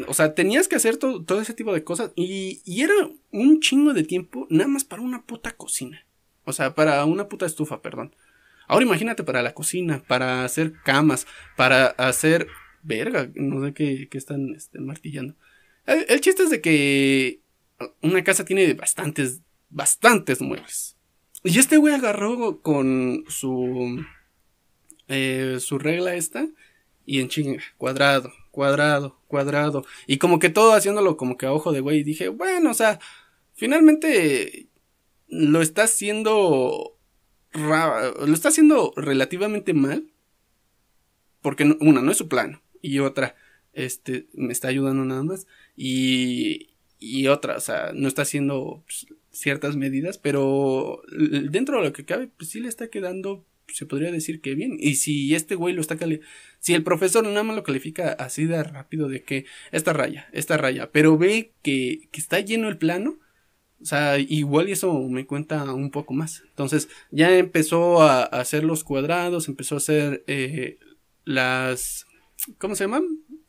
O 0.06 0.14
sea, 0.14 0.34
tenías 0.34 0.68
que 0.68 0.76
hacer 0.76 0.98
todo, 0.98 1.40
ese 1.40 1.54
tipo 1.54 1.72
de 1.72 1.82
cosas 1.82 2.12
y, 2.14 2.60
y 2.64 2.82
era 2.82 2.94
un 3.32 3.60
chingo 3.60 3.92
de 3.92 4.04
tiempo 4.04 4.46
nada 4.50 4.68
más 4.68 4.84
para 4.84 5.02
una 5.02 5.24
puta 5.24 5.56
cocina. 5.56 6.06
O 6.44 6.52
sea, 6.52 6.76
para 6.76 7.04
una 7.06 7.28
puta 7.28 7.44
estufa, 7.44 7.82
perdón. 7.82 8.14
Ahora 8.68 8.84
imagínate 8.84 9.22
para 9.22 9.42
la 9.42 9.54
cocina, 9.54 10.02
para 10.06 10.44
hacer 10.44 10.72
camas, 10.84 11.26
para 11.56 11.86
hacer 11.86 12.48
verga, 12.86 13.30
no 13.34 13.64
sé 13.64 13.74
qué, 13.74 14.08
están 14.12 14.56
martillando. 14.78 15.34
El, 15.86 16.20
chiste 16.20 16.44
es 16.44 16.50
de 16.50 16.60
que 16.60 17.40
una 18.02 18.24
casa 18.24 18.44
tiene 18.44 18.72
bastantes, 18.74 19.40
bastantes 19.68 20.40
muebles. 20.40 20.96
Y 21.44 21.58
este 21.58 21.76
güey 21.76 21.94
agarró 21.94 22.60
con 22.60 23.24
su, 23.28 24.04
eh, 25.08 25.58
su 25.60 25.78
regla 25.78 26.14
esta 26.14 26.48
y 27.04 27.20
en 27.20 27.28
chinga, 27.28 27.62
cuadrado, 27.76 28.32
cuadrado, 28.50 29.20
cuadrado. 29.28 29.84
Y 30.06 30.18
como 30.18 30.38
que 30.38 30.48
todo 30.48 30.72
haciéndolo 30.72 31.16
como 31.16 31.36
que 31.36 31.46
a 31.46 31.52
ojo 31.52 31.72
de 31.72 31.80
güey. 31.80 31.98
Y 31.98 32.04
dije, 32.04 32.28
bueno, 32.28 32.70
o 32.70 32.74
sea, 32.74 32.98
finalmente 33.54 34.68
lo 35.28 35.62
está 35.62 35.84
haciendo, 35.84 36.96
lo 37.52 38.34
está 38.34 38.48
haciendo 38.48 38.92
relativamente 38.96 39.72
mal. 39.72 40.10
Porque 41.42 41.76
una, 41.80 42.02
no 42.02 42.10
es 42.10 42.16
su 42.16 42.28
plano 42.28 42.60
y 42.86 43.00
otra, 43.00 43.34
este, 43.72 44.26
me 44.34 44.52
está 44.52 44.68
ayudando 44.68 45.04
nada 45.04 45.22
más. 45.22 45.46
Y, 45.76 46.70
y 46.98 47.26
otra, 47.28 47.56
o 47.56 47.60
sea, 47.60 47.92
no 47.94 48.08
está 48.08 48.22
haciendo, 48.22 48.82
pues, 48.86 49.06
ciertas 49.30 49.76
medidas, 49.76 50.18
pero 50.18 51.02
dentro 51.50 51.78
de 51.78 51.84
lo 51.84 51.92
que 51.92 52.04
cabe, 52.04 52.28
pues 52.28 52.50
sí 52.50 52.60
le 52.60 52.68
está 52.68 52.88
quedando, 52.88 53.44
se 53.68 53.84
podría 53.84 54.10
decir 54.10 54.40
que 54.40 54.54
bien. 54.54 54.76
Y 54.80 54.94
si 54.94 55.34
este 55.34 55.54
güey 55.56 55.74
lo 55.74 55.82
está 55.82 55.96
cali 55.96 56.20
si 56.58 56.74
el 56.74 56.82
profesor 56.82 57.24
nada 57.24 57.42
más 57.42 57.54
lo 57.54 57.62
califica 57.62 58.12
así 58.12 58.46
de 58.46 58.62
rápido 58.62 59.08
de 59.08 59.22
que 59.22 59.44
esta 59.72 59.92
raya, 59.92 60.28
esta 60.32 60.56
raya, 60.56 60.90
pero 60.90 61.18
ve 61.18 61.52
que, 61.62 62.08
que 62.10 62.20
está 62.20 62.40
lleno 62.40 62.68
el 62.68 62.78
plano, 62.78 63.18
o 63.80 63.84
sea, 63.84 64.18
igual 64.18 64.68
y 64.68 64.72
eso 64.72 64.98
me 65.08 65.26
cuenta 65.26 65.72
un 65.74 65.90
poco 65.90 66.14
más. 66.14 66.42
Entonces, 66.48 66.88
ya 67.10 67.36
empezó 67.36 68.02
a, 68.02 68.24
hacer 68.24 68.64
los 68.64 68.84
cuadrados, 68.84 69.48
empezó 69.48 69.74
a 69.76 69.78
hacer 69.78 70.24
eh, 70.26 70.78
las. 71.24 72.05
¿Cómo 72.58 72.74
se 72.74 72.84
llaman? 72.84 73.04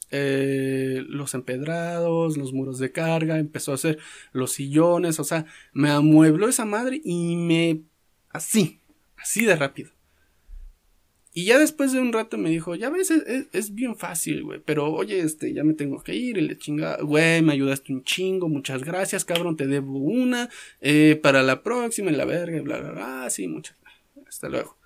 Eh, 0.09 1.03
los 1.07 1.33
empedrados, 1.33 2.37
los 2.37 2.53
muros 2.53 2.79
de 2.79 2.91
carga, 2.91 3.39
empezó 3.39 3.71
a 3.71 3.75
hacer 3.75 3.99
los 4.31 4.53
sillones, 4.53 5.19
o 5.19 5.23
sea, 5.23 5.45
me 5.73 5.89
amuebló 5.89 6.47
esa 6.47 6.65
madre 6.65 7.01
y 7.03 7.35
me... 7.35 7.81
así, 8.29 8.79
así 9.17 9.45
de 9.45 9.55
rápido. 9.55 9.91
Y 11.33 11.45
ya 11.45 11.59
después 11.59 11.91
de 11.91 11.99
un 11.99 12.13
rato 12.13 12.37
me 12.39 12.49
dijo, 12.49 12.73
ya 12.73 12.89
ves, 12.89 13.11
es, 13.11 13.75
bien 13.75 13.95
fácil, 13.95 14.43
güey, 14.43 14.59
pero 14.65 14.91
oye, 14.91 15.19
este, 15.19 15.53
ya 15.53 15.63
me 15.63 15.75
tengo 15.75 16.01
que 16.01 16.15
ir 16.15 16.37
y 16.37 16.41
le 16.41 16.57
chinga, 16.57 16.97
güey, 17.01 17.43
me 17.43 17.53
ayudaste 17.53 17.93
un 17.93 18.03
chingo, 18.03 18.49
muchas 18.49 18.83
gracias, 18.83 19.23
cabrón, 19.23 19.55
te 19.55 19.67
debo 19.67 19.99
una, 19.99 20.49
eh, 20.81 21.19
para 21.21 21.43
la 21.43 21.61
próxima, 21.61 22.09
en 22.09 22.17
la 22.17 22.25
verga, 22.25 22.59
bla, 22.63 22.79
bla, 22.79 22.91
bla, 22.91 23.29
sí, 23.29 23.47
muchas, 23.47 23.77
hasta 24.27 24.49
luego. 24.49 24.77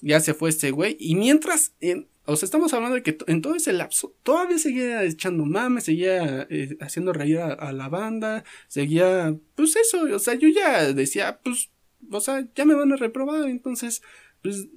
Ya 0.00 0.18
se 0.18 0.34
fue 0.34 0.50
este 0.50 0.72
güey, 0.72 0.96
y 0.98 1.14
mientras, 1.14 1.72
en, 1.78 2.08
o 2.24 2.36
sea, 2.36 2.46
estamos 2.46 2.72
hablando 2.72 2.94
de 2.94 3.02
que 3.02 3.18
en 3.26 3.42
todo 3.42 3.54
ese 3.56 3.72
lapso 3.72 4.14
todavía 4.22 4.58
seguía 4.58 5.02
echando 5.02 5.44
mames, 5.44 5.84
seguía 5.84 6.46
eh, 6.50 6.76
haciendo 6.80 7.12
reír 7.12 7.38
a, 7.38 7.72
la 7.72 7.88
banda, 7.88 8.44
seguía, 8.68 9.34
pues 9.56 9.74
eso, 9.76 10.02
o 10.02 10.18
sea, 10.18 10.34
yo 10.34 10.48
ya 10.48 10.92
decía, 10.92 11.40
pues, 11.42 11.70
o 12.10 12.20
sea, 12.20 12.46
ya 12.54 12.64
me 12.64 12.74
van 12.74 12.92
a 12.92 12.96
reprobar, 12.96 13.48
entonces, 13.48 14.02
pues, 14.40 14.68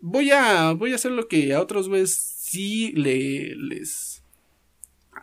voy 0.00 0.30
a, 0.32 0.72
voy 0.72 0.92
a 0.92 0.96
hacer 0.96 1.12
lo 1.12 1.28
que 1.28 1.54
a 1.54 1.60
otros 1.60 1.88
güeyes 1.88 2.14
sí 2.14 2.92
le, 2.92 3.54
les, 3.56 4.22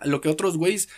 lo 0.03 0.21
que 0.21 0.29
a 0.29 0.31
otros 0.31 0.57
güeyes 0.57 0.89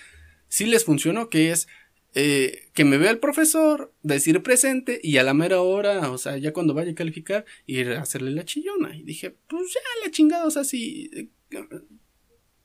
sí 0.47 0.65
les 0.65 0.85
funcionó, 0.85 1.29
que 1.29 1.51
es, 1.51 1.67
eh, 2.15 2.69
que 2.73 2.85
me 2.85 2.97
vea 2.97 3.11
el 3.11 3.19
profesor, 3.19 3.93
decir 4.01 4.41
presente 4.41 4.99
y 5.03 5.17
a 5.17 5.23
la 5.23 5.33
mera 5.33 5.61
hora, 5.61 6.11
o 6.11 6.17
sea, 6.17 6.37
ya 6.37 6.53
cuando 6.53 6.73
vaya 6.73 6.91
a 6.91 6.95
calificar, 6.95 7.45
ir 7.65 7.91
a 7.91 8.01
hacerle 8.01 8.31
la 8.31 8.45
chillona. 8.45 8.95
Y 8.95 9.03
dije, 9.03 9.35
pues 9.47 9.73
ya 9.73 9.79
la 10.03 10.11
chingada, 10.11 10.45
o 10.45 10.51
sea, 10.51 10.63
sí. 10.63 11.09
Eh, 11.13 11.29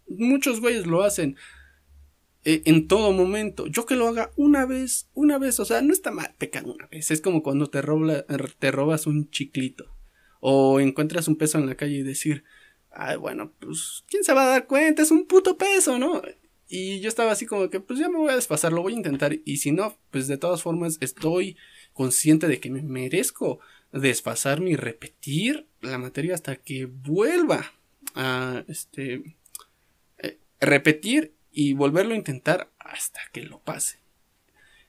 muchos 0.06 0.60
güeyes 0.60 0.86
lo 0.86 1.02
hacen 1.02 1.36
eh, 2.44 2.62
en 2.64 2.88
todo 2.88 3.12
momento. 3.12 3.66
Yo 3.66 3.86
que 3.86 3.96
lo 3.96 4.08
haga 4.08 4.30
una 4.36 4.66
vez, 4.66 5.08
una 5.14 5.38
vez, 5.38 5.60
o 5.60 5.64
sea, 5.64 5.82
no 5.82 5.92
está 5.92 6.10
mal 6.10 6.34
pecar 6.38 6.64
una 6.64 6.86
vez. 6.86 7.10
Es 7.10 7.20
como 7.20 7.42
cuando 7.42 7.68
te, 7.68 7.82
roba, 7.82 8.24
te 8.58 8.70
robas 8.70 9.06
un 9.06 9.30
chiclito 9.30 9.94
o 10.40 10.80
encuentras 10.80 11.28
un 11.28 11.36
peso 11.36 11.58
en 11.58 11.66
la 11.66 11.74
calle 11.74 11.96
y 11.96 12.02
decir, 12.02 12.44
ay, 12.90 13.16
bueno, 13.16 13.52
pues, 13.60 14.04
¿quién 14.08 14.24
se 14.24 14.34
va 14.34 14.44
a 14.44 14.48
dar 14.48 14.66
cuenta? 14.66 15.02
Es 15.02 15.10
un 15.10 15.26
puto 15.26 15.56
peso, 15.56 15.98
¿no? 15.98 16.22
Y 16.76 16.98
yo 16.98 17.08
estaba 17.08 17.30
así 17.30 17.46
como 17.46 17.70
que, 17.70 17.78
pues 17.78 18.00
ya 18.00 18.08
me 18.08 18.18
voy 18.18 18.32
a 18.32 18.34
desfasar, 18.34 18.72
lo 18.72 18.82
voy 18.82 18.94
a 18.94 18.96
intentar. 18.96 19.38
Y 19.44 19.58
si 19.58 19.70
no, 19.70 19.96
pues 20.10 20.26
de 20.26 20.38
todas 20.38 20.60
formas 20.60 20.98
estoy 21.00 21.56
consciente 21.92 22.48
de 22.48 22.58
que 22.58 22.68
me 22.68 22.82
merezco 22.82 23.60
desfasarme 23.92 24.70
y 24.70 24.74
repetir 24.74 25.68
la 25.82 25.98
materia 25.98 26.34
hasta 26.34 26.56
que 26.56 26.86
vuelva 26.86 27.72
a 28.16 28.64
este 28.66 29.36
eh, 30.18 30.38
repetir 30.60 31.34
y 31.52 31.74
volverlo 31.74 32.14
a 32.14 32.16
intentar 32.16 32.72
hasta 32.80 33.20
que 33.32 33.44
lo 33.44 33.60
pase. 33.60 34.00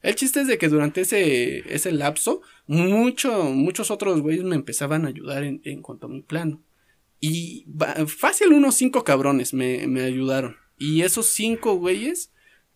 El 0.01 0.15
chiste 0.15 0.41
es 0.41 0.47
de 0.47 0.57
que 0.57 0.69
durante 0.69 1.01
ese, 1.01 1.71
ese 1.71 1.91
lapso, 1.91 2.41
mucho, 2.65 3.43
muchos 3.43 3.91
otros 3.91 4.21
güeyes 4.21 4.43
me 4.43 4.55
empezaban 4.55 5.05
a 5.05 5.09
ayudar 5.09 5.43
en, 5.43 5.81
cuanto 5.83 6.07
a 6.07 6.09
mi 6.09 6.23
plano. 6.23 6.63
Y 7.19 7.67
fácil 8.07 8.53
unos 8.53 8.73
cinco 8.73 9.03
cabrones 9.03 9.53
me, 9.53 9.85
me 9.85 10.01
ayudaron. 10.01 10.64
Y 10.77 11.01
esos 11.01 11.27
cinco 11.27 11.75
güeyes 11.75 12.31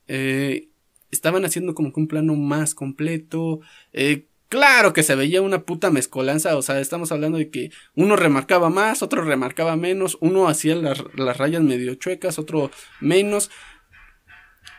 eh, 0.08 0.70
estaban 1.12 1.46
haciendo 1.46 1.76
como 1.76 1.94
que 1.94 2.00
un 2.00 2.08
plano 2.08 2.36
más 2.36 2.76
completo. 2.76 3.62
Eh, 3.94 4.28
claro 4.48 4.94
que 4.94 5.04
se 5.04 5.16
veía 5.16 5.42
una 5.42 5.64
puta 5.64 5.92
mezcolanza. 5.92 6.58
O 6.58 6.62
sea, 6.62 6.80
estamos 6.80 7.12
hablando 7.12 7.38
de 7.38 7.50
que 7.50 7.72
uno 7.96 8.16
remarcaba 8.16 8.70
más, 8.70 9.02
otro 9.02 9.24
remarcaba 9.24 9.76
menos. 9.76 10.18
Uno 10.22 10.48
hacía 10.48 10.76
las, 10.76 11.04
las 11.16 11.38
rayas 11.38 11.62
medio 11.62 11.96
chuecas, 11.96 12.40
otro 12.40 12.72
menos. 13.00 13.52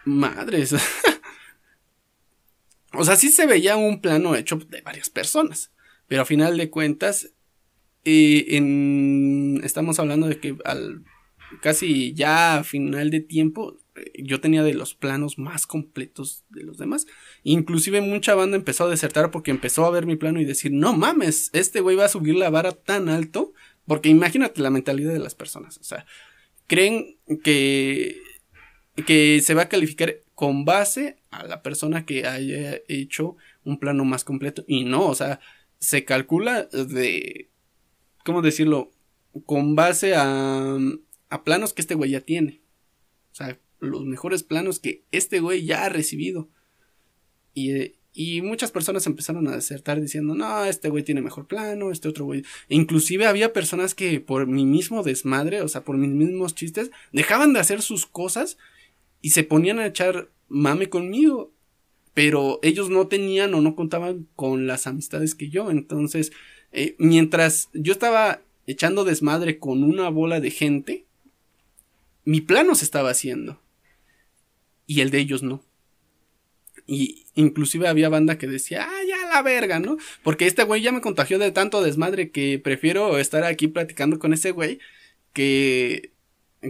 Madres. 0.04 0.74
o 2.92 3.04
sea, 3.04 3.16
sí 3.16 3.28
se 3.28 3.46
veía 3.46 3.76
un 3.76 4.00
plano 4.00 4.34
hecho 4.34 4.56
de 4.56 4.80
varias 4.82 5.10
personas. 5.10 5.72
Pero 6.08 6.22
a 6.22 6.26
final 6.26 6.56
de 6.56 6.70
cuentas, 6.70 7.30
eh, 8.04 9.60
estamos 9.62 10.00
hablando 10.00 10.26
de 10.26 10.40
que 10.40 10.56
al 10.64 11.04
casi 11.60 12.12
ya 12.14 12.58
a 12.58 12.64
final 12.64 13.10
de 13.10 13.20
tiempo, 13.20 13.78
eh, 13.96 14.12
yo 14.22 14.40
tenía 14.40 14.62
de 14.62 14.74
los 14.74 14.94
planos 14.94 15.38
más 15.38 15.66
completos 15.66 16.44
de 16.50 16.62
los 16.62 16.78
demás. 16.78 17.06
Inclusive 17.42 18.00
mucha 18.00 18.34
banda 18.34 18.56
empezó 18.56 18.84
a 18.84 18.90
desertar 18.90 19.30
porque 19.30 19.50
empezó 19.50 19.84
a 19.84 19.90
ver 19.90 20.06
mi 20.06 20.16
plano 20.16 20.40
y 20.40 20.44
decir, 20.44 20.72
no 20.72 20.96
mames, 20.96 21.50
este 21.52 21.80
güey 21.80 21.96
va 21.96 22.06
a 22.06 22.08
subir 22.08 22.34
la 22.34 22.50
vara 22.50 22.72
tan 22.72 23.08
alto. 23.08 23.52
Porque 23.86 24.08
imagínate 24.08 24.60
la 24.60 24.70
mentalidad 24.70 25.12
de 25.12 25.18
las 25.18 25.34
personas. 25.34 25.78
O 25.78 25.82
sea, 25.82 26.06
creen 26.68 27.18
que, 27.42 28.20
que 29.06 29.40
se 29.42 29.54
va 29.54 29.62
a 29.62 29.68
calificar 29.68 30.18
con 30.34 30.64
base 30.64 31.16
a 31.30 31.44
la 31.44 31.62
persona 31.62 32.06
que 32.06 32.26
haya 32.26 32.80
hecho 32.88 33.36
un 33.64 33.78
plano 33.78 34.04
más 34.04 34.22
completo. 34.24 34.64
Y 34.68 34.84
no, 34.84 35.06
o 35.06 35.14
sea, 35.14 35.40
se 35.80 36.04
calcula 36.04 36.64
de, 36.64 37.50
¿cómo 38.24 38.42
decirlo? 38.42 38.92
Con 39.46 39.74
base 39.74 40.14
a, 40.14 40.78
a 41.30 41.44
planos 41.44 41.72
que 41.72 41.80
este 41.80 41.94
güey 41.94 42.10
ya 42.10 42.20
tiene. 42.20 42.60
O 43.32 43.34
sea, 43.34 43.58
los 43.78 44.04
mejores 44.04 44.42
planos 44.42 44.78
que 44.78 45.04
este 45.12 45.40
güey 45.40 45.64
ya 45.64 45.84
ha 45.84 45.88
recibido. 45.88 46.48
Y, 47.54 47.92
y 48.12 48.42
muchas 48.42 48.72
personas 48.72 49.06
empezaron 49.06 49.46
a 49.48 49.54
desertar 49.54 50.00
diciendo, 50.00 50.34
no, 50.34 50.64
este 50.64 50.88
güey 50.88 51.04
tiene 51.04 51.22
mejor 51.22 51.46
plano, 51.46 51.90
este 51.90 52.08
otro 52.08 52.24
güey. 52.24 52.40
E 52.68 52.74
inclusive 52.74 53.26
había 53.26 53.52
personas 53.52 53.94
que 53.94 54.20
por 54.20 54.46
mi 54.46 54.66
mismo 54.66 55.02
desmadre, 55.02 55.62
o 55.62 55.68
sea, 55.68 55.84
por 55.84 55.96
mis 55.96 56.10
mismos 56.10 56.54
chistes, 56.54 56.90
dejaban 57.12 57.52
de 57.52 57.60
hacer 57.60 57.80
sus 57.82 58.06
cosas 58.06 58.58
y 59.22 59.30
se 59.30 59.44
ponían 59.44 59.78
a 59.78 59.86
echar 59.86 60.28
mame 60.48 60.88
conmigo. 60.88 61.52
Pero 62.12 62.58
ellos 62.62 62.90
no 62.90 63.06
tenían 63.06 63.54
o 63.54 63.60
no 63.60 63.76
contaban 63.76 64.26
con 64.34 64.66
las 64.66 64.88
amistades 64.88 65.36
que 65.36 65.48
yo. 65.48 65.70
Entonces, 65.70 66.32
eh, 66.72 66.96
mientras 66.98 67.68
yo 67.72 67.92
estaba 67.92 68.42
echando 68.66 69.04
desmadre 69.04 69.58
con 69.58 69.84
una 69.84 70.08
bola 70.08 70.40
de 70.40 70.50
gente, 70.50 71.06
mi 72.24 72.40
plano 72.40 72.74
se 72.74 72.84
estaba 72.84 73.10
haciendo. 73.10 73.60
Y 74.86 75.00
el 75.00 75.10
de 75.10 75.18
ellos 75.18 75.42
no. 75.42 75.62
Y 76.86 77.26
inclusive 77.34 77.86
había 77.86 78.08
banda 78.08 78.38
que 78.38 78.46
decía, 78.46 78.88
ah, 78.88 79.02
ya 79.06 79.28
la 79.28 79.42
verga, 79.42 79.78
¿no? 79.78 79.96
Porque 80.24 80.46
este 80.46 80.64
güey 80.64 80.82
ya 80.82 80.90
me 80.90 81.00
contagió 81.00 81.38
de 81.38 81.52
tanto 81.52 81.82
desmadre 81.82 82.30
que 82.30 82.58
prefiero 82.58 83.18
estar 83.18 83.44
aquí 83.44 83.68
platicando 83.68 84.18
con 84.18 84.32
ese 84.32 84.50
güey 84.50 84.80
que, 85.32 86.12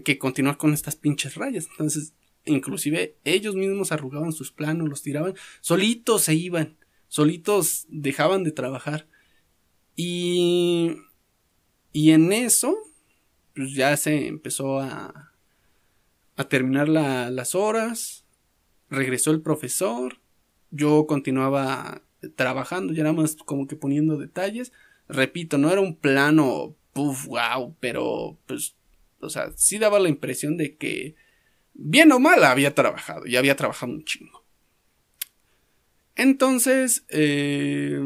que 0.05 0.18
continuar 0.18 0.59
con 0.59 0.74
estas 0.74 0.96
pinches 0.96 1.36
rayas. 1.36 1.68
Entonces, 1.70 2.12
inclusive 2.44 3.16
ellos 3.24 3.55
mismos 3.55 3.92
arrugaban 3.92 4.32
sus 4.32 4.53
planos, 4.53 4.88
los 4.88 5.03
tiraban, 5.03 5.34
solitos 5.62 6.22
se 6.24 6.34
iban, 6.34 6.76
solitos 7.09 7.86
dejaban 7.88 8.44
de 8.44 8.53
trabajar. 8.53 9.07
Y, 9.96 10.96
y 11.92 12.11
en 12.11 12.32
eso, 12.32 12.76
pues 13.55 13.72
ya 13.72 13.96
se 13.96 14.26
empezó 14.26 14.80
a, 14.80 15.30
a 16.41 16.49
terminar 16.49 16.88
las 16.88 17.55
horas, 17.55 18.24
regresó 18.88 19.30
el 19.30 19.43
profesor, 19.43 20.22
yo 20.70 21.07
continuaba 21.07 22.01
trabajando, 22.34 22.95
ya 22.95 23.03
nada 23.03 23.14
más 23.14 23.36
como 23.36 23.66
que 23.66 23.76
poniendo 23.76 24.16
detalles. 24.16 24.72
Repito, 25.07 25.59
no 25.59 25.70
era 25.70 25.82
un 25.82 25.97
plano, 25.97 26.74
puff, 26.95 27.26
wow, 27.26 27.76
pero 27.78 28.38
pues, 28.47 28.74
o 29.20 29.28
sea, 29.28 29.53
sí 29.55 29.76
daba 29.76 30.01
la 30.01 30.09
impresión 30.09 30.57
de 30.57 30.76
que, 30.76 31.14
bien 31.74 32.11
o 32.11 32.18
mal, 32.18 32.43
había 32.43 32.74
trabajado, 32.74 33.26
y 33.26 33.36
había 33.36 33.55
trabajado 33.55 33.93
un 33.93 34.07
chingo. 34.07 34.43
Entonces, 36.16 37.05
eh, 37.11 38.01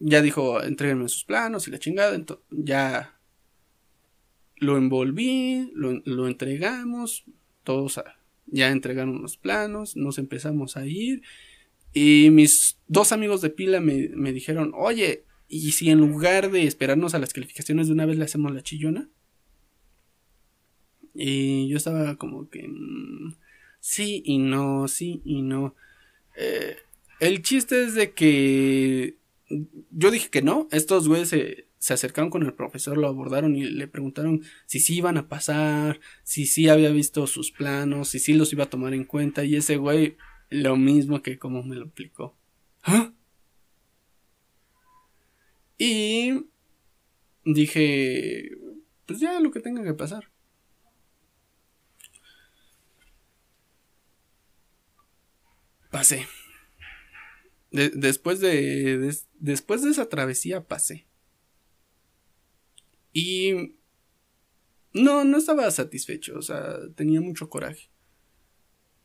ya 0.00 0.20
dijo, 0.20 0.64
entréguenme 0.64 1.08
sus 1.08 1.22
planos 1.22 1.68
y 1.68 1.70
la 1.70 1.78
chingada, 1.78 2.20
ya 2.50 3.20
lo 4.56 4.76
envolví, 4.76 5.70
lo, 5.74 6.02
lo 6.04 6.26
entregamos, 6.26 7.24
todos 7.68 8.00
ya 8.46 8.70
entregaron 8.70 9.20
los 9.20 9.36
planos, 9.36 9.94
nos 9.94 10.16
empezamos 10.16 10.78
a 10.78 10.86
ir 10.86 11.20
y 11.92 12.30
mis 12.30 12.78
dos 12.86 13.12
amigos 13.12 13.42
de 13.42 13.50
pila 13.50 13.82
me, 13.82 14.32
dijeron, 14.32 14.72
oye, 14.74 15.24
¿y 15.48 15.72
si 15.72 15.90
en 15.90 15.98
lugar 16.00 16.50
de 16.50 16.62
esperarnos 16.62 17.12
a 17.12 17.18
las 17.18 17.34
calificaciones 17.34 17.88
de 17.88 17.92
una 17.92 18.06
vez 18.06 18.16
le 18.16 18.24
hacemos 18.24 18.54
la 18.54 18.62
chillona? 18.62 19.10
Y 21.12 21.68
yo 21.68 21.76
estaba 21.76 22.16
como 22.16 22.48
que... 22.48 22.66
Mm, 22.66 23.34
sí 23.80 24.22
y 24.24 24.38
no, 24.38 24.88
sí 24.88 25.20
y 25.26 25.42
no. 25.42 25.74
Eh, 26.34 26.78
El 27.20 27.42
chiste 27.42 27.84
es 27.84 27.94
de 27.94 28.12
que 28.12 29.16
yo 29.90 30.10
dije 30.10 30.30
que 30.30 30.40
no, 30.40 30.68
estos 30.70 31.06
güeyes 31.06 31.28
se, 31.28 31.67
se 31.78 31.94
acercaron 31.94 32.30
con 32.30 32.42
el 32.42 32.54
profesor, 32.54 32.98
lo 32.98 33.08
abordaron 33.08 33.56
y 33.56 33.64
le 33.64 33.88
preguntaron 33.88 34.42
si 34.66 34.80
sí 34.80 34.96
iban 34.96 35.16
a 35.16 35.28
pasar, 35.28 36.00
si 36.24 36.46
sí 36.46 36.68
había 36.68 36.90
visto 36.90 37.26
sus 37.26 37.50
planos, 37.52 38.08
si 38.08 38.18
sí 38.18 38.34
los 38.34 38.52
iba 38.52 38.64
a 38.64 38.70
tomar 38.70 38.94
en 38.94 39.04
cuenta 39.04 39.44
y 39.44 39.56
ese 39.56 39.76
güey 39.76 40.16
lo 40.50 40.76
mismo 40.76 41.22
que 41.22 41.38
como 41.38 41.62
me 41.62 41.76
lo 41.76 41.86
explicó. 41.86 42.36
¿Ah? 42.82 43.12
Y 45.78 46.46
dije, 47.44 48.50
pues 49.06 49.20
ya 49.20 49.40
lo 49.40 49.50
que 49.50 49.60
tenga 49.60 49.84
que 49.84 49.94
pasar. 49.94 50.30
Pasé. 55.90 56.26
después 57.70 58.40
de, 58.40 59.14
después 59.38 59.82
de 59.82 59.90
esa 59.90 60.08
travesía 60.08 60.66
pasé. 60.66 61.07
Y 63.20 63.74
no, 64.92 65.24
no 65.24 65.38
estaba 65.38 65.68
satisfecho, 65.72 66.38
o 66.38 66.42
sea, 66.42 66.76
tenía 66.94 67.20
mucho 67.20 67.50
coraje. 67.50 67.90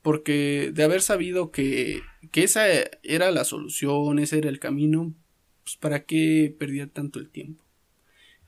Porque 0.04 0.70
de 0.72 0.84
haber 0.84 1.02
sabido 1.02 1.50
que, 1.50 2.02
que 2.32 2.44
esa 2.44 2.66
era 3.02 3.32
la 3.32 3.44
solución, 3.44 4.20
ese 4.20 4.38
era 4.38 4.50
el 4.50 4.60
camino, 4.60 5.16
pues 5.64 5.78
para 5.78 6.06
qué 6.06 6.56
perdía 6.60 6.86
tanto 6.86 7.18
el 7.18 7.32
tiempo. 7.32 7.64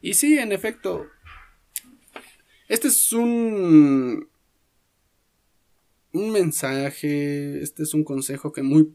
Y 0.02 0.14
sí, 0.14 0.38
en 0.38 0.52
efecto, 0.52 1.08
este 2.68 2.90
es 2.90 3.12
un 3.12 4.28
un 6.12 6.32
mensaje, 6.32 7.62
este 7.64 7.82
es 7.82 7.96
un 7.96 8.04
consejo 8.04 8.52
que 8.52 8.62
muy 8.62 8.94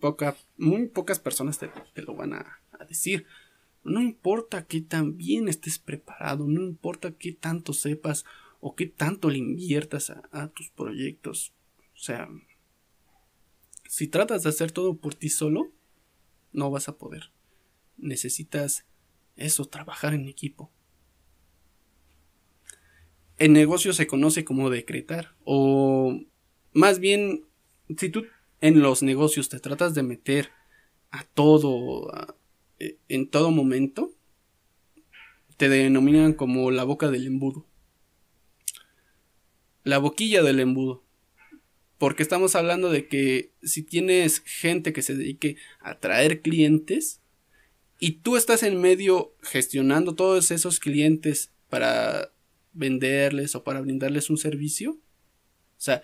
muy 0.57 0.87
pocas 0.87 1.19
personas 1.19 1.59
te, 1.59 1.69
lo 2.03 2.15
van 2.15 2.35
a, 2.35 2.61
decir. 2.89 3.27
No 3.83 4.01
importa 4.01 4.67
qué 4.67 4.81
tan 4.81 5.17
bien 5.17 5.49
estés 5.49 5.79
preparado, 5.79 6.47
no 6.47 6.63
importa 6.63 7.13
qué 7.13 7.33
tanto 7.33 7.73
sepas 7.73 8.25
o 8.61 8.75
qué 8.75 8.87
tanto 8.87 9.31
le 9.31 9.39
inviertas 9.39 10.11
a, 10.11 10.49
tus 10.49 10.69
proyectos. 10.71 11.55
O 11.95 11.99
sea, 11.99 12.29
si 13.89 14.07
tratas 14.07 14.43
de 14.43 14.51
hacer 14.51 14.71
todo 14.71 14.97
por 14.97 15.15
ti 15.15 15.31
solo, 15.31 15.73
no 16.53 16.71
vas 16.71 16.89
a 16.89 16.99
poder. 16.99 17.33
Necesitas 17.97 18.85
eso, 19.37 19.65
trabajar 19.65 20.13
en 20.15 20.29
equipo. 20.29 20.71
En 23.39 23.55
negocio 23.55 23.95
se 23.95 24.07
conoce 24.07 24.45
como 24.45 24.69
decretar 24.69 25.35
o 25.45 26.21
más 26.73 26.99
bien 26.99 27.47
si 27.97 28.11
tú 28.11 28.25
en 28.61 28.81
los 28.81 29.03
negocios 29.03 29.49
te 29.49 29.59
tratas 29.59 29.95
de 29.95 30.03
meter 30.03 30.51
a 31.11 31.25
todo 31.25 32.13
eh, 32.15 32.27
en 33.09 33.29
todo 33.29 33.51
momento, 33.51 34.13
te 35.57 35.69
denominan 35.69 36.33
como 36.33 36.71
la 36.71 36.85
boca 36.85 37.11
del 37.11 37.27
embudo. 37.27 37.67
La 39.85 39.99
boquilla 39.99 40.43
del 40.43 40.61
embudo. 40.61 41.05
Porque 41.99 42.23
estamos 42.23 42.57
hablando 42.57 42.91
de 42.91 43.09
que 43.09 43.53
si 43.63 43.83
tienes 43.83 44.41
gente 44.41 44.95
que 44.95 45.03
se 45.03 45.15
dedique 45.15 45.57
a 45.81 45.99
traer 45.99 46.41
clientes 46.41 47.21
y 47.99 48.13
tú 48.23 48.39
estás 48.39 48.63
en 48.63 48.81
medio 48.81 49.35
gestionando 49.43 50.15
todos 50.15 50.51
esos 50.51 50.81
clientes 50.81 51.53
para 51.69 52.33
venderles 52.73 53.55
o 53.55 53.63
para 53.63 53.83
brindarles 53.83 54.31
un 54.31 54.39
servicio, 54.39 54.93
o 54.93 55.83
sea, 55.83 56.03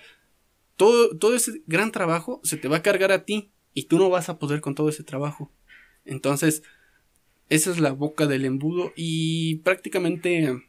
todo, 0.77 1.17
todo 1.17 1.35
ese 1.35 1.63
gran 1.67 1.93
trabajo 1.93 2.43
se 2.45 2.59
te 2.59 2.69
va 2.69 2.77
a 2.77 2.83
cargar 2.83 3.11
a 3.11 3.25
ti 3.25 3.51
y 3.73 3.85
tú 3.85 3.97
no 3.99 4.11
vas 4.11 4.29
a 4.29 4.39
poder 4.39 4.61
con 4.61 4.75
todo 4.75 4.91
ese 4.91 5.03
trabajo. 5.03 5.51
Entonces, 6.07 6.63
esa 7.49 7.71
es 7.71 7.79
la 7.79 7.93
boca 7.93 8.27
del 8.27 8.45
embudo 8.45 8.93
y 8.97 9.57
prácticamente 9.57 10.63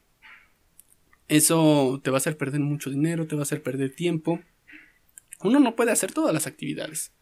eso 1.27 2.01
te 2.03 2.09
va 2.09 2.17
a 2.17 2.19
hacer 2.19 2.37
perder 2.37 2.61
mucho 2.61 2.89
dinero, 2.89 3.27
te 3.27 3.35
va 3.35 3.41
a 3.41 3.43
hacer 3.43 3.63
perder 3.63 3.95
tiempo. 3.95 4.41
Uno 5.43 5.59
no 5.59 5.75
puede 5.75 5.91
hacer 5.91 6.11
todas 6.11 6.33
las 6.33 6.47
actividades. 6.47 7.13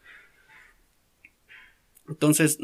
Entonces, 2.07 2.59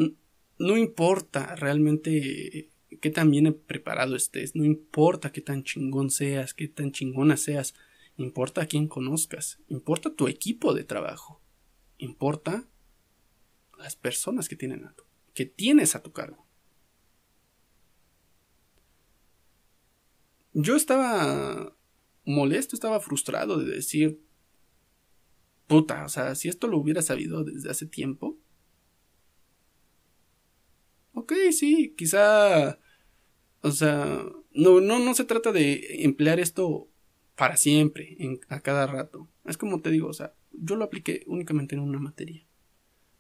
no 0.60 0.78
importa 0.78 1.56
realmente 1.56 2.70
qué 3.02 3.10
tan 3.10 3.32
bien 3.32 3.54
preparado 3.66 4.16
estés, 4.16 4.56
no 4.56 4.66
importa 4.66 5.32
qué 5.32 5.42
tan 5.42 5.64
chingón 5.64 6.12
seas, 6.12 6.54
qué 6.54 6.68
tan 6.68 6.92
chingona 6.92 7.38
seas, 7.38 7.74
importa 8.18 8.62
a 8.62 8.66
quién 8.68 8.88
conozcas, 8.88 9.60
importa 9.68 10.14
tu 10.14 10.28
equipo 10.28 10.74
de 10.74 10.84
trabajo, 10.84 11.42
importa 11.98 12.68
las 13.78 13.96
personas 13.96 14.48
que, 14.48 14.56
tienen 14.56 14.86
a 14.86 14.94
tu, 14.94 15.04
que 15.34 15.46
tienes 15.46 15.96
a 15.96 16.04
tu 16.04 16.12
cargo. 16.12 16.46
Yo 20.54 20.76
estaba 20.76 21.76
molesto, 22.26 22.76
estaba 22.76 23.00
frustrado 23.00 23.58
de 23.58 23.76
decir, 23.76 24.22
puta, 25.68 26.06
o 26.06 26.10
sea, 26.10 26.36
si 26.36 26.50
esto 26.50 26.68
lo 26.68 26.78
hubiera 26.78 27.02
sabido 27.02 27.44
desde 27.44 27.70
hace 27.72 27.86
tiempo. 27.86 28.38
Ok, 31.14 31.34
sí, 31.52 31.94
quizá, 31.98 32.80
o 33.62 33.72
sea, 33.72 34.24
no, 34.54 34.82
no, 34.82 35.00
no 35.00 35.14
se 35.14 35.26
trata 35.26 35.52
de 35.52 36.04
emplear 36.04 36.40
esto 36.40 36.90
para 37.36 37.58
siempre, 37.58 38.18
a 38.50 38.60
cada 38.62 38.88
rato. 38.88 39.30
Es 39.46 39.58
como 39.58 39.82
te 39.82 39.92
digo, 39.92 40.08
o 40.08 40.14
sea, 40.14 40.34
yo 40.52 40.76
lo 40.76 40.86
apliqué 40.86 41.24
únicamente 41.28 41.76
en 41.76 41.82
una 41.82 42.00
materia. 42.00 42.46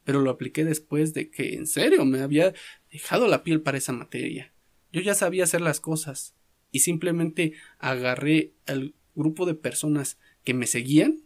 Pero 0.03 0.21
lo 0.21 0.31
apliqué 0.31 0.65
después 0.65 1.13
de 1.13 1.29
que 1.29 1.55
en 1.55 1.67
serio 1.67 2.05
me 2.05 2.21
había 2.21 2.53
dejado 2.91 3.27
la 3.27 3.43
piel 3.43 3.61
para 3.61 3.77
esa 3.77 3.93
materia. 3.93 4.53
Yo 4.91 5.01
ya 5.01 5.13
sabía 5.13 5.43
hacer 5.43 5.61
las 5.61 5.79
cosas 5.79 6.35
y 6.71 6.79
simplemente 6.79 7.53
agarré 7.79 8.53
al 8.65 8.95
grupo 9.15 9.45
de 9.45 9.53
personas 9.53 10.17
que 10.43 10.53
me 10.53 10.67
seguían 10.67 11.21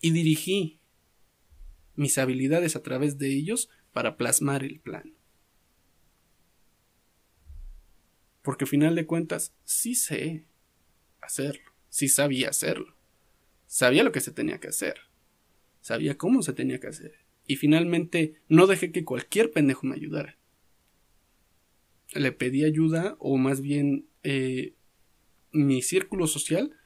y 0.00 0.12
dirigí 0.12 0.80
mis 1.94 2.16
habilidades 2.18 2.76
a 2.76 2.82
través 2.82 3.18
de 3.18 3.28
ellos 3.28 3.68
para 3.92 4.16
plasmar 4.16 4.64
el 4.64 4.80
plan. 4.80 5.14
Porque 8.42 8.64
al 8.64 8.70
final 8.70 8.94
de 8.94 9.06
cuentas, 9.06 9.52
sí 9.64 9.94
sé 9.94 10.46
hacerlo, 11.20 11.72
sí 11.90 12.08
sabía 12.08 12.48
hacerlo. 12.48 12.96
Sabía 13.66 14.02
lo 14.02 14.12
que 14.12 14.20
se 14.20 14.32
tenía 14.32 14.58
que 14.58 14.68
hacer. 14.68 15.09
Sabía 15.80 16.16
cómo 16.16 16.42
se 16.42 16.52
tenía 16.52 16.80
que 16.80 16.88
hacer. 16.88 17.14
Y 17.46 17.56
finalmente 17.56 18.34
no 18.48 18.66
dejé 18.66 18.92
que 18.92 19.04
cualquier 19.04 19.50
pendejo 19.50 19.86
me 19.86 19.96
ayudara. 19.96 20.38
Le 22.12 22.32
pedí 22.32 22.64
ayuda, 22.64 23.16
o 23.18 23.36
más 23.38 23.60
bien 23.60 24.06
eh, 24.22 24.74
mi 25.52 25.82
círculo 25.82 26.26
social 26.26 26.76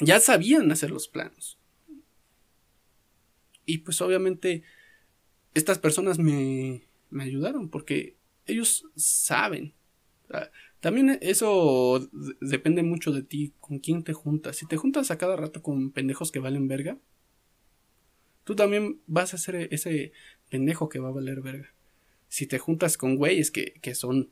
ya 0.00 0.20
sabían 0.20 0.70
hacer 0.70 0.90
los 0.90 1.08
planos. 1.08 1.58
Y 3.64 3.78
pues 3.78 4.00
obviamente 4.00 4.62
estas 5.54 5.78
personas 5.78 6.18
me, 6.18 6.88
me 7.10 7.24
ayudaron 7.24 7.68
porque 7.68 8.16
ellos 8.46 8.86
saben. 8.96 9.74
También 10.80 11.18
eso 11.22 12.08
depende 12.40 12.82
mucho 12.82 13.12
de 13.12 13.22
ti, 13.22 13.52
con 13.60 13.80
quién 13.80 14.04
te 14.04 14.12
juntas. 14.12 14.56
Si 14.56 14.66
te 14.66 14.76
juntas 14.76 15.10
a 15.10 15.18
cada 15.18 15.36
rato 15.36 15.62
con 15.62 15.90
pendejos 15.90 16.30
que 16.30 16.38
valen 16.38 16.68
verga, 16.68 16.98
tú 18.44 18.54
también 18.54 19.00
vas 19.06 19.34
a 19.34 19.38
ser 19.38 19.68
ese 19.72 20.12
pendejo 20.48 20.88
que 20.88 21.00
va 21.00 21.08
a 21.08 21.12
valer 21.12 21.40
verga. 21.40 21.74
Si 22.28 22.46
te 22.46 22.58
juntas 22.58 22.96
con 22.96 23.16
güeyes 23.16 23.50
que, 23.50 23.74
que 23.80 23.94
son 23.94 24.30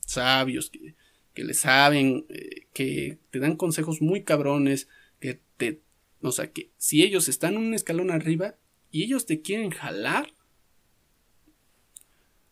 sabios, 0.00 0.70
que, 0.70 0.94
que 1.34 1.44
le 1.44 1.54
saben, 1.54 2.26
eh, 2.28 2.66
que 2.72 3.18
te 3.30 3.38
dan 3.38 3.56
consejos 3.56 4.02
muy 4.02 4.24
cabrones, 4.24 4.88
que 5.20 5.40
te... 5.56 5.80
O 6.22 6.32
sea, 6.32 6.52
que 6.52 6.70
si 6.76 7.02
ellos 7.02 7.28
están 7.28 7.56
un 7.56 7.74
escalón 7.74 8.10
arriba 8.10 8.56
y 8.90 9.04
ellos 9.04 9.26
te 9.26 9.40
quieren 9.40 9.70
jalar, 9.70 10.32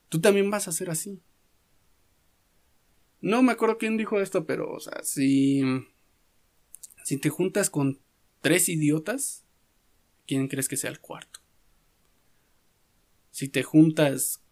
tú 0.09 0.21
también 0.21 0.51
vas 0.51 0.69
a 0.69 0.73
ser 0.73 0.91
así. 0.91 1.21
No 3.21 3.43
me 3.43 3.53
acuerdo 3.53 3.79
quién 3.79 3.97
dijo 3.97 4.21
esto, 4.21 4.47
pero, 4.47 4.73
o 4.73 4.81
sea, 4.81 5.03
si, 5.03 5.63
si 7.05 7.19
te 7.19 7.29
juntas 7.29 7.71
con 7.71 8.01
tres 8.41 8.69
idiotas, 8.69 9.45
¿quién 10.27 10.49
crees 10.49 10.69
que 10.69 10.77
sea 10.77 10.91
el 10.91 11.01
cuarto? 11.01 11.41
Si 13.31 13.49
te 13.49 13.63
juntas 13.63 14.43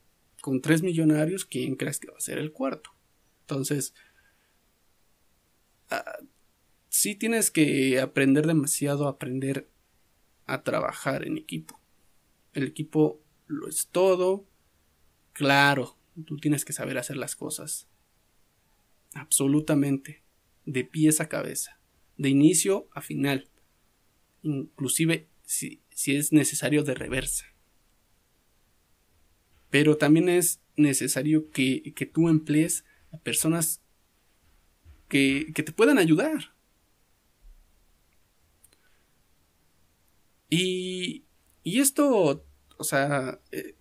con 0.41 0.61
tres 0.61 0.83
millonarios, 0.83 1.45
¿quién 1.45 1.77
crees 1.77 1.99
que 1.99 2.11
va 2.11 2.17
a 2.19 2.21
ser 2.21 2.39
el 2.39 2.53
cuarto? 2.53 2.91
Entonces, 3.41 3.95
ah, 5.91 6.19
sí 6.89 7.15
tienes 7.15 7.51
que 7.51 8.01
aprender 8.01 8.47
demasiado, 8.47 9.09
aprender 9.09 9.69
a 10.47 10.63
trabajar 10.63 11.27
en 11.27 11.39
equipo. 11.39 11.81
El 12.53 12.65
equipo 12.65 13.21
lo 13.47 13.69
es 13.69 13.89
todo, 13.89 14.47
Claro, 15.39 15.97
tú 16.27 16.37
tienes 16.39 16.65
que 16.65 16.73
saber 16.73 16.99
hacer 16.99 17.17
las 17.17 17.37
cosas. 17.37 17.87
Absolutamente. 19.19 20.23
De 20.65 20.85
pies 20.85 21.21
a 21.21 21.29
cabeza. 21.29 21.81
De 22.17 22.29
inicio 22.29 22.89
a 22.93 23.01
final. 23.01 23.49
Inclusive 24.43 25.29
si, 25.45 25.83
si 25.91 26.15
es 26.15 26.33
necesario 26.33 26.85
de 26.85 26.95
reversa. 26.95 27.47
Pero 29.71 29.97
también 29.97 30.29
es 30.29 30.61
necesario 30.77 31.51
que, 31.51 31.93
que 31.95 32.07
tú 32.07 32.29
emplees 32.29 32.85
a 33.13 33.19
personas 33.19 33.83
que, 35.09 35.53
que 35.55 35.63
te 35.63 35.73
puedan 35.73 35.99
ayudar. 35.99 36.55
Y, 40.49 41.25
y 41.65 41.81
esto, 41.81 42.47
o 42.79 42.85
sea, 42.85 43.41
eh, 43.51 43.75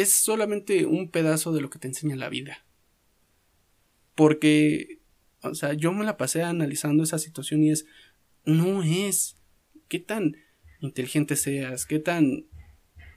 es 0.00 0.10
solamente 0.10 0.86
un 0.86 1.10
pedazo 1.10 1.52
de 1.52 1.60
lo 1.60 1.70
que 1.70 1.78
te 1.78 1.88
enseña 1.88 2.16
la 2.16 2.28
vida. 2.28 2.64
Porque, 4.14 5.00
o 5.42 5.54
sea, 5.54 5.74
yo 5.74 5.92
me 5.92 6.04
la 6.04 6.16
pasé 6.16 6.42
analizando 6.42 7.02
esa 7.02 7.18
situación 7.18 7.64
y 7.64 7.70
es, 7.70 7.86
no 8.44 8.82
es, 8.82 9.36
qué 9.88 9.98
tan 9.98 10.36
inteligente 10.80 11.36
seas, 11.36 11.86
qué 11.86 11.98
tan 11.98 12.46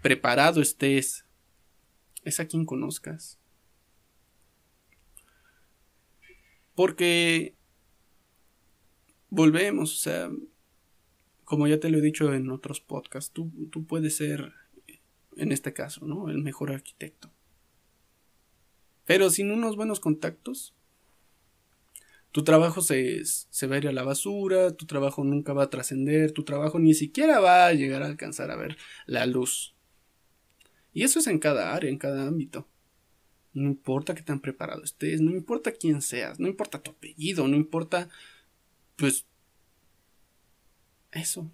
preparado 0.01 0.61
estés, 0.61 1.25
es 2.23 2.39
a 2.39 2.47
quien 2.47 2.65
conozcas. 2.65 3.39
Porque 6.75 7.55
volvemos, 9.29 9.93
o 9.93 9.97
sea, 9.97 10.29
como 11.43 11.67
ya 11.67 11.79
te 11.79 11.89
lo 11.89 11.97
he 11.97 12.01
dicho 12.01 12.33
en 12.33 12.51
otros 12.51 12.79
podcasts, 12.79 13.31
tú, 13.31 13.51
tú 13.71 13.85
puedes 13.85 14.17
ser, 14.17 14.53
en 15.39 15.51
este 15.51 15.73
caso, 15.73 16.05
¿no? 16.05 16.29
El 16.29 16.39
mejor 16.39 16.71
arquitecto. 16.71 17.31
Pero 19.05 19.29
sin 19.29 19.51
unos 19.51 19.75
buenos 19.75 19.99
contactos, 19.99 20.75
tu 22.31 22.43
trabajo 22.43 22.81
se, 22.81 23.25
se, 23.25 23.67
va 23.67 23.75
a 23.75 23.77
ir 23.79 23.87
a 23.87 23.91
la 23.91 24.03
basura, 24.03 24.71
tu 24.75 24.85
trabajo 24.85 25.23
nunca 25.23 25.53
va 25.53 25.63
a 25.63 25.69
trascender, 25.69 26.31
tu 26.31 26.43
trabajo 26.43 26.77
ni 26.77 26.93
siquiera 26.93 27.39
va 27.39 27.65
a 27.65 27.73
llegar 27.73 28.03
a 28.03 28.05
alcanzar 28.05 28.51
a 28.51 28.55
ver 28.55 28.77
la 29.07 29.25
luz. 29.25 29.73
Y 30.93 31.03
eso 31.03 31.19
es 31.19 31.27
en 31.27 31.39
cada 31.39 31.73
área, 31.73 31.89
en 31.89 31.97
cada 31.97 32.27
ámbito. 32.27 32.67
No 33.53 33.63
importa 33.67 34.13
qué 34.13 34.21
tan 34.21 34.39
preparado 34.39 34.83
estés, 34.83 35.21
no 35.21 35.31
importa 35.31 35.71
quién 35.71 36.01
seas, 36.01 36.39
no 36.39 36.47
importa 36.47 36.83
tu 36.83 36.91
apellido, 36.91 37.47
no 37.47 37.55
importa, 37.55 38.09
pues, 38.95 39.25
eso. 41.11 41.51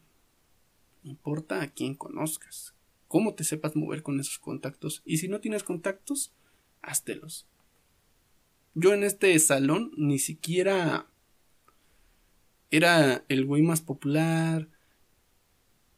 Importa 1.04 1.62
a 1.62 1.68
quién 1.68 1.96
conozcas, 1.96 2.75
cómo 3.08 3.36
te 3.36 3.44
sepas 3.44 3.76
mover 3.76 4.04
con 4.04 4.20
esos 4.20 4.40
contactos. 4.40 5.02
Y 5.06 5.18
si 5.18 5.28
no 5.28 5.40
tienes 5.40 5.64
contactos, 5.64 6.34
háztelos. 6.82 7.48
Yo 8.74 8.94
en 8.94 9.04
este 9.04 9.38
salón 9.40 9.92
ni 9.98 10.20
siquiera 10.20 11.08
era 12.72 13.24
el 13.30 13.46
güey 13.46 13.62
más 13.62 13.82
popular. 13.82 14.68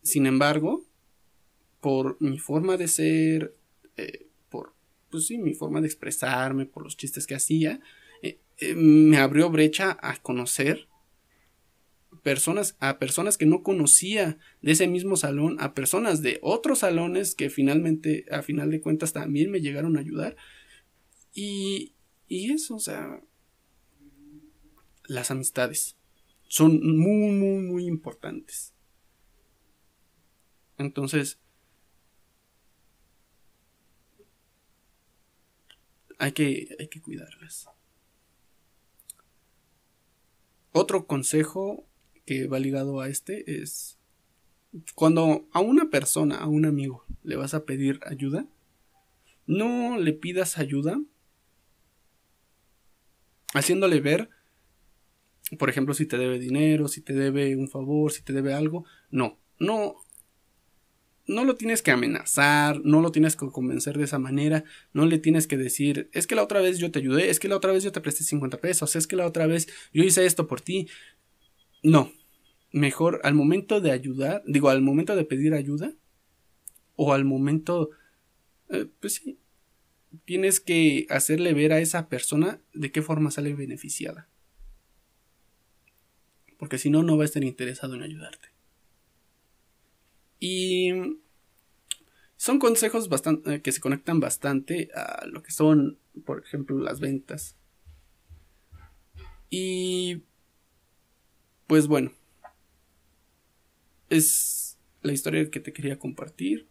Sin 0.04 0.26
embargo, 0.26 0.86
por 1.82 2.18
mi 2.20 2.38
forma 2.38 2.78
de 2.78 2.88
ser, 2.88 3.56
eh, 3.98 4.28
por, 4.50 4.74
pues 5.10 5.28
sí, 5.28 5.38
mi 5.38 5.54
forma 5.54 5.82
de 5.82 5.88
expresarme, 5.88 6.66
por 6.66 6.84
los 6.84 6.98
chistes 6.98 7.26
que 7.26 7.36
hacía, 7.36 7.80
eh, 8.22 8.40
eh, 8.60 8.76
me 8.76 9.18
abrió 9.18 9.50
brecha 9.50 9.98
a 10.02 10.18
conocer 10.18 10.88
personas, 12.28 12.76
a 12.82 13.00
personas 13.00 13.38
que 13.38 13.46
no 13.46 13.64
conocía 13.64 14.38
de 14.62 14.74
ese 14.74 14.86
mismo 14.86 15.16
salón, 15.16 15.56
a 15.62 15.74
personas 15.74 16.22
de 16.22 16.40
otros 16.42 16.80
salones 16.80 17.36
que 17.36 17.50
finalmente, 17.50 18.26
a 18.30 18.42
final 18.42 18.70
de 18.70 18.82
cuentas, 18.82 19.14
también 19.14 19.50
me 19.50 19.62
llegaron 19.62 19.96
a 19.96 20.02
ayudar. 20.02 20.36
Y, 21.34 21.94
y 22.28 22.52
eso, 22.52 22.76
o 22.76 22.80
sea, 22.82 23.22
las 25.06 25.32
amistades 25.32 25.96
son 26.50 26.98
muy, 26.98 27.32
muy, 27.32 27.64
muy 27.64 27.86
importantes. 27.86 28.74
Entonces, 30.78 31.40
hay 36.20 36.34
que, 36.34 36.76
hay 36.78 36.90
que 36.90 37.02
cuidarlas. 37.02 37.70
Otro 40.74 41.08
consejo 41.08 41.87
que 42.28 42.46
va 42.46 42.60
ligado 42.60 43.00
a 43.00 43.08
este 43.08 43.62
es 43.64 43.98
cuando 44.94 45.48
a 45.54 45.62
una 45.62 45.90
persona, 45.90 46.36
a 46.36 46.46
un 46.46 46.66
amigo, 46.66 47.06
le 47.24 47.38
vas 47.38 47.54
a 47.54 47.66
pedir 47.66 48.02
ayuda, 48.06 48.46
no 49.48 49.98
le 49.98 50.14
pidas 50.14 50.58
ayuda 50.58 51.02
haciéndole 53.54 54.02
ver, 54.02 54.30
por 55.58 55.70
ejemplo, 55.70 55.94
si 55.94 56.06
te 56.06 56.18
debe 56.18 56.38
dinero, 56.38 56.90
si 56.90 57.00
te 57.02 57.14
debe 57.14 57.56
un 57.56 57.70
favor, 57.70 58.12
si 58.12 58.22
te 58.22 58.34
debe 58.34 58.54
algo, 58.54 58.84
no, 59.10 59.40
no, 59.58 59.96
no 61.28 61.46
lo 61.46 61.56
tienes 61.56 61.82
que 61.82 61.92
amenazar, 61.92 62.82
no 62.84 63.02
lo 63.02 63.12
tienes 63.12 63.38
que 63.38 63.48
convencer 63.48 63.98
de 63.98 64.04
esa 64.04 64.20
manera, 64.20 64.66
no 64.92 65.06
le 65.06 65.18
tienes 65.18 65.48
que 65.48 65.58
decir, 65.58 66.10
es 66.12 66.28
que 66.28 66.36
la 66.36 66.44
otra 66.44 66.62
vez 66.62 66.78
yo 66.78 66.92
te 66.92 67.00
ayudé, 67.00 67.30
es 67.30 67.40
que 67.40 67.48
la 67.48 67.56
otra 67.56 67.72
vez 67.72 67.84
yo 67.84 67.94
te 67.94 68.02
presté 68.02 68.26
50 68.26 68.58
pesos, 68.58 68.96
es 68.98 69.08
que 69.08 69.16
la 69.16 69.26
otra 69.26 69.48
vez 69.48 69.68
yo 69.94 70.04
hice 70.04 70.26
esto 70.26 70.48
por 70.48 70.60
ti. 70.60 70.88
No, 71.84 72.12
mejor 72.72 73.22
al 73.24 73.34
momento 73.34 73.82
de 73.82 73.92
ayudar, 73.92 74.44
digo, 74.46 74.70
al 74.70 74.82
momento 74.82 75.16
de 75.16 75.26
pedir 75.26 75.54
ayuda, 75.54 75.94
o 76.96 77.14
al 77.14 77.26
momento, 77.26 77.92
eh, 78.70 78.88
pues 79.00 79.16
sí, 79.16 79.40
tienes 80.26 80.60
que 80.60 81.06
hacerle 81.10 81.54
ver 81.54 81.74
a 81.74 81.80
esa 81.80 82.10
persona 82.10 82.60
de 82.74 82.92
qué 82.92 83.02
forma 83.02 83.32
sale 83.32 83.54
beneficiada. 83.54 84.28
Porque 86.58 86.78
si 86.78 86.90
no, 86.90 87.04
no 87.04 87.18
va 87.18 87.24
a 87.24 87.26
estar 87.26 87.44
interesado 87.44 87.96
en 87.96 88.02
ayudarte. 88.02 88.50
Y 90.40 91.20
son 92.36 92.60
consejos 92.60 93.10
bastante, 93.10 93.56
eh, 93.56 93.62
que 93.62 93.72
se 93.72 93.82
conectan 93.82 94.20
bastante 94.20 94.90
a 94.96 95.26
lo 95.28 95.44
que 95.44 95.52
son, 95.52 96.00
por 96.26 96.44
ejemplo, 96.44 96.78
las 96.80 97.00
ventas. 97.00 97.56
Y 99.50 100.24
pues 101.68 101.88
bueno, 101.88 102.12
es 104.10 104.78
la 105.02 105.14
historia 105.14 105.50
que 105.50 105.60
te 105.60 105.74
quería 105.74 106.00
compartir. 106.00 106.68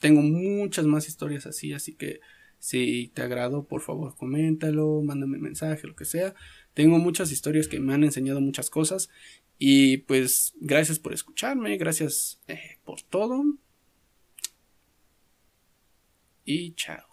Tengo 0.00 0.22
muchas 0.22 0.86
más 0.86 1.08
historias 1.08 1.46
así, 1.46 1.72
así 1.72 1.94
que 1.94 2.20
si 2.58 3.10
te 3.14 3.22
agrado, 3.22 3.64
por 3.64 3.80
favor, 3.80 4.16
coméntalo, 4.16 5.02
mándame 5.02 5.36
un 5.36 5.42
mensaje, 5.42 5.86
lo 5.86 5.94
que 5.94 6.04
sea. 6.04 6.34
Tengo 6.74 6.98
muchas 6.98 7.32
historias 7.32 7.68
que 7.68 7.80
me 7.80 7.94
han 7.94 8.04
enseñado 8.04 8.40
muchas 8.40 8.70
cosas. 8.70 9.10
Y 9.58 9.98
pues 9.98 10.54
gracias 10.60 10.98
por 10.98 11.12
escucharme, 11.12 11.76
gracias 11.76 12.40
eh, 12.46 12.78
por 12.84 13.02
todo. 13.02 13.44
Y 16.44 16.72
chao. 16.74 17.07